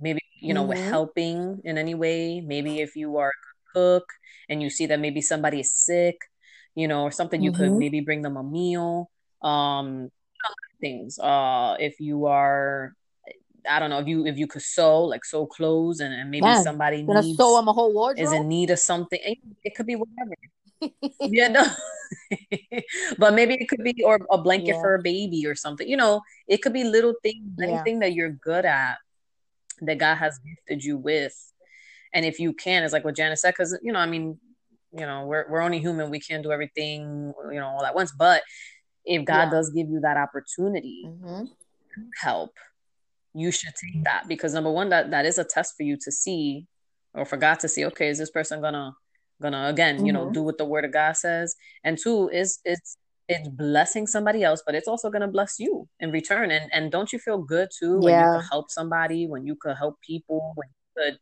maybe 0.00 0.20
you 0.40 0.54
know 0.54 0.66
mm-hmm. 0.66 0.88
helping 0.88 1.60
in 1.64 1.78
any 1.78 1.94
way 1.94 2.40
maybe 2.40 2.80
if 2.80 2.96
you 2.96 3.16
are 3.16 3.30
a 3.30 3.72
cook 3.72 4.12
and 4.48 4.62
you 4.62 4.70
see 4.70 4.86
that 4.86 5.00
maybe 5.00 5.20
somebody 5.20 5.60
is 5.60 5.74
sick 5.74 6.16
you 6.74 6.88
know 6.88 7.02
or 7.02 7.10
something 7.10 7.42
you 7.42 7.52
mm-hmm. 7.52 7.62
could 7.62 7.72
maybe 7.72 8.00
bring 8.00 8.22
them 8.22 8.36
a 8.36 8.42
meal 8.42 9.10
um 9.42 10.10
things 10.80 11.18
uh 11.18 11.76
if 11.80 11.98
you 12.00 12.26
are 12.26 12.94
I 13.68 13.78
don't 13.80 13.90
know 13.90 13.98
if 13.98 14.06
you 14.06 14.24
if 14.24 14.38
you 14.38 14.46
could 14.46 14.62
sew 14.62 15.04
like 15.04 15.24
sew 15.24 15.44
clothes 15.44 16.00
and, 16.00 16.14
and 16.14 16.30
maybe 16.30 16.46
yeah. 16.46 16.62
somebody 16.62 17.02
needs, 17.02 17.36
sew 17.36 17.56
them 17.56 17.68
a 17.68 17.72
whole 17.72 17.92
wardrobe 17.92 18.24
is 18.24 18.32
in 18.32 18.48
need 18.48 18.70
of 18.70 18.78
something. 18.78 19.18
It 19.62 19.74
could 19.74 19.84
be 19.84 19.96
whatever. 19.96 20.34
yeah, 21.20 21.48
no. 21.48 21.66
but 23.18 23.34
maybe 23.34 23.54
it 23.54 23.68
could 23.68 23.82
be 23.82 24.02
or 24.04 24.18
a 24.30 24.38
blanket 24.38 24.76
Yeah. 24.76 24.80
for 24.80 24.94
a 24.94 25.02
baby 25.02 25.46
or 25.46 25.54
something. 25.54 25.86
You 25.86 25.96
know, 25.96 26.22
it 26.46 26.62
could 26.62 26.72
be 26.72 26.84
little 26.84 27.14
things, 27.22 27.44
Yeah. 27.58 27.66
anything 27.66 27.98
that 27.98 28.14
you're 28.14 28.30
good 28.30 28.64
at 28.64 28.96
that 29.82 29.98
God 29.98 30.16
has 30.16 30.38
gifted 30.38 30.84
you 30.84 30.96
with. 30.96 31.34
And 32.14 32.24
if 32.24 32.40
you 32.40 32.52
can, 32.52 32.82
it's 32.84 32.92
like 32.92 33.04
what 33.04 33.16
Janice 33.16 33.42
said, 33.42 33.52
because 33.52 33.78
you 33.82 33.92
know, 33.92 33.98
I 33.98 34.06
mean, 34.06 34.38
you 34.92 35.06
know, 35.06 35.26
we're 35.26 35.46
we're 35.50 35.60
only 35.60 35.80
human. 35.80 36.10
We 36.10 36.20
can't 36.20 36.42
do 36.42 36.52
everything, 36.52 37.32
you 37.50 37.60
know, 37.60 37.66
all 37.66 37.84
at 37.84 37.94
once. 37.94 38.12
But 38.12 38.42
if 39.04 39.24
God 39.24 39.44
Yeah. 39.44 39.50
does 39.50 39.70
give 39.70 39.88
you 39.88 40.00
that 40.00 40.16
opportunity 40.16 41.02
hmm 41.04 41.44
to 41.94 42.00
help, 42.22 42.52
you 43.34 43.50
should 43.50 43.74
take 43.74 44.04
that 44.04 44.28
because 44.28 44.54
number 44.54 44.70
one, 44.70 44.88
that 44.90 45.10
that 45.10 45.26
is 45.26 45.38
a 45.38 45.44
test 45.44 45.74
for 45.76 45.82
you 45.82 45.96
to 46.02 46.12
see 46.12 46.66
or 47.14 47.24
for 47.24 47.36
God 47.36 47.60
to 47.60 47.68
see, 47.68 47.84
okay, 47.86 48.08
is 48.08 48.18
this 48.18 48.30
person 48.30 48.60
gonna 48.60 48.94
gonna 49.40 49.68
again, 49.68 50.04
you 50.06 50.12
know, 50.12 50.26
Mhm. 50.26 50.34
do 50.34 50.42
what 50.42 50.58
the 50.58 50.64
word 50.64 50.84
of 50.84 50.92
God 50.92 51.16
says? 51.16 51.54
And 51.84 51.98
two, 51.98 52.28
is 52.28 52.60
it's 52.64 52.96
it's 53.28 53.48
blessing 53.48 54.06
somebody 54.06 54.42
else, 54.42 54.62
but 54.64 54.74
it's 54.74 54.88
also 54.88 55.10
gonna 55.10 55.28
bless 55.28 55.58
you 55.58 55.88
in 56.00 56.10
return. 56.12 56.50
And 56.50 56.70
and 56.72 56.90
don't 56.92 57.12
you 57.12 57.18
feel 57.18 57.38
good 57.38 57.68
too 57.78 58.00
when 58.02 58.18
you 58.18 58.26
Yeah. 58.26 58.32
could 58.32 58.42
help 58.50 58.70
somebody, 58.70 59.26
when 59.26 59.46
you 59.46 59.56
could 59.56 59.76
help 59.76 59.96
people, 60.06 60.52
when 60.56 60.68
you 60.68 61.02
could, 61.04 61.18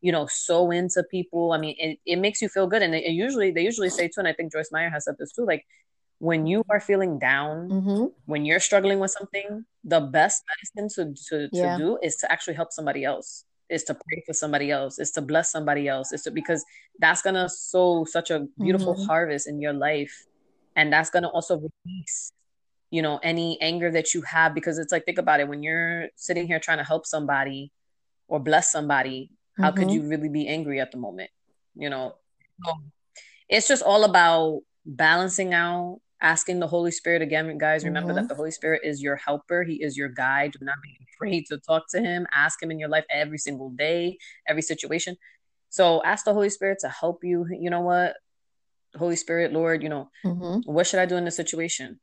you 0.00 0.12
know, 0.12 0.26
sow 0.26 0.70
into 0.70 1.02
people. 1.10 1.52
I 1.52 1.58
mean, 1.58 1.76
it, 1.78 1.98
it 2.06 2.16
makes 2.16 2.40
you 2.42 2.48
feel 2.48 2.66
good. 2.66 2.82
And 2.82 2.94
it, 2.94 3.04
it 3.04 3.12
usually 3.12 3.50
they 3.52 3.62
usually 3.62 3.90
say 3.90 4.08
too, 4.08 4.14
and 4.18 4.28
I 4.28 4.32
think 4.32 4.52
Joyce 4.52 4.70
Meyer 4.72 4.90
has 4.90 5.04
said 5.04 5.16
this 5.18 5.32
too, 5.32 5.44
like 5.46 5.66
when 6.18 6.46
you 6.46 6.62
are 6.70 6.80
feeling 6.80 7.18
down, 7.18 7.78
hmm 7.80 8.06
when 8.26 8.44
you're 8.44 8.60
struggling 8.60 9.00
with 9.00 9.10
something, 9.10 9.64
the 9.84 10.00
best 10.00 10.42
medicine 10.76 10.88
to 10.96 11.14
to, 11.28 11.48
to 11.48 11.56
Yeah. 11.58 11.76
do 11.76 11.98
is 12.02 12.16
to 12.16 12.30
actually 12.32 12.54
help 12.54 12.72
somebody 12.72 13.04
else, 13.04 13.44
is 13.68 13.84
to 13.84 13.94
pray 13.94 14.22
for 14.26 14.32
somebody 14.34 14.70
else, 14.70 14.98
is 14.98 15.10
to 15.12 15.22
bless 15.22 15.50
somebody 15.50 15.88
else, 15.88 16.12
is 16.12 16.22
to 16.22 16.30
because 16.30 16.64
that's 17.00 17.22
gonna 17.22 17.48
sow 17.48 18.04
such 18.04 18.30
a 18.30 18.46
beautiful 18.60 18.94
Mhm. 18.94 19.06
harvest 19.06 19.48
in 19.48 19.60
your 19.60 19.72
life, 19.72 20.26
and 20.76 20.92
that's 20.92 21.10
gonna 21.10 21.28
also 21.28 21.56
release, 21.56 22.32
you 22.90 23.02
know, 23.02 23.18
any 23.22 23.60
anger 23.60 23.90
that 23.90 24.14
you 24.14 24.22
have 24.22 24.54
because 24.54 24.78
it's 24.78 24.92
like 24.92 25.04
think 25.04 25.18
about 25.18 25.40
it. 25.40 25.48
When 25.48 25.62
you're 25.62 26.08
sitting 26.16 26.46
here 26.46 26.60
trying 26.60 26.78
to 26.78 26.84
help 26.84 27.06
somebody 27.06 27.72
or 28.28 28.40
bless 28.40 28.70
somebody, 28.70 29.30
how 29.58 29.70
could 29.72 29.88
Mhm. 29.88 29.92
you 29.94 30.08
really 30.08 30.28
be 30.28 30.48
angry 30.48 30.80
at 30.80 30.90
the 30.92 30.98
moment? 30.98 31.30
You 31.74 31.90
know, 31.90 32.16
so 32.64 32.72
it's 33.48 33.68
just 33.68 33.82
all 33.82 34.04
about 34.04 34.60
balancing 34.86 35.54
out 35.54 36.00
asking 36.22 36.60
the 36.60 36.66
holy 36.66 36.90
spirit 36.90 37.22
again. 37.22 37.56
Guys 37.58 37.84
remember 37.84 38.12
Mhm. 38.12 38.16
that 38.16 38.28
the 38.28 38.34
holy 38.34 38.50
spirit 38.50 38.82
is 38.84 39.02
your 39.02 39.16
helper. 39.16 39.62
He 39.64 39.82
is 39.82 39.96
your 39.96 40.08
guide. 40.08 40.52
Do 40.52 40.64
not 40.64 40.76
be 40.82 40.98
afraid 41.14 41.46
to 41.46 41.58
talk 41.58 41.88
to 41.90 42.00
him. 42.00 42.26
Ask 42.32 42.62
him 42.62 42.70
in 42.70 42.78
your 42.78 42.88
life 42.88 43.04
every 43.10 43.38
single 43.38 43.70
day 43.70 44.18
every 44.46 44.62
situation. 44.62 45.16
So 45.70 46.02
ask 46.02 46.24
the 46.24 46.34
holy 46.34 46.50
spirit 46.50 46.78
to 46.80 46.88
help 46.88 47.24
you. 47.24 47.46
You 47.50 47.70
know 47.70 47.80
what 47.80 48.16
holy 48.96 49.16
spirit 49.16 49.52
lord 49.52 49.82
you 49.82 49.88
know 49.88 50.08
hmm 50.22 50.58
what 50.64 50.86
should 50.86 51.00
i 51.00 51.06
do 51.06 51.16
in 51.16 51.24
this 51.24 51.36
situation? 51.36 52.00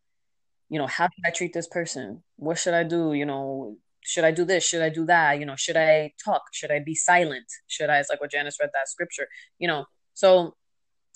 You 0.69 0.79
know 0.79 0.88
how 0.88 1.05
should 1.05 1.25
i 1.25 1.31
treat 1.31 1.53
this 1.53 1.67
person? 1.67 2.23
What 2.38 2.57
should 2.57 2.73
i 2.73 2.83
do? 2.83 3.13
You 3.13 3.25
know 3.25 3.77
should 4.01 4.23
i 4.25 4.31
do 4.31 4.45
this? 4.45 4.65
Should 4.65 4.81
i 4.81 4.89
do 4.89 5.05
that? 5.05 5.39
You 5.39 5.45
know 5.45 5.55
should 5.55 5.77
i 5.77 6.11
talk? 6.23 6.41
Should 6.53 6.71
i 6.71 6.79
be 6.79 6.95
silent? 6.95 7.45
Should 7.67 7.89
i 7.89 7.99
it's 7.99 8.09
like 8.09 8.19
what 8.21 8.31
janice 8.31 8.57
read 8.59 8.71
that 8.73 8.88
scripture 8.89 9.27
you 9.59 9.67
know? 9.67 9.85
So 10.13 10.55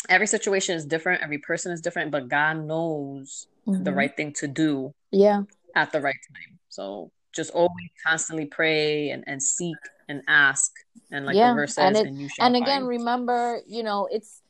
every 0.10 0.28
situation 0.28 0.76
is 0.76 0.86
different. 0.86 1.22
Every 1.24 1.40
person 1.40 1.72
is 1.72 1.82
different 1.82 2.12
but 2.12 2.28
god 2.30 2.58
knows 2.66 3.48
the 3.66 3.92
Mhm. 3.92 3.96
right 3.96 4.16
thing 4.16 4.34
to 4.42 4.48
do 4.48 4.94
Yeah. 5.12 5.44
at 5.76 5.92
the 5.92 6.02
right 6.02 6.22
time. 6.34 6.60
So 6.70 7.12
just 7.36 7.52
always 7.52 7.90
constantly 8.06 8.46
pray 8.46 9.10
and, 9.10 9.24
and 9.28 9.42
seek 9.42 9.78
and 10.08 10.22
ask. 10.28 10.72
And 11.12 11.26
like 11.26 11.36
Yeah, 11.38 11.50
the 11.50 11.56
verse 11.56 11.78
and 11.78 11.96
says 11.96 12.04
it- 12.06 12.08
and 12.10 12.22
you 12.22 12.30
shall 12.30 12.46
and 12.48 12.56
again 12.56 12.86
remember 12.86 13.62
you 13.68 13.84
know 13.84 14.08
it's 14.12 14.41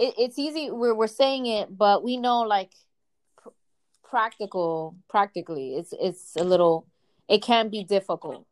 it, 0.00 0.14
it's 0.18 0.38
easy 0.38 0.70
we're, 0.70 0.94
we're 0.94 1.06
saying 1.06 1.46
it 1.46 1.76
but 1.76 2.04
we 2.04 2.16
know 2.16 2.40
like 2.42 2.72
pr- 3.40 3.50
practical 4.02 4.96
practically 5.08 5.74
it's 5.76 5.94
it's 6.00 6.36
a 6.36 6.44
little 6.44 6.86
it 7.28 7.42
can 7.42 7.68
be 7.70 7.84
difficult 7.84 8.46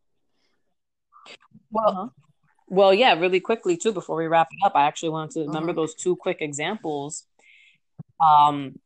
well 1.71 1.89
Uh-huh. 1.91 2.09
Well, 2.71 2.95
yeah, 2.95 3.15
really 3.19 3.41
quickly 3.41 3.77
too, 3.77 3.93
before 3.93 4.17
we 4.17 4.27
wrap 4.27 4.49
it 4.51 4.67
up, 4.67 4.73
I 4.77 4.87
actually 4.87 5.11
wanted 5.11 5.33
to 5.35 5.41
remember 5.43 5.73
Uh-huh. 5.73 5.81
those 5.83 5.95
two 5.95 6.17
quick 6.17 6.39
examples. 6.41 7.27
Um, 8.21 8.79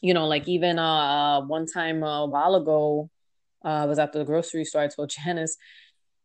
you 0.00 0.14
know, 0.14 0.26
like 0.28 0.48
even 0.48 0.78
uh 0.78 1.40
one 1.42 1.66
time 1.66 2.02
uh, 2.04 2.24
a 2.24 2.26
while 2.26 2.54
ago, 2.54 3.10
uh, 3.64 3.68
I 3.68 3.86
was 3.86 3.98
at 3.98 4.12
the 4.12 4.24
grocery 4.24 4.64
store, 4.64 4.82
I 4.82 4.88
told 4.88 5.10
Janice, 5.16 5.56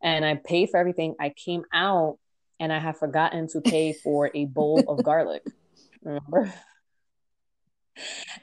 and 0.02 0.26
I 0.26 0.36
paid 0.36 0.70
for 0.70 0.78
everything. 0.80 1.16
I 1.20 1.30
came 1.30 1.64
out 1.74 2.18
and 2.60 2.72
I 2.72 2.80
had 2.80 2.98
forgotten 2.98 3.48
to 3.50 3.62
pay 3.62 3.94
for 3.94 4.32
a 4.34 4.46
bowl 4.46 4.80
of 4.88 5.04
garlic. 5.04 5.44
Remember? 6.04 6.54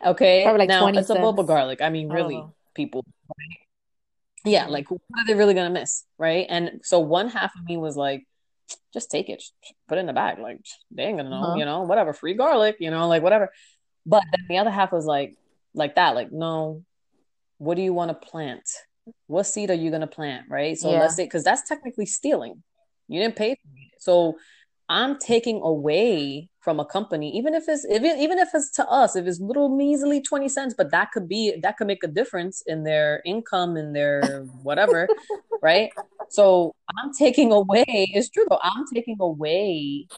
Okay. 0.05 0.51
Like 0.51 0.69
now 0.69 0.81
20 0.83 0.99
it's 0.99 1.11
a 1.11 1.15
bulb 1.15 1.39
of 1.39 1.47
garlic. 1.47 1.81
I 1.83 1.91
mean, 1.91 2.09
really, 2.09 2.37
know. 2.37 2.55
people. 2.75 3.05
Yeah, 4.45 4.67
like 4.67 4.91
what 4.91 5.01
are 5.17 5.27
they 5.27 5.35
really 5.35 5.55
gonna 5.55 5.71
miss, 5.71 6.05
right? 6.19 6.47
And 6.49 6.81
so 6.83 6.99
one 6.99 7.29
half 7.29 7.53
of 7.57 7.65
me 7.65 7.77
was 7.77 7.97
like, 7.97 8.27
just 8.93 9.11
take 9.11 9.29
it, 9.29 9.43
put 9.89 9.99
it 9.99 10.01
in 10.01 10.07
the 10.07 10.13
bag. 10.13 10.39
Like 10.39 10.59
they 10.91 11.05
ain't 11.05 11.19
gonna 11.19 11.31
know, 11.31 11.49
Uh-huh. 11.49 11.57
you 11.57 11.65
know, 11.65 11.83
whatever, 11.83 12.13
free 12.13 12.35
garlic, 12.35 12.77
you 12.81 12.91
know, 12.91 13.07
like 13.09 13.23
whatever. 13.23 13.53
But 14.05 14.25
then 14.33 14.47
the 14.49 14.59
other 14.59 14.71
half 14.71 14.91
was 14.91 15.05
like, 15.07 15.37
like 15.75 15.95
that, 15.95 16.15
like, 16.17 16.33
no, 16.33 16.83
what 17.59 17.77
do 17.77 17.83
you 17.83 17.93
want 17.95 18.09
to 18.09 18.15
plant? 18.27 18.69
What 19.27 19.45
seed 19.45 19.71
are 19.71 19.75
you 19.75 19.91
gonna 19.93 20.09
plant, 20.09 20.47
right? 20.49 20.77
So 20.77 20.91
Yeah. 20.91 21.01
let's 21.01 21.15
say, 21.15 21.25
because 21.25 21.45
that's 21.45 21.69
technically 21.69 22.07
stealing. 22.07 22.63
You 23.07 23.21
didn't 23.21 23.37
pay 23.37 23.55
for 23.55 23.69
it. 23.77 23.82
So 24.03 24.37
I'm 24.89 25.19
taking 25.19 25.61
away 25.63 26.49
from 26.61 26.81
a 26.81 26.85
company, 26.85 27.37
even 27.37 27.55
if 27.55 27.65
it's 27.69 27.87
even 27.91 28.19
even 28.19 28.39
if 28.39 28.49
it's 28.55 28.71
to 28.73 28.87
us, 28.89 29.17
if 29.17 29.27
it's 29.27 29.41
little 29.41 29.69
measly 29.75 30.21
20 30.21 30.49
cents, 30.49 30.75
but 30.77 30.91
that 30.91 31.13
could 31.13 31.29
be 31.29 31.55
that 31.63 31.77
could 31.77 31.87
make 31.87 32.03
a 32.05 32.09
difference 32.09 32.63
in 32.67 32.85
their 32.85 33.23
income 33.25 33.77
in 33.77 33.93
their 33.93 34.45
whatever, 34.63 35.09
right? 35.63 35.91
So 36.29 36.73
I'm 36.99 37.13
taking 37.13 37.53
away, 37.53 37.85
it's 37.89 38.31
true 38.31 38.45
though, 38.51 38.59
I'm 38.63 38.85
taking 38.93 39.17
away 39.21 40.09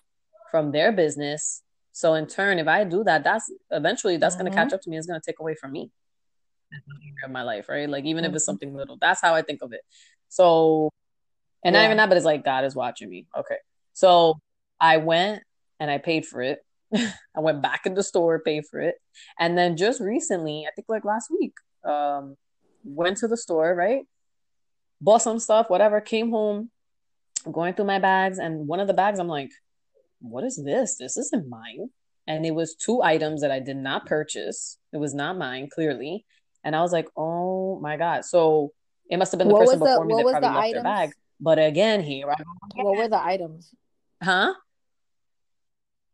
from 0.51 0.73
their 0.73 0.93
business. 0.93 1.63
So 1.93 2.15
in 2.15 2.27
turn, 2.27 2.59
if 2.59 2.69
I 2.69 2.85
do 2.85 3.05
that, 3.05 3.23
that's 3.25 3.53
eventually 3.71 4.17
that's 4.17 4.37
gonna 4.37 4.51
Mhm. 4.51 4.55
catch 4.55 4.73
up 4.73 4.81
to 4.83 4.91
me, 4.91 4.97
it's 4.97 5.07
gonna 5.07 5.21
take 5.25 5.41
away 5.41 5.55
from 5.61 5.73
me 5.73 5.91
of 7.25 7.31
my 7.31 7.43
life, 7.43 7.69
right? 7.69 7.89
Like 7.89 8.05
even 8.05 8.25
if 8.25 8.33
it's 8.35 8.45
Mhm. 8.45 8.47
something 8.47 8.75
little. 8.75 8.97
That's 9.01 9.21
how 9.21 9.35
I 9.35 9.43
think 9.43 9.63
of 9.63 9.73
it. 9.73 9.83
So 10.29 10.91
and 11.65 11.75
not 11.75 11.85
even 11.85 11.97
that, 11.97 12.09
but 12.09 12.17
it's 12.17 12.27
like 12.27 12.45
God 12.45 12.65
is 12.65 12.75
watching 12.75 13.09
me. 13.11 13.27
Okay. 13.37 13.57
So 13.95 14.41
I 14.81 14.99
went 14.99 15.43
and 15.81 15.91
I 15.91 15.99
paid 15.99 16.27
for 16.27 16.43
it. 16.43 16.59
I 16.95 17.41
went 17.41 17.63
back 17.63 17.87
in 17.87 17.95
the 17.95 18.03
store, 18.03 18.39
paid 18.41 18.65
for 18.71 18.81
it. 18.81 18.97
And 19.39 19.57
then 19.57 19.77
just 19.77 20.01
recently, 20.01 20.67
I 20.69 20.71
think 20.75 20.87
like 20.89 21.05
last 21.05 21.31
week, 21.31 21.55
um, 21.85 22.37
went 22.85 23.17
to 23.19 23.29
the 23.29 23.37
store, 23.37 23.75
right? 23.75 24.03
Bought 25.01 25.23
some 25.23 25.39
stuff, 25.39 25.71
whatever, 25.71 26.01
came 26.01 26.31
home, 26.31 26.71
going 27.51 27.75
through 27.75 27.87
my 27.87 27.99
bags, 27.99 28.39
and 28.39 28.67
one 28.69 28.81
of 28.81 28.87
the 28.87 28.95
bags, 28.95 29.19
I'm 29.19 29.29
like, 29.29 29.51
what 30.21 30.45
is 30.45 30.63
this? 30.63 30.97
This 30.97 31.17
isn't 31.17 31.49
mine. 31.49 31.91
And 32.27 32.47
it 32.47 32.55
was 32.55 32.75
two 32.75 33.03
items 33.03 33.43
that 33.43 33.51
I 33.51 33.61
did 33.61 33.77
not 33.77 34.07
purchase. 34.07 34.79
It 34.93 34.97
was 34.97 35.13
not 35.15 35.37
mine, 35.37 35.69
clearly. 35.73 36.25
And 36.63 36.75
I 36.75 36.81
was 36.81 36.93
like, 36.93 37.09
oh 37.17 37.79
my 37.81 37.97
God. 37.99 38.25
So 38.25 38.73
it 39.11 39.19
must 39.19 39.33
have 39.33 39.39
been 39.39 39.49
the 39.49 39.53
What 39.55 39.61
person 39.61 39.81
was 39.81 39.89
the- 39.91 39.95
before 39.95 40.05
me 40.07 40.15
that 40.15 40.23
probably 40.31 40.49
the 40.49 40.55
left 40.55 40.73
their 40.73 40.83
bag. 40.83 41.11
But 41.41 41.59
again, 41.59 42.03
here 42.03 42.31
I 42.31 42.37
What 42.77 42.97
were 42.97 43.09
the 43.09 43.23
items? 43.23 43.75
Huh? 44.23 44.55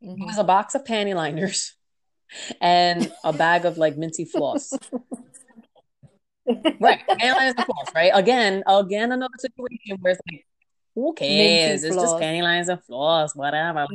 It 0.01 0.18
Mhm. 0.18 0.26
was 0.26 0.38
a 0.38 0.44
box 0.44 0.74
of 0.74 0.84
panty 0.84 1.14
liners 1.14 1.76
and 2.61 3.12
a 3.24 3.32
bag 3.32 3.64
of 3.66 3.76
like 3.78 3.96
minty 3.96 4.24
floss. 4.24 4.72
Right. 6.80 7.01
Panty 7.09 7.34
liners 7.36 7.55
and 7.57 7.64
floss, 7.66 7.94
right? 7.94 8.11
Again, 8.14 8.64
again, 8.66 9.12
another 9.12 9.34
situation 9.38 9.98
where 10.01 10.12
it's 10.12 10.20
like, 10.30 10.46
who 10.94 11.12
cares? 11.14 11.84
It's 11.84 11.94
just 11.94 12.16
panty 12.16 12.42
liners 12.42 12.68
and 12.68 12.82
floss, 12.84 13.36
whatever. 13.36 13.86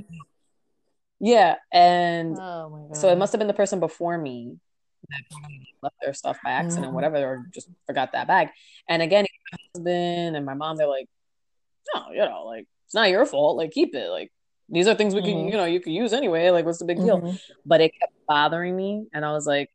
Yeah. 1.20 1.56
And 1.72 2.38
Oh 2.40 2.70
my 2.70 2.88
god. 2.88 2.98
so 2.98 3.10
it 3.10 3.18
must 3.18 3.34
have 3.34 3.40
been 3.40 3.48
the 3.48 3.54
person 3.54 3.80
before 3.80 4.18
me 4.18 4.58
that 5.10 5.22
left 5.82 5.96
their 6.02 6.14
stuff 6.14 6.38
by 6.44 6.52
accident, 6.52 6.92
Mhm. 6.92 6.96
whatever, 6.96 7.18
or 7.18 7.50
just 7.54 7.70
forgot 7.88 8.12
that 8.14 8.28
bag. 8.28 8.50
And 8.88 9.02
again, 9.02 9.26
my 9.52 9.58
husband 9.76 10.36
and 10.36 10.46
my 10.46 10.54
mom, 10.54 10.78
they're 10.78 10.88
like, 10.88 11.10
no, 11.94 12.12
you 12.12 12.20
know, 12.20 12.46
like 12.46 12.68
it's 12.86 12.94
not 12.94 13.10
your 13.10 13.26
fault. 13.26 13.58
Like 13.58 13.72
keep 13.72 13.96
it. 13.96 14.10
Like 14.10 14.32
these 14.70 14.88
are 14.88 14.96
things 14.96 15.14
we 15.14 15.22
can, 15.22 15.32
Mhm. 15.46 15.52
you 15.52 15.58
know, 15.58 15.66
you 15.66 15.80
could 15.80 15.94
use 15.94 16.14
anyway. 16.14 16.50
Like 16.50 16.66
what's 16.66 16.80
the 16.80 16.86
big 16.86 16.98
deal? 16.98 17.22
Mhm. 17.22 17.40
But 17.66 17.82
it 17.82 17.92
kept 18.00 18.14
bothering 18.28 18.76
me, 18.76 19.08
and 19.14 19.24
I 19.26 19.32
was 19.32 19.46
like, 19.46 19.70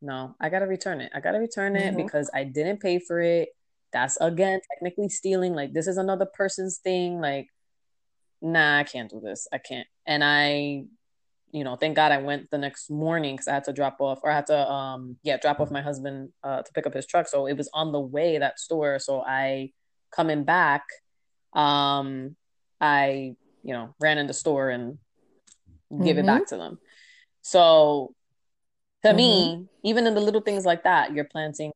no, 0.00 0.34
I 0.40 0.48
gotta 0.48 0.66
return 0.66 1.00
it. 1.00 1.10
I 1.14 1.20
gotta 1.20 1.38
return 1.40 1.74
it 1.76 1.94
Mhm. 1.94 1.96
because 1.96 2.30
I 2.32 2.44
didn't 2.44 2.80
pay 2.80 2.98
for 2.98 3.20
it. 3.20 3.50
That's 3.92 4.16
again 4.20 4.60
technically 4.72 5.08
stealing. 5.08 5.54
Like 5.54 5.72
this 5.72 5.86
is 5.86 5.96
another 5.96 6.26
person's 6.26 6.78
thing. 6.78 7.20
Like, 7.20 7.48
nah, 8.40 8.78
I 8.78 8.84
can't 8.84 9.10
do 9.10 9.20
this. 9.20 9.48
I 9.52 9.58
can't. 9.58 9.88
And 10.06 10.22
I, 10.22 10.84
you 11.50 11.64
know, 11.64 11.76
thank 11.76 11.96
God 11.96 12.12
I 12.12 12.18
went 12.18 12.50
the 12.50 12.58
next 12.58 12.90
morning 12.90 13.34
because 13.34 13.48
I 13.48 13.54
had 13.54 13.64
to 13.64 13.72
drop 13.72 13.96
off, 14.00 14.20
or 14.22 14.30
I 14.30 14.36
had 14.36 14.46
to, 14.48 14.70
um, 14.70 15.16
yeah, 15.22 15.38
drop 15.38 15.60
off 15.60 15.70
my 15.70 15.80
husband 15.80 16.32
uh, 16.44 16.62
to 16.62 16.72
pick 16.74 16.86
up 16.86 16.92
his 16.94 17.06
truck. 17.06 17.26
So 17.26 17.46
it 17.46 17.56
was 17.56 17.70
on 17.72 17.90
the 17.90 18.00
way 18.00 18.38
that 18.38 18.58
store. 18.60 18.98
So 18.98 19.22
I 19.22 19.72
coming 20.12 20.44
back, 20.44 20.82
um, 21.58 22.36
I, 22.80 23.34
you 23.64 23.72
know, 23.74 23.94
ran 24.00 24.18
in 24.18 24.26
the 24.26 24.34
store 24.34 24.70
and 24.70 24.98
give 26.04 26.16
it 26.18 26.22
Mhm. 26.22 26.26
back 26.26 26.46
to 26.48 26.56
them. 26.56 26.78
So 27.42 28.14
to 29.02 29.08
Mhm. 29.10 29.16
me, 29.16 29.68
even 29.82 30.06
in 30.06 30.14
the 30.14 30.20
little 30.20 30.40
things 30.40 30.64
like 30.64 30.84
that, 30.84 31.12
you're 31.12 31.24
planting 31.24 31.72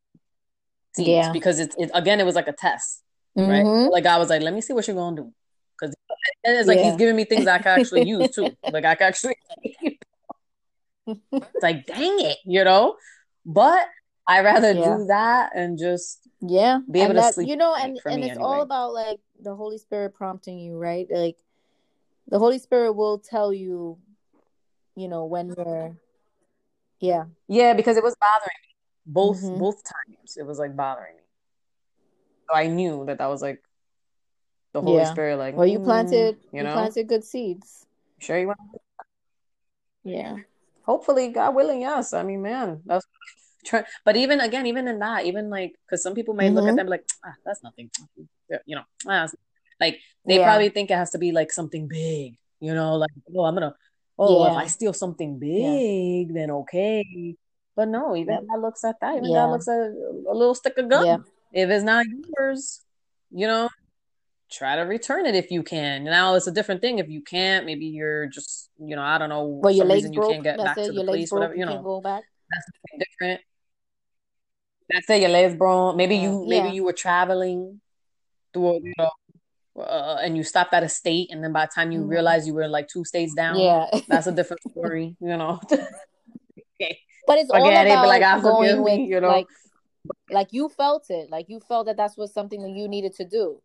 seeds 0.94 1.08
Yeah. 1.08 1.32
because 1.32 1.58
it's 1.58 1.74
it, 1.76 1.90
again, 1.94 2.20
it 2.20 2.24
was 2.26 2.34
like 2.34 2.48
a 2.48 2.52
test, 2.52 3.02
right? 3.36 3.64
Mhm. 3.64 3.90
Like 3.90 4.06
I 4.06 4.18
was 4.18 4.28
like, 4.30 4.42
let 4.42 4.54
me 4.54 4.60
see 4.60 4.72
what 4.72 4.86
you're 4.86 4.96
gonna 4.96 5.16
do, 5.16 5.32
because 5.80 5.94
it's 6.44 6.68
like 6.68 6.78
Yeah. 6.78 6.84
he's 6.84 6.96
giving 6.96 7.16
me 7.16 7.24
things 7.24 7.46
I 7.46 7.58
can 7.58 7.78
actually 7.80 8.02
use 8.08 8.30
too. 8.30 8.56
Like 8.70 8.84
I 8.84 8.94
can 8.94 9.08
actually, 9.08 9.36
it's 11.06 11.62
like 11.62 11.86
dang 11.86 12.20
it, 12.20 12.38
you 12.44 12.62
know. 12.64 12.96
But 13.44 13.86
I 14.28 14.42
rather 14.42 14.74
Yeah. 14.74 14.98
do 14.98 15.06
that 15.06 15.50
and 15.56 15.78
just 15.78 16.21
Yeah. 16.42 16.80
Be 16.90 16.98
able 17.00 17.10
and 17.10 17.18
to 17.18 17.20
that, 17.20 17.34
sleep 17.34 17.48
you 17.48 17.56
know, 17.56 17.74
and 17.74 17.98
and 18.04 18.24
it's 18.24 18.36
all 18.36 18.62
about 18.62 18.92
like 18.92 19.20
the 19.40 19.54
Holy 19.54 19.78
Spirit 19.78 20.14
prompting 20.14 20.58
you, 20.58 20.76
right? 20.76 21.06
Like 21.08 21.36
the 22.28 22.38
Holy 22.38 22.58
Spirit 22.58 22.92
will 22.94 23.18
tell 23.18 23.52
you, 23.52 23.98
you 24.96 25.08
know, 25.08 25.24
when 25.24 25.54
you're 25.56 25.96
yeah. 26.98 27.24
yeah, 27.48 27.74
because 27.74 27.96
it 27.96 28.02
was 28.02 28.16
bothering 28.20 28.58
me 28.62 28.74
both 29.06 29.40
Mhm. 29.40 29.58
both 29.58 29.82
times. 29.84 30.36
It 30.36 30.44
was 30.44 30.58
like 30.58 30.76
bothering 30.76 31.16
me. 31.16 31.22
So 32.50 32.56
I 32.56 32.66
knew 32.66 33.04
that 33.06 33.18
that 33.18 33.26
was 33.28 33.40
like 33.40 33.62
the 34.72 34.82
Holy 34.82 34.98
Yeah. 34.98 35.12
Spirit, 35.12 35.36
like 35.38 35.54
Well, 35.54 35.66
you 35.66 35.78
mm, 35.78 35.84
planted 35.84 36.38
you 36.50 36.58
you 36.58 36.64
know, 36.64 36.72
planted 36.72 37.06
good 37.06 37.22
seeds. 37.24 37.86
sure 38.18 38.38
you 38.38 38.48
want. 38.48 38.58
Yeah. 40.02 40.38
Hopefully, 40.82 41.28
God 41.28 41.54
willing, 41.54 41.82
yes. 41.82 42.12
I 42.12 42.24
mean, 42.24 42.42
man, 42.42 42.82
that's 42.84 43.06
try. 43.64 43.84
But 44.04 44.16
even 44.16 44.40
again, 44.40 44.66
even 44.66 44.88
in 44.88 44.98
that, 45.00 45.24
even 45.26 45.50
like, 45.50 45.74
because 45.86 46.02
some 46.02 46.14
people 46.14 46.34
may 46.34 46.50
look 46.50 46.66
at 46.66 46.74
Mhm. 46.74 46.76
them 46.76 46.86
like, 46.88 47.04
ah, 47.24 47.34
that's 47.44 47.62
nothing. 47.62 47.90
You 48.66 48.76
know, 48.76 48.82
ah, 49.06 49.28
like 49.80 49.98
they 50.26 50.36
Yeah. 50.36 50.44
probably 50.44 50.68
think 50.68 50.90
it 50.90 50.94
has 50.96 51.10
to 51.12 51.18
be 51.18 51.32
like 51.32 51.50
something 51.52 51.88
big. 51.88 52.36
You 52.60 52.74
know, 52.74 52.96
like 52.96 53.10
oh, 53.34 53.44
I'm 53.44 53.54
gonna. 53.54 53.74
Oh, 54.18 54.44
if 54.46 54.56
I 54.56 54.66
steal 54.66 54.92
something 54.92 55.38
big, 55.38 56.32
then 56.34 56.50
okay. 56.50 57.34
But 57.74 57.88
no, 57.88 58.14
even 58.14 58.46
that 58.46 58.60
looks 58.60 58.84
at 58.84 59.00
that. 59.00 59.16
Even 59.16 59.30
Yeah. 59.30 59.46
God 59.46 59.50
looks 59.52 59.66
at 59.68 59.80
a 59.80 60.34
little 60.34 60.54
stick 60.54 60.76
of 60.78 60.88
gum. 60.88 61.04
Yeah. 61.04 61.16
If 61.52 61.70
it's 61.70 61.82
not 61.82 62.04
yours, 62.38 62.82
you 63.30 63.46
know, 63.46 63.68
try 64.50 64.76
to 64.76 64.82
return 64.82 65.24
it 65.26 65.34
if 65.34 65.50
you 65.50 65.62
can. 65.62 66.04
Now 66.04 66.34
it's 66.34 66.46
a 66.46 66.52
different 66.52 66.82
thing 66.82 66.98
if 66.98 67.08
you 67.08 67.22
can't. 67.22 67.64
Maybe 67.64 67.86
you're 67.86 68.26
just, 68.26 68.68
you 68.78 68.94
know, 68.94 69.02
I 69.02 69.16
don't 69.16 69.30
know, 69.30 69.46
Well, 69.46 69.72
your 69.72 69.86
legs 69.86 70.02
reason 70.02 70.12
you 70.12 70.20
broke. 70.20 70.30
can't 70.32 70.44
get 70.44 70.58
back 70.58 70.76
it. 70.78 70.86
to 70.86 70.92
the 70.92 71.04
place, 71.04 71.30
broke. 71.30 71.40
whatever. 71.40 71.54
You 71.54 71.60
You 71.60 71.66
can't 71.66 71.78
know, 71.78 71.82
go 71.82 72.00
back. 72.02 72.22
that's 72.50 72.66
different. 73.08 73.40
That's 74.90 75.08
it. 75.10 75.20
Your 75.22 75.30
legs 75.30 75.54
broke. 75.56 75.96
Maybe 75.96 76.16
Yeah. 76.16 76.22
you, 76.22 76.44
maybe 76.46 76.68
Yeah. 76.68 76.74
you 76.74 76.84
were 76.84 76.92
traveling 76.92 77.80
through, 78.52 78.80
you 78.82 78.92
know, 78.98 79.10
uh, 79.82 80.18
and 80.22 80.36
you 80.36 80.44
stopped 80.44 80.74
at 80.74 80.82
a 80.82 80.88
state, 80.88 81.30
and 81.30 81.42
then 81.42 81.52
by 81.52 81.66
the 81.66 81.72
time 81.74 81.92
you 81.92 82.00
Mhm. 82.00 82.08
realized 82.08 82.46
you 82.46 82.54
were 82.54 82.68
like 82.68 82.88
two 82.88 83.04
states 83.04 83.34
down, 83.34 83.58
Yeah. 83.58 83.86
that's 84.08 84.26
a 84.26 84.32
different 84.32 84.62
story. 84.70 85.16
You 85.20 85.36
know. 85.36 85.60
okay. 86.80 86.98
But 87.26 87.38
it's 87.38 87.50
all 87.50 87.64
Forget 87.64 87.86
it. 87.86 87.90
about 87.92 88.02
But 88.02 88.08
like, 88.08 88.22
I 88.22 88.40
going 88.40 88.82
with 88.82 88.98
me. 88.98 89.06
You 89.06 89.20
know. 89.20 89.28
like 89.28 89.46
like 90.30 90.52
you 90.52 90.68
felt 90.68 91.10
it. 91.10 91.30
Like 91.30 91.48
you 91.48 91.60
felt 91.60 91.86
that 91.86 91.96
that's 91.96 92.16
was 92.16 92.32
something 92.32 92.60
that 92.62 92.70
you 92.70 92.88
needed 92.88 93.14
to 93.16 93.24
do. 93.24 93.62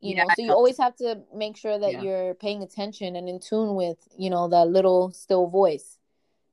You 0.00 0.16
Yeah, 0.16 0.24
know, 0.24 0.28
so 0.34 0.42
you 0.42 0.52
always 0.52 0.78
have 0.78 0.96
to 0.96 1.22
make 1.32 1.56
sure 1.56 1.78
that 1.78 1.92
Yeah. 1.92 2.02
you're 2.02 2.34
paying 2.34 2.62
attention 2.62 3.14
and 3.14 3.28
in 3.28 3.38
tune 3.38 3.76
with, 3.76 3.98
you 4.18 4.30
know, 4.30 4.48
that 4.48 4.66
little 4.68 5.12
still 5.12 5.46
voice, 5.46 5.98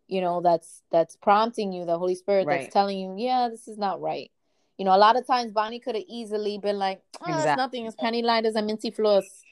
you 0.10 0.22
know, 0.22 0.42
that's 0.42 0.82
that's 0.92 1.16
prompting 1.16 1.72
you, 1.72 1.86
the 1.86 1.98
Holy 1.98 2.16
Spirit 2.16 2.48
Right. 2.48 2.62
that's 2.62 2.74
telling 2.74 2.98
you, 2.98 3.16
yeah, 3.18 3.48
this 3.50 3.68
is 3.68 3.78
not 3.78 4.02
right. 4.02 4.32
You 4.78 4.86
know, 4.86 4.96
a 4.96 4.98
lot 4.98 5.18
of 5.18 5.28
times 5.28 5.52
Bonnie 5.52 5.80
could 5.80 5.96
have 5.96 6.04
easily 6.08 6.58
been 6.58 6.80
like, 6.80 7.02
oh, 7.22 7.44
it's 7.44 7.56
nothing, 7.56 7.86
it's 7.86 7.96
penny 7.96 8.24
liners 8.24 8.56
and 8.56 8.66
minty 8.66 8.90
floss, 8.92 9.44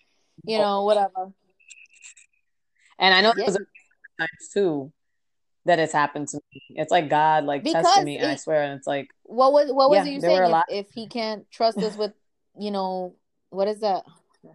you 0.45 0.57
know, 0.57 0.83
whatever. 0.83 1.31
And 2.97 3.13
I 3.13 3.21
know 3.21 3.33
Yeah, 3.37 3.45
was 3.45 3.55
a 3.55 3.59
few 3.59 3.67
times 4.19 4.49
too 4.51 4.91
that 5.65 5.77
it's 5.79 5.93
happened 5.93 6.29
to 6.29 6.37
me. 6.53 6.61
It's 6.69 6.91
like 6.91 7.09
God 7.09 7.43
like 7.43 7.63
Because 7.63 7.85
tested 7.85 8.05
me, 8.05 8.17
and 8.17 8.31
I 8.31 8.35
swear, 8.35 8.63
and 8.63 8.77
it's 8.79 8.87
like 8.87 9.09
what 9.23 9.53
was 9.53 9.71
what 9.71 9.91
was 9.91 10.07
Yeah, 10.07 10.13
you 10.13 10.21
saying? 10.21 10.55
If, 10.69 10.87
if 10.87 10.93
he 10.93 11.07
can't 11.07 11.49
trust 11.51 11.77
us 11.77 11.95
with, 11.95 12.13
you 12.57 12.71
know, 12.71 13.15
what 13.51 13.67
is 13.67 13.81
that? 13.81 14.05
Yeah, 14.43 14.51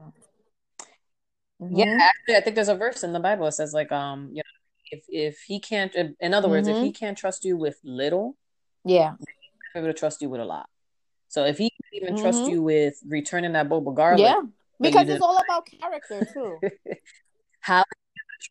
Mhm. 1.61 2.00
actually, 2.00 2.36
I 2.36 2.40
think 2.40 2.57
there's 2.57 2.68
a 2.68 2.74
verse 2.74 3.05
in 3.05 3.12
the 3.12 3.20
Bible 3.20 3.44
that 3.44 3.53
says 3.53 3.72
like, 3.72 3.92
um, 3.92 4.30
you 4.32 4.38
know, 4.38 4.61
if 4.93 5.05
if 5.09 5.34
he 5.49 5.59
can't, 5.59 5.93
in 6.20 6.34
other 6.34 6.49
words, 6.49 6.68
if 6.68 6.76
Mm-hmm. 6.76 6.84
he 6.84 6.93
can't 6.93 7.16
trust 7.18 7.45
you 7.45 7.57
with 7.57 7.76
little, 7.82 8.36
Yeah. 8.84 9.14
he's 9.18 9.26
able 9.74 9.88
to 9.88 9.95
trust 9.95 10.20
you 10.22 10.28
with 10.28 10.40
a 10.40 10.45
lot. 10.45 10.68
So 11.28 11.45
if 11.53 11.57
he 11.59 11.70
can 11.70 11.90
even 11.99 12.16
trust 12.22 12.43
Mhm. 12.45 12.51
you 12.51 12.62
with 12.62 12.95
returning 13.09 13.53
that 13.55 13.72
of 13.72 13.95
garlic, 13.95 14.20
Yeah. 14.20 14.43
Because 14.80 15.09
it's 15.09 15.22
all 15.22 15.38
about 15.38 15.64
character 15.66 16.18
too. 16.34 16.51
how 17.61 17.84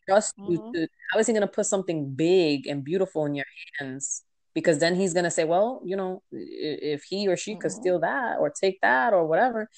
trust 0.08 0.34
you 0.48 0.58
Mhm. 0.58 0.72
to? 0.72 0.88
How 1.10 1.18
is 1.20 1.26
he 1.26 1.32
gonna 1.32 1.46
put 1.58 1.66
something 1.66 1.98
big 2.14 2.66
and 2.66 2.82
beautiful 2.82 3.26
in 3.26 3.34
your 3.34 3.44
hands? 3.78 4.24
Because 4.54 4.78
then 4.78 4.94
he's 4.96 5.12
gonna 5.14 5.30
say, 5.30 5.44
well, 5.44 5.80
you 5.84 5.96
know, 6.00 6.22
if 6.32 7.04
he 7.04 7.28
or 7.28 7.36
she 7.36 7.54
could 7.56 7.70
Mhm. 7.70 7.80
steal 7.80 7.98
that 8.00 8.38
or 8.40 8.48
take 8.50 8.80
that 8.80 9.12
or 9.12 9.26
whatever, 9.26 9.68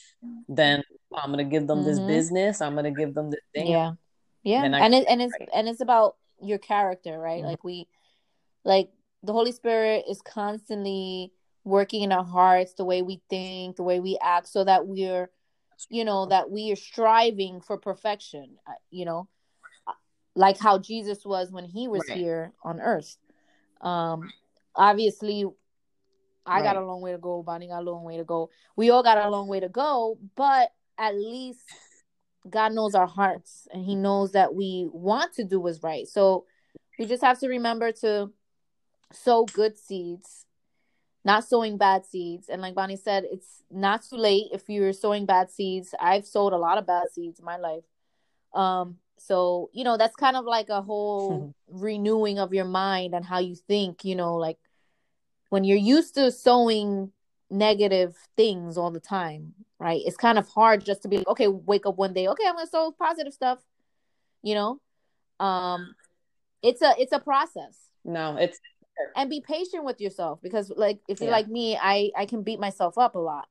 then 0.48 0.82
I'm 1.12 1.30
gonna 1.32 1.44
give 1.56 1.66
them 1.66 1.82
this 1.84 1.98
Mhm. 1.98 2.06
business. 2.06 2.60
I'm 2.62 2.74
gonna 2.76 2.90
give 3.02 3.12
them 3.14 3.30
this 3.30 3.44
thing. 3.52 3.66
Yeah. 3.66 3.92
Yeah. 4.44 4.62
I- 4.62 4.80
and 4.84 4.94
it 4.94 5.04
and 5.08 5.20
it's 5.22 5.34
and 5.52 5.68
it's 5.68 5.80
about 5.80 6.16
your 6.44 6.58
character, 6.58 7.18
right? 7.18 7.42
Mhm. 7.42 7.46
Like 7.46 7.64
we 7.64 7.88
like 8.64 8.90
the 9.22 9.32
Holy 9.32 9.52
Spirit 9.52 10.04
is 10.08 10.20
constantly 10.22 11.32
working 11.64 12.02
in 12.02 12.12
our 12.12 12.24
hearts, 12.24 12.74
the 12.74 12.84
way 12.84 13.02
we 13.02 13.22
think, 13.30 13.76
the 13.76 13.82
way 13.82 14.00
we 14.00 14.18
act, 14.22 14.48
so 14.48 14.64
that 14.64 14.86
we're 14.86 15.30
you 15.90 16.04
know, 16.04 16.26
that 16.26 16.50
we 16.50 16.70
are 16.70 16.76
striving 16.76 17.60
for 17.60 17.76
perfection, 17.76 18.58
uh, 18.66 18.72
you 18.90 19.04
know, 19.04 19.28
like 20.36 20.56
how 20.58 20.78
Jesus 20.78 21.24
was 21.26 21.50
when 21.50 21.64
he 21.64 21.88
was 21.88 22.08
Right. 22.08 22.16
here 22.18 22.52
on 22.62 22.80
earth. 22.80 23.16
Um 23.80 24.32
obviously 24.74 25.44
I 26.46 26.62
got 26.62 26.76
a 26.76 26.84
long 26.84 27.00
way 27.00 27.12
to 27.12 27.18
go, 27.18 27.42
Bonnie 27.42 27.68
got 27.68 27.82
a 27.82 27.90
long 27.90 28.04
way 28.04 28.18
to 28.18 28.24
go. 28.24 28.50
We 28.76 28.90
all 28.90 29.02
got 29.02 29.18
a 29.18 29.30
long 29.30 29.48
way 29.48 29.60
to 29.60 29.68
go, 29.68 30.18
but 30.36 30.72
at 30.98 31.14
least 31.14 31.60
God 32.48 32.72
knows 32.72 32.94
our 32.94 33.06
hearts 33.06 33.66
and 33.72 33.84
he 33.84 33.94
knows 33.94 34.32
that 34.32 34.54
we 34.54 34.88
want 34.92 35.32
to 35.34 35.44
do 35.44 35.60
what's 35.60 35.82
right. 35.82 36.06
So 36.06 36.44
we 36.98 37.06
just 37.06 37.22
have 37.22 37.38
to 37.40 37.48
remember 37.48 37.92
to 37.92 38.32
sow 39.12 39.44
good 39.44 39.78
seeds, 39.78 40.46
not 41.24 41.44
sowing 41.44 41.78
bad 41.78 42.04
seeds. 42.04 42.48
And 42.48 42.60
like 42.60 42.74
Bonnie 42.74 42.96
said, 42.96 43.24
it's 43.30 43.62
not 43.70 44.02
too 44.02 44.16
late 44.16 44.48
if 44.52 44.68
you're 44.68 44.92
sowing 44.92 45.26
bad 45.26 45.50
seeds. 45.50 45.94
I've 45.98 46.26
sowed 46.26 46.52
a 46.52 46.58
lot 46.58 46.78
of 46.78 46.86
bad 46.86 47.10
seeds 47.12 47.38
in 47.38 47.44
my 47.44 47.56
life. 47.56 47.84
Um, 48.52 48.98
so 49.16 49.70
you 49.72 49.84
know, 49.84 49.96
that's 49.96 50.16
kind 50.16 50.36
of 50.36 50.44
like 50.44 50.68
a 50.68 50.82
whole 50.82 51.54
renewing 51.68 52.38
of 52.38 52.52
your 52.52 52.66
mind 52.66 53.14
and 53.14 53.24
how 53.24 53.38
you 53.38 53.54
think, 53.54 54.04
you 54.04 54.16
know, 54.16 54.36
like 54.36 54.58
when 55.48 55.64
you're 55.64 55.78
used 55.78 56.14
to 56.16 56.30
sowing 56.30 57.10
negative 57.50 58.16
things 58.36 58.76
all 58.76 58.90
the 58.90 59.00
time, 59.00 59.54
right? 59.78 60.00
It's 60.04 60.16
kind 60.16 60.38
of 60.38 60.48
hard 60.48 60.84
just 60.84 61.02
to 61.02 61.08
be 61.08 61.18
like, 61.18 61.28
okay, 61.28 61.48
wake 61.48 61.86
up 61.86 61.96
one 61.96 62.12
day, 62.12 62.28
okay, 62.28 62.44
I'm 62.46 62.54
gonna 62.56 62.66
sow 62.66 62.92
positive 62.92 63.32
stuff, 63.32 63.58
you 64.42 64.54
know. 64.54 64.80
Um, 65.40 65.94
it's 66.62 66.82
a 66.82 66.94
it's 66.98 67.12
a 67.12 67.18
process, 67.20 67.78
No, 68.04 68.36
it's 68.36 68.58
and 69.16 69.28
be 69.28 69.40
patient 69.40 69.84
with 69.84 70.00
yourself 70.00 70.40
because, 70.42 70.70
like, 70.74 71.00
if 71.08 71.20
you're 71.20 71.30
Yeah. 71.30 71.36
like 71.36 71.48
me, 71.48 71.76
I 71.80 72.10
I 72.16 72.26
can 72.26 72.42
beat 72.42 72.60
myself 72.60 72.96
up 72.98 73.14
a 73.16 73.18
lot. 73.18 73.48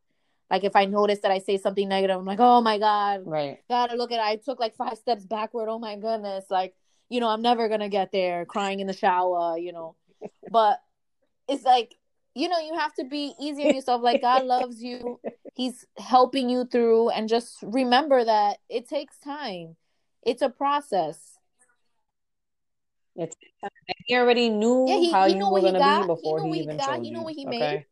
Like 0.49 0.63
if 0.63 0.75
I 0.75 0.85
notice 0.85 1.19
that 1.19 1.31
I 1.31 1.39
say 1.39 1.57
something 1.57 1.87
negative, 1.89 2.17
I'm 2.17 2.25
like, 2.25 2.39
oh 2.39 2.61
my 2.61 2.77
god, 2.77 3.23
right. 3.25 3.59
gotta 3.69 3.95
look 3.95 4.11
at 4.11 4.19
it. 4.19 4.23
I 4.23 4.35
took 4.37 4.59
like 4.59 4.75
five 4.75 4.97
steps 4.97 5.25
backward. 5.25 5.67
Oh 5.69 5.79
my 5.79 5.95
goodness. 5.95 6.45
Like, 6.49 6.75
you 7.09 7.19
know, 7.19 7.27
I'm 7.27 7.41
never 7.41 7.67
gonna 7.69 7.89
get 7.89 8.11
there 8.11 8.45
crying 8.45 8.79
in 8.79 8.87
the 8.87 8.93
shower, 8.93 9.57
you 9.57 9.73
know. 9.73 9.95
But 10.51 10.79
it's 11.47 11.63
like, 11.63 11.95
you 12.35 12.49
know, 12.49 12.59
you 12.59 12.75
have 12.77 12.93
to 12.95 13.03
be 13.05 13.33
easy 13.39 13.65
on 13.65 13.73
yourself. 13.75 14.01
Like 14.01 14.21
God 14.21 14.45
loves 14.45 14.81
you. 14.81 15.19
He's 15.55 15.85
helping 15.97 16.49
you 16.49 16.65
through 16.65 17.09
and 17.09 17.29
just 17.29 17.57
remember 17.61 18.23
that 18.25 18.57
it 18.69 18.89
takes 18.89 19.17
time. 19.19 19.75
It's 20.23 20.41
a 20.41 20.49
process. 20.49 21.37
It's 23.15 23.35
he 24.07 24.15
already 24.15 24.49
knew 24.49 24.87
Yeah, 24.87 24.95
he- 24.97 25.11
how 25.11 25.25
he 25.27 25.33
you 25.33 25.39
knew 25.39 25.45
were 25.45 25.51
what 25.51 25.61
he 25.61 25.67
gonna 25.67 25.79
got. 25.79 26.01
be 26.01 26.01
He 26.01 26.07
before 26.07 26.39
knew 26.39 26.43
he, 26.43 26.49
what 26.49 26.55
he 26.57 26.63
even 26.63 26.77
got. 26.77 26.95
chose 26.95 27.05
He 27.05 27.11
knew 27.11 27.23
what 27.23 27.33
he 27.35 27.45
okay? 27.47 27.59
made. 27.59 27.85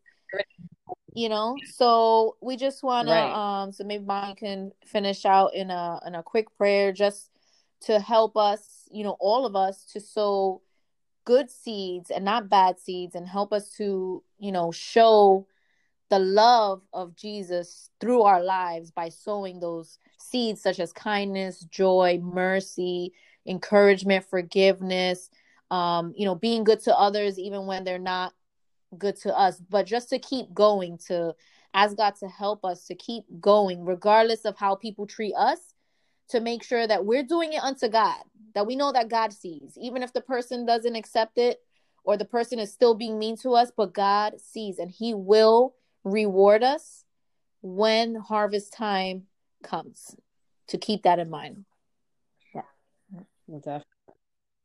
You 1.13 1.27
know, 1.29 1.57
so 1.65 2.37
we 2.41 2.55
just 2.55 2.83
wanna 2.83 3.11
um 3.11 3.71
so 3.73 3.83
maybe 3.83 4.05
Bonnie 4.05 4.33
can 4.33 4.71
finish 4.85 5.25
out 5.25 5.53
in 5.53 5.69
a 5.69 5.99
in 6.07 6.15
a 6.15 6.23
quick 6.23 6.55
prayer 6.57 6.93
just 6.93 7.29
to 7.81 7.99
help 7.99 8.37
us, 8.37 8.87
you 8.91 9.03
know, 9.03 9.17
all 9.19 9.45
of 9.45 9.55
us 9.55 9.83
to 9.91 9.99
sow 9.99 10.61
good 11.25 11.49
seeds 11.49 12.09
and 12.09 12.25
not 12.25 12.49
bad 12.49 12.79
seeds 12.79 13.15
and 13.15 13.27
help 13.27 13.53
us 13.53 13.69
to, 13.77 14.23
you 14.39 14.51
know, 14.51 14.71
show 14.71 15.47
the 16.09 16.19
love 16.19 16.81
of 16.93 17.15
Jesus 17.15 17.89
through 18.01 18.23
our 18.23 18.43
lives 18.43 18.91
by 18.91 19.09
sowing 19.09 19.59
those 19.59 19.97
seeds 20.19 20.61
such 20.61 20.79
as 20.79 20.91
kindness, 20.91 21.61
joy, 21.71 22.19
mercy, 22.21 23.13
encouragement, 23.45 24.25
forgiveness, 24.29 25.29
um, 25.71 26.13
you 26.17 26.25
know, 26.25 26.35
being 26.35 26.63
good 26.63 26.81
to 26.81 26.97
others 26.97 27.39
even 27.39 27.65
when 27.65 27.83
they're 27.83 27.97
not 27.97 28.33
good 28.97 29.15
to 29.21 29.37
us, 29.37 29.61
but 29.69 29.85
just 29.85 30.09
to 30.09 30.19
keep 30.19 30.53
going 30.53 30.97
to 31.07 31.33
ask 31.73 31.95
God 31.95 32.15
to 32.19 32.27
help 32.27 32.65
us 32.65 32.85
to 32.87 32.95
keep 32.95 33.23
going 33.39 33.85
regardless 33.85 34.43
of 34.43 34.57
how 34.57 34.75
people 34.75 35.07
treat 35.07 35.33
us 35.35 35.59
to 36.27 36.39
make 36.39 36.63
sure 36.63 36.85
that 36.85 37.05
we're 37.05 37.23
doing 37.23 37.53
it 37.53 37.63
unto 37.63 37.87
God. 37.87 38.21
That 38.53 38.67
we 38.67 38.75
know 38.75 38.91
that 38.91 39.09
God 39.09 39.33
sees, 39.33 39.77
even 39.79 40.03
if 40.03 40.13
the 40.13 40.21
person 40.21 40.65
doesn't 40.65 40.95
accept 40.95 41.37
it 41.37 41.59
or 42.03 42.17
the 42.17 42.25
person 42.25 42.59
is 42.59 42.73
still 42.73 42.95
being 42.95 43.19
mean 43.19 43.37
to 43.37 43.51
us, 43.51 43.71
but 43.75 43.93
God 43.93 44.39
sees 44.41 44.79
and 44.79 44.91
He 44.91 45.13
will 45.13 45.75
reward 46.03 46.63
us 46.63 47.05
when 47.61 48.15
harvest 48.15 48.73
time 48.73 49.23
comes. 49.63 50.15
To 50.67 50.77
keep 50.77 51.03
that 51.03 51.19
in 51.19 51.29
mind. 51.29 51.65
Yeah. 52.55 52.61
Definitely. 53.49 53.83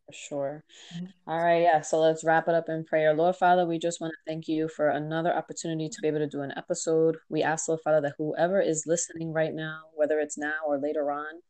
For 0.07 0.13
sure. 0.13 0.65
Mm-hmm. 0.95 1.07
All 1.27 1.43
right, 1.43 1.63
yeah. 1.63 1.81
So 1.81 1.99
let's 1.99 2.23
wrap 2.23 2.47
it 2.47 2.55
up 2.55 2.69
in 2.69 2.85
prayer. 2.85 3.13
Lord 3.13 3.35
Father, 3.35 3.67
we 3.67 3.81
just 3.81 4.01
want 4.01 4.13
to 4.13 4.31
thank 4.31 4.47
you 4.47 4.69
for 4.69 4.89
another 4.91 5.35
opportunity 5.35 5.89
to 5.89 5.99
be 6.01 6.07
able 6.07 6.21
to 6.21 6.29
do 6.29 6.43
an 6.43 6.53
episode. 6.57 7.17
We 7.29 7.43
ask, 7.43 7.67
Lord 7.67 7.81
Father, 7.83 8.01
that 8.03 8.15
whoever 8.19 8.61
is 8.61 8.85
listening 8.87 9.33
right 9.33 9.53
now, 9.53 9.81
whether 9.97 10.21
it's 10.21 10.39
now 10.39 10.55
or 10.65 10.79
later 10.79 11.11
on, 11.11 11.43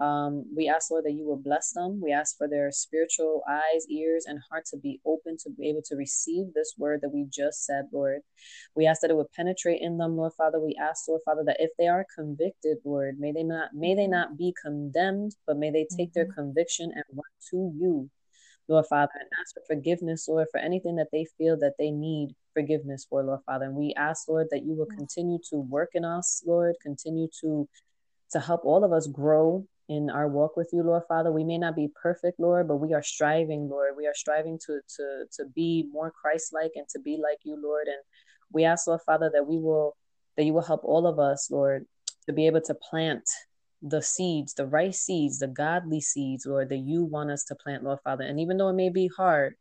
um, 0.00 0.44
we 0.54 0.68
ask, 0.68 0.90
Lord, 0.90 1.04
that 1.04 1.12
you 1.12 1.24
will 1.24 1.36
bless 1.36 1.72
them. 1.72 2.00
We 2.00 2.12
ask 2.12 2.36
for 2.36 2.48
their 2.48 2.70
spiritual 2.70 3.42
eyes, 3.48 3.86
ears, 3.90 4.26
and 4.26 4.38
heart 4.48 4.64
to 4.66 4.76
be 4.76 5.00
open 5.04 5.36
to 5.38 5.50
be 5.50 5.68
able 5.68 5.82
to 5.86 5.96
receive 5.96 6.54
this 6.54 6.74
word 6.78 7.00
that 7.02 7.12
we 7.12 7.26
just 7.32 7.64
said, 7.64 7.86
Lord. 7.92 8.20
We 8.76 8.86
ask 8.86 9.00
that 9.00 9.10
it 9.10 9.16
would 9.16 9.32
penetrate 9.32 9.80
in 9.82 9.98
them, 9.98 10.16
Lord 10.16 10.32
Father. 10.36 10.60
We 10.60 10.76
ask, 10.80 11.08
Lord 11.08 11.22
Father, 11.24 11.42
that 11.46 11.56
if 11.58 11.70
they 11.78 11.88
are 11.88 12.06
convicted, 12.14 12.78
Lord, 12.84 13.18
may 13.18 13.32
they 13.32 13.42
not 13.42 13.70
may 13.74 13.94
they 13.94 14.06
not 14.06 14.38
be 14.38 14.54
condemned, 14.62 15.34
but 15.46 15.58
may 15.58 15.70
they 15.70 15.86
take 15.96 16.10
mm-hmm. 16.10 16.12
their 16.14 16.32
conviction 16.32 16.92
and 16.94 17.04
run 17.12 17.22
to 17.50 17.72
you. 17.76 18.10
Lord 18.68 18.86
Father, 18.86 19.12
and 19.14 19.28
ask 19.40 19.54
for 19.54 19.62
forgiveness, 19.66 20.28
Lord, 20.28 20.46
for 20.52 20.60
anything 20.60 20.96
that 20.96 21.08
they 21.10 21.26
feel 21.38 21.56
that 21.58 21.74
they 21.78 21.90
need 21.90 22.34
forgiveness 22.52 23.06
for, 23.08 23.22
Lord 23.22 23.40
Father. 23.46 23.64
And 23.64 23.74
we 23.74 23.94
ask, 23.96 24.28
Lord, 24.28 24.48
that 24.50 24.64
you 24.64 24.74
will 24.74 24.86
continue 24.86 25.38
to 25.50 25.56
work 25.56 25.90
in 25.94 26.04
us, 26.04 26.42
Lord, 26.46 26.76
continue 26.82 27.28
to 27.40 27.68
to 28.30 28.40
help 28.40 28.60
all 28.64 28.84
of 28.84 28.92
us 28.92 29.06
grow 29.06 29.66
in 29.88 30.10
our 30.10 30.28
walk 30.28 30.56
with 30.56 30.70
you, 30.72 30.82
Lord 30.82 31.04
Father. 31.08 31.32
We 31.32 31.44
may 31.44 31.58
not 31.58 31.74
be 31.74 31.90
perfect, 32.00 32.38
Lord, 32.38 32.68
but 32.68 32.76
we 32.76 32.92
are 32.94 33.02
striving, 33.02 33.68
Lord. 33.68 33.94
We 33.96 34.06
are 34.06 34.14
striving 34.14 34.58
to 34.66 34.80
to 34.96 35.24
to 35.32 35.44
be 35.54 35.88
more 35.90 36.10
Christ-like 36.10 36.72
and 36.74 36.86
to 36.90 36.98
be 36.98 37.16
like 37.16 37.38
you, 37.44 37.60
Lord. 37.62 37.86
And 37.86 37.98
we 38.52 38.64
ask, 38.64 38.86
Lord 38.86 39.00
Father, 39.06 39.30
that 39.32 39.46
we 39.46 39.58
will 39.58 39.96
that 40.36 40.44
you 40.44 40.52
will 40.52 40.62
help 40.62 40.82
all 40.84 41.06
of 41.06 41.18
us, 41.18 41.50
Lord, 41.50 41.86
to 42.26 42.32
be 42.32 42.46
able 42.46 42.60
to 42.62 42.74
plant 42.74 43.22
the 43.82 44.02
seeds, 44.02 44.54
the 44.54 44.66
right 44.66 44.94
seeds, 44.94 45.38
the 45.38 45.46
godly 45.46 46.00
seeds, 46.00 46.46
Lord, 46.46 46.68
that 46.68 46.78
you 46.78 47.04
want 47.04 47.30
us 47.30 47.44
to 47.44 47.54
plant, 47.54 47.84
Lord 47.84 48.00
Father. 48.04 48.24
And 48.24 48.40
even 48.40 48.56
though 48.56 48.68
it 48.68 48.74
may 48.74 48.90
be 48.90 49.08
hard, 49.16 49.54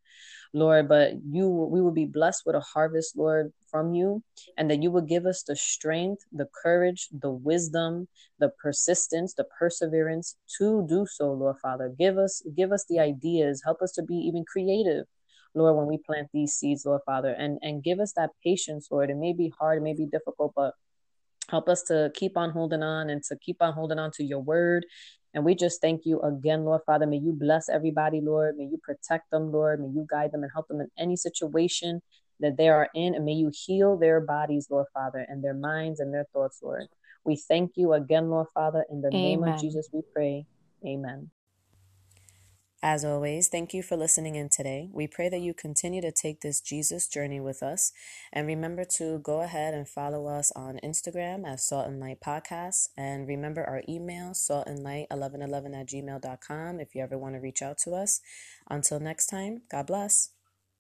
Lord, 0.54 0.88
but 0.88 1.14
you 1.30 1.50
we 1.50 1.82
will 1.82 1.92
be 1.92 2.06
blessed 2.06 2.44
with 2.46 2.56
a 2.56 2.60
harvest, 2.62 3.18
Lord, 3.18 3.52
from 3.70 3.94
you, 3.94 4.24
and 4.58 4.70
that 4.70 4.82
you 4.82 4.92
will 4.92 5.02
give 5.02 5.26
us 5.26 5.44
the 5.44 5.56
strength, 5.56 6.24
the 6.32 6.48
courage, 6.64 7.10
the 7.12 7.32
wisdom, 7.32 8.08
the 8.40 8.52
persistence, 8.62 9.34
the 9.34 9.46
perseverance 9.60 10.36
to 10.58 10.86
do 10.88 11.06
so, 11.10 11.32
Lord 11.32 11.58
Father. 11.62 11.94
Give 11.98 12.18
us 12.18 12.42
give 12.56 12.72
us 12.72 12.86
the 12.90 13.00
ideas, 13.00 13.62
help 13.64 13.82
us 13.82 13.92
to 13.94 14.04
be 14.04 14.16
even 14.16 14.46
creative. 14.46 15.06
Lord, 15.54 15.78
when 15.78 15.88
we 15.88 15.98
plant 15.98 16.28
these 16.34 16.54
seeds, 16.54 16.86
Lord 16.86 17.02
Father, 17.06 17.32
and 17.32 17.60
and 17.62 17.84
give 17.84 18.00
us 18.00 18.14
that 18.18 18.32
patience, 18.44 18.88
Lord. 18.92 19.10
It 19.10 19.18
may 19.18 19.34
be 19.34 19.54
hard, 19.60 19.80
it 19.80 19.84
may 19.84 19.94
be 19.96 20.06
difficult, 20.06 20.54
but 20.56 20.74
help 21.50 21.70
us 21.70 21.84
to 21.84 22.12
keep 22.14 22.38
on 22.38 22.52
holding 22.52 22.84
on 22.84 23.10
and 23.10 23.24
to 23.24 23.38
keep 23.38 23.58
on 23.62 23.74
holding 23.74 24.00
on 24.00 24.12
to 24.12 24.24
your 24.24 24.40
word 24.40 24.86
and 25.34 25.44
we 25.44 25.56
just 25.56 25.82
thank 25.82 26.02
you 26.06 26.20
again, 26.22 26.66
Lord 26.66 26.82
Father. 26.86 27.06
May 27.06 27.18
you 27.18 27.34
bless 27.34 27.70
everybody, 27.70 28.22
Lord. 28.22 28.58
May 28.58 28.66
you 28.66 28.80
protect 28.82 29.30
them, 29.32 29.52
Lord. 29.52 29.80
May 29.80 29.88
you 29.88 30.06
guide 30.10 30.32
them 30.32 30.44
and 30.44 30.52
help 30.54 30.68
them 30.68 30.82
in 30.82 30.90
any 30.98 31.16
situation 31.16 32.02
that 32.40 32.58
they 32.58 32.70
are 32.70 32.90
in. 32.96 33.16
And 33.16 33.26
may 33.26 33.34
you 33.34 33.52
heal 33.54 33.98
their 33.98 34.22
bodies, 34.22 34.68
Lord 34.70 34.88
Father, 34.94 35.26
and 35.28 35.44
their 35.44 35.54
minds 35.54 36.00
and 36.00 36.14
their 36.14 36.26
thoughts, 36.34 36.60
Lord. 36.64 36.88
We 37.24 37.36
thank 37.36 37.74
you 37.76 37.94
again, 37.94 38.30
Lord 38.30 38.48
Father. 38.54 38.86
In 38.90 39.02
the 39.02 39.10
Amen. 39.10 39.22
name 39.22 39.44
of 39.44 39.60
Jesus, 39.60 39.90
we 39.92 40.02
pray. 40.14 40.46
Amen. 40.86 41.30
As 42.84 43.04
always, 43.04 43.48
thank 43.48 43.74
you 43.74 43.82
for 43.82 43.98
listening 43.98 44.36
in 44.36 44.50
today. 44.50 44.90
We 44.94 45.08
pray 45.08 45.30
that 45.30 45.42
you 45.42 45.56
continue 45.56 46.00
to 46.02 46.12
take 46.12 46.42
this 46.42 46.62
Jesus 46.62 47.08
journey 47.08 47.40
with 47.40 47.64
us. 47.64 47.92
And 48.32 48.46
remember 48.46 48.86
to 48.98 49.18
go 49.18 49.42
ahead 49.42 49.74
and 49.74 49.90
follow 49.90 50.28
us 50.28 50.52
on 50.56 50.80
Instagram 50.84 51.48
at 51.48 51.60
Salt 51.60 51.88
and 51.88 52.00
Light 52.00 52.20
Podcast. 52.22 52.90
And 52.96 53.28
remember 53.28 53.64
our 53.64 53.82
email, 53.90 54.30
saltandlight1111 54.30 55.76
at 55.76 55.88
gmail.com 55.88 56.80
if 56.80 56.94
you 56.94 57.02
ever 57.02 57.18
want 57.18 57.34
to 57.34 57.42
reach 57.42 57.64
out 57.64 57.80
to 57.80 57.96
us. 57.96 58.22
Until 58.70 59.00
next 59.00 59.26
time, 59.26 59.64
God 59.72 59.88
bless. 59.88 60.37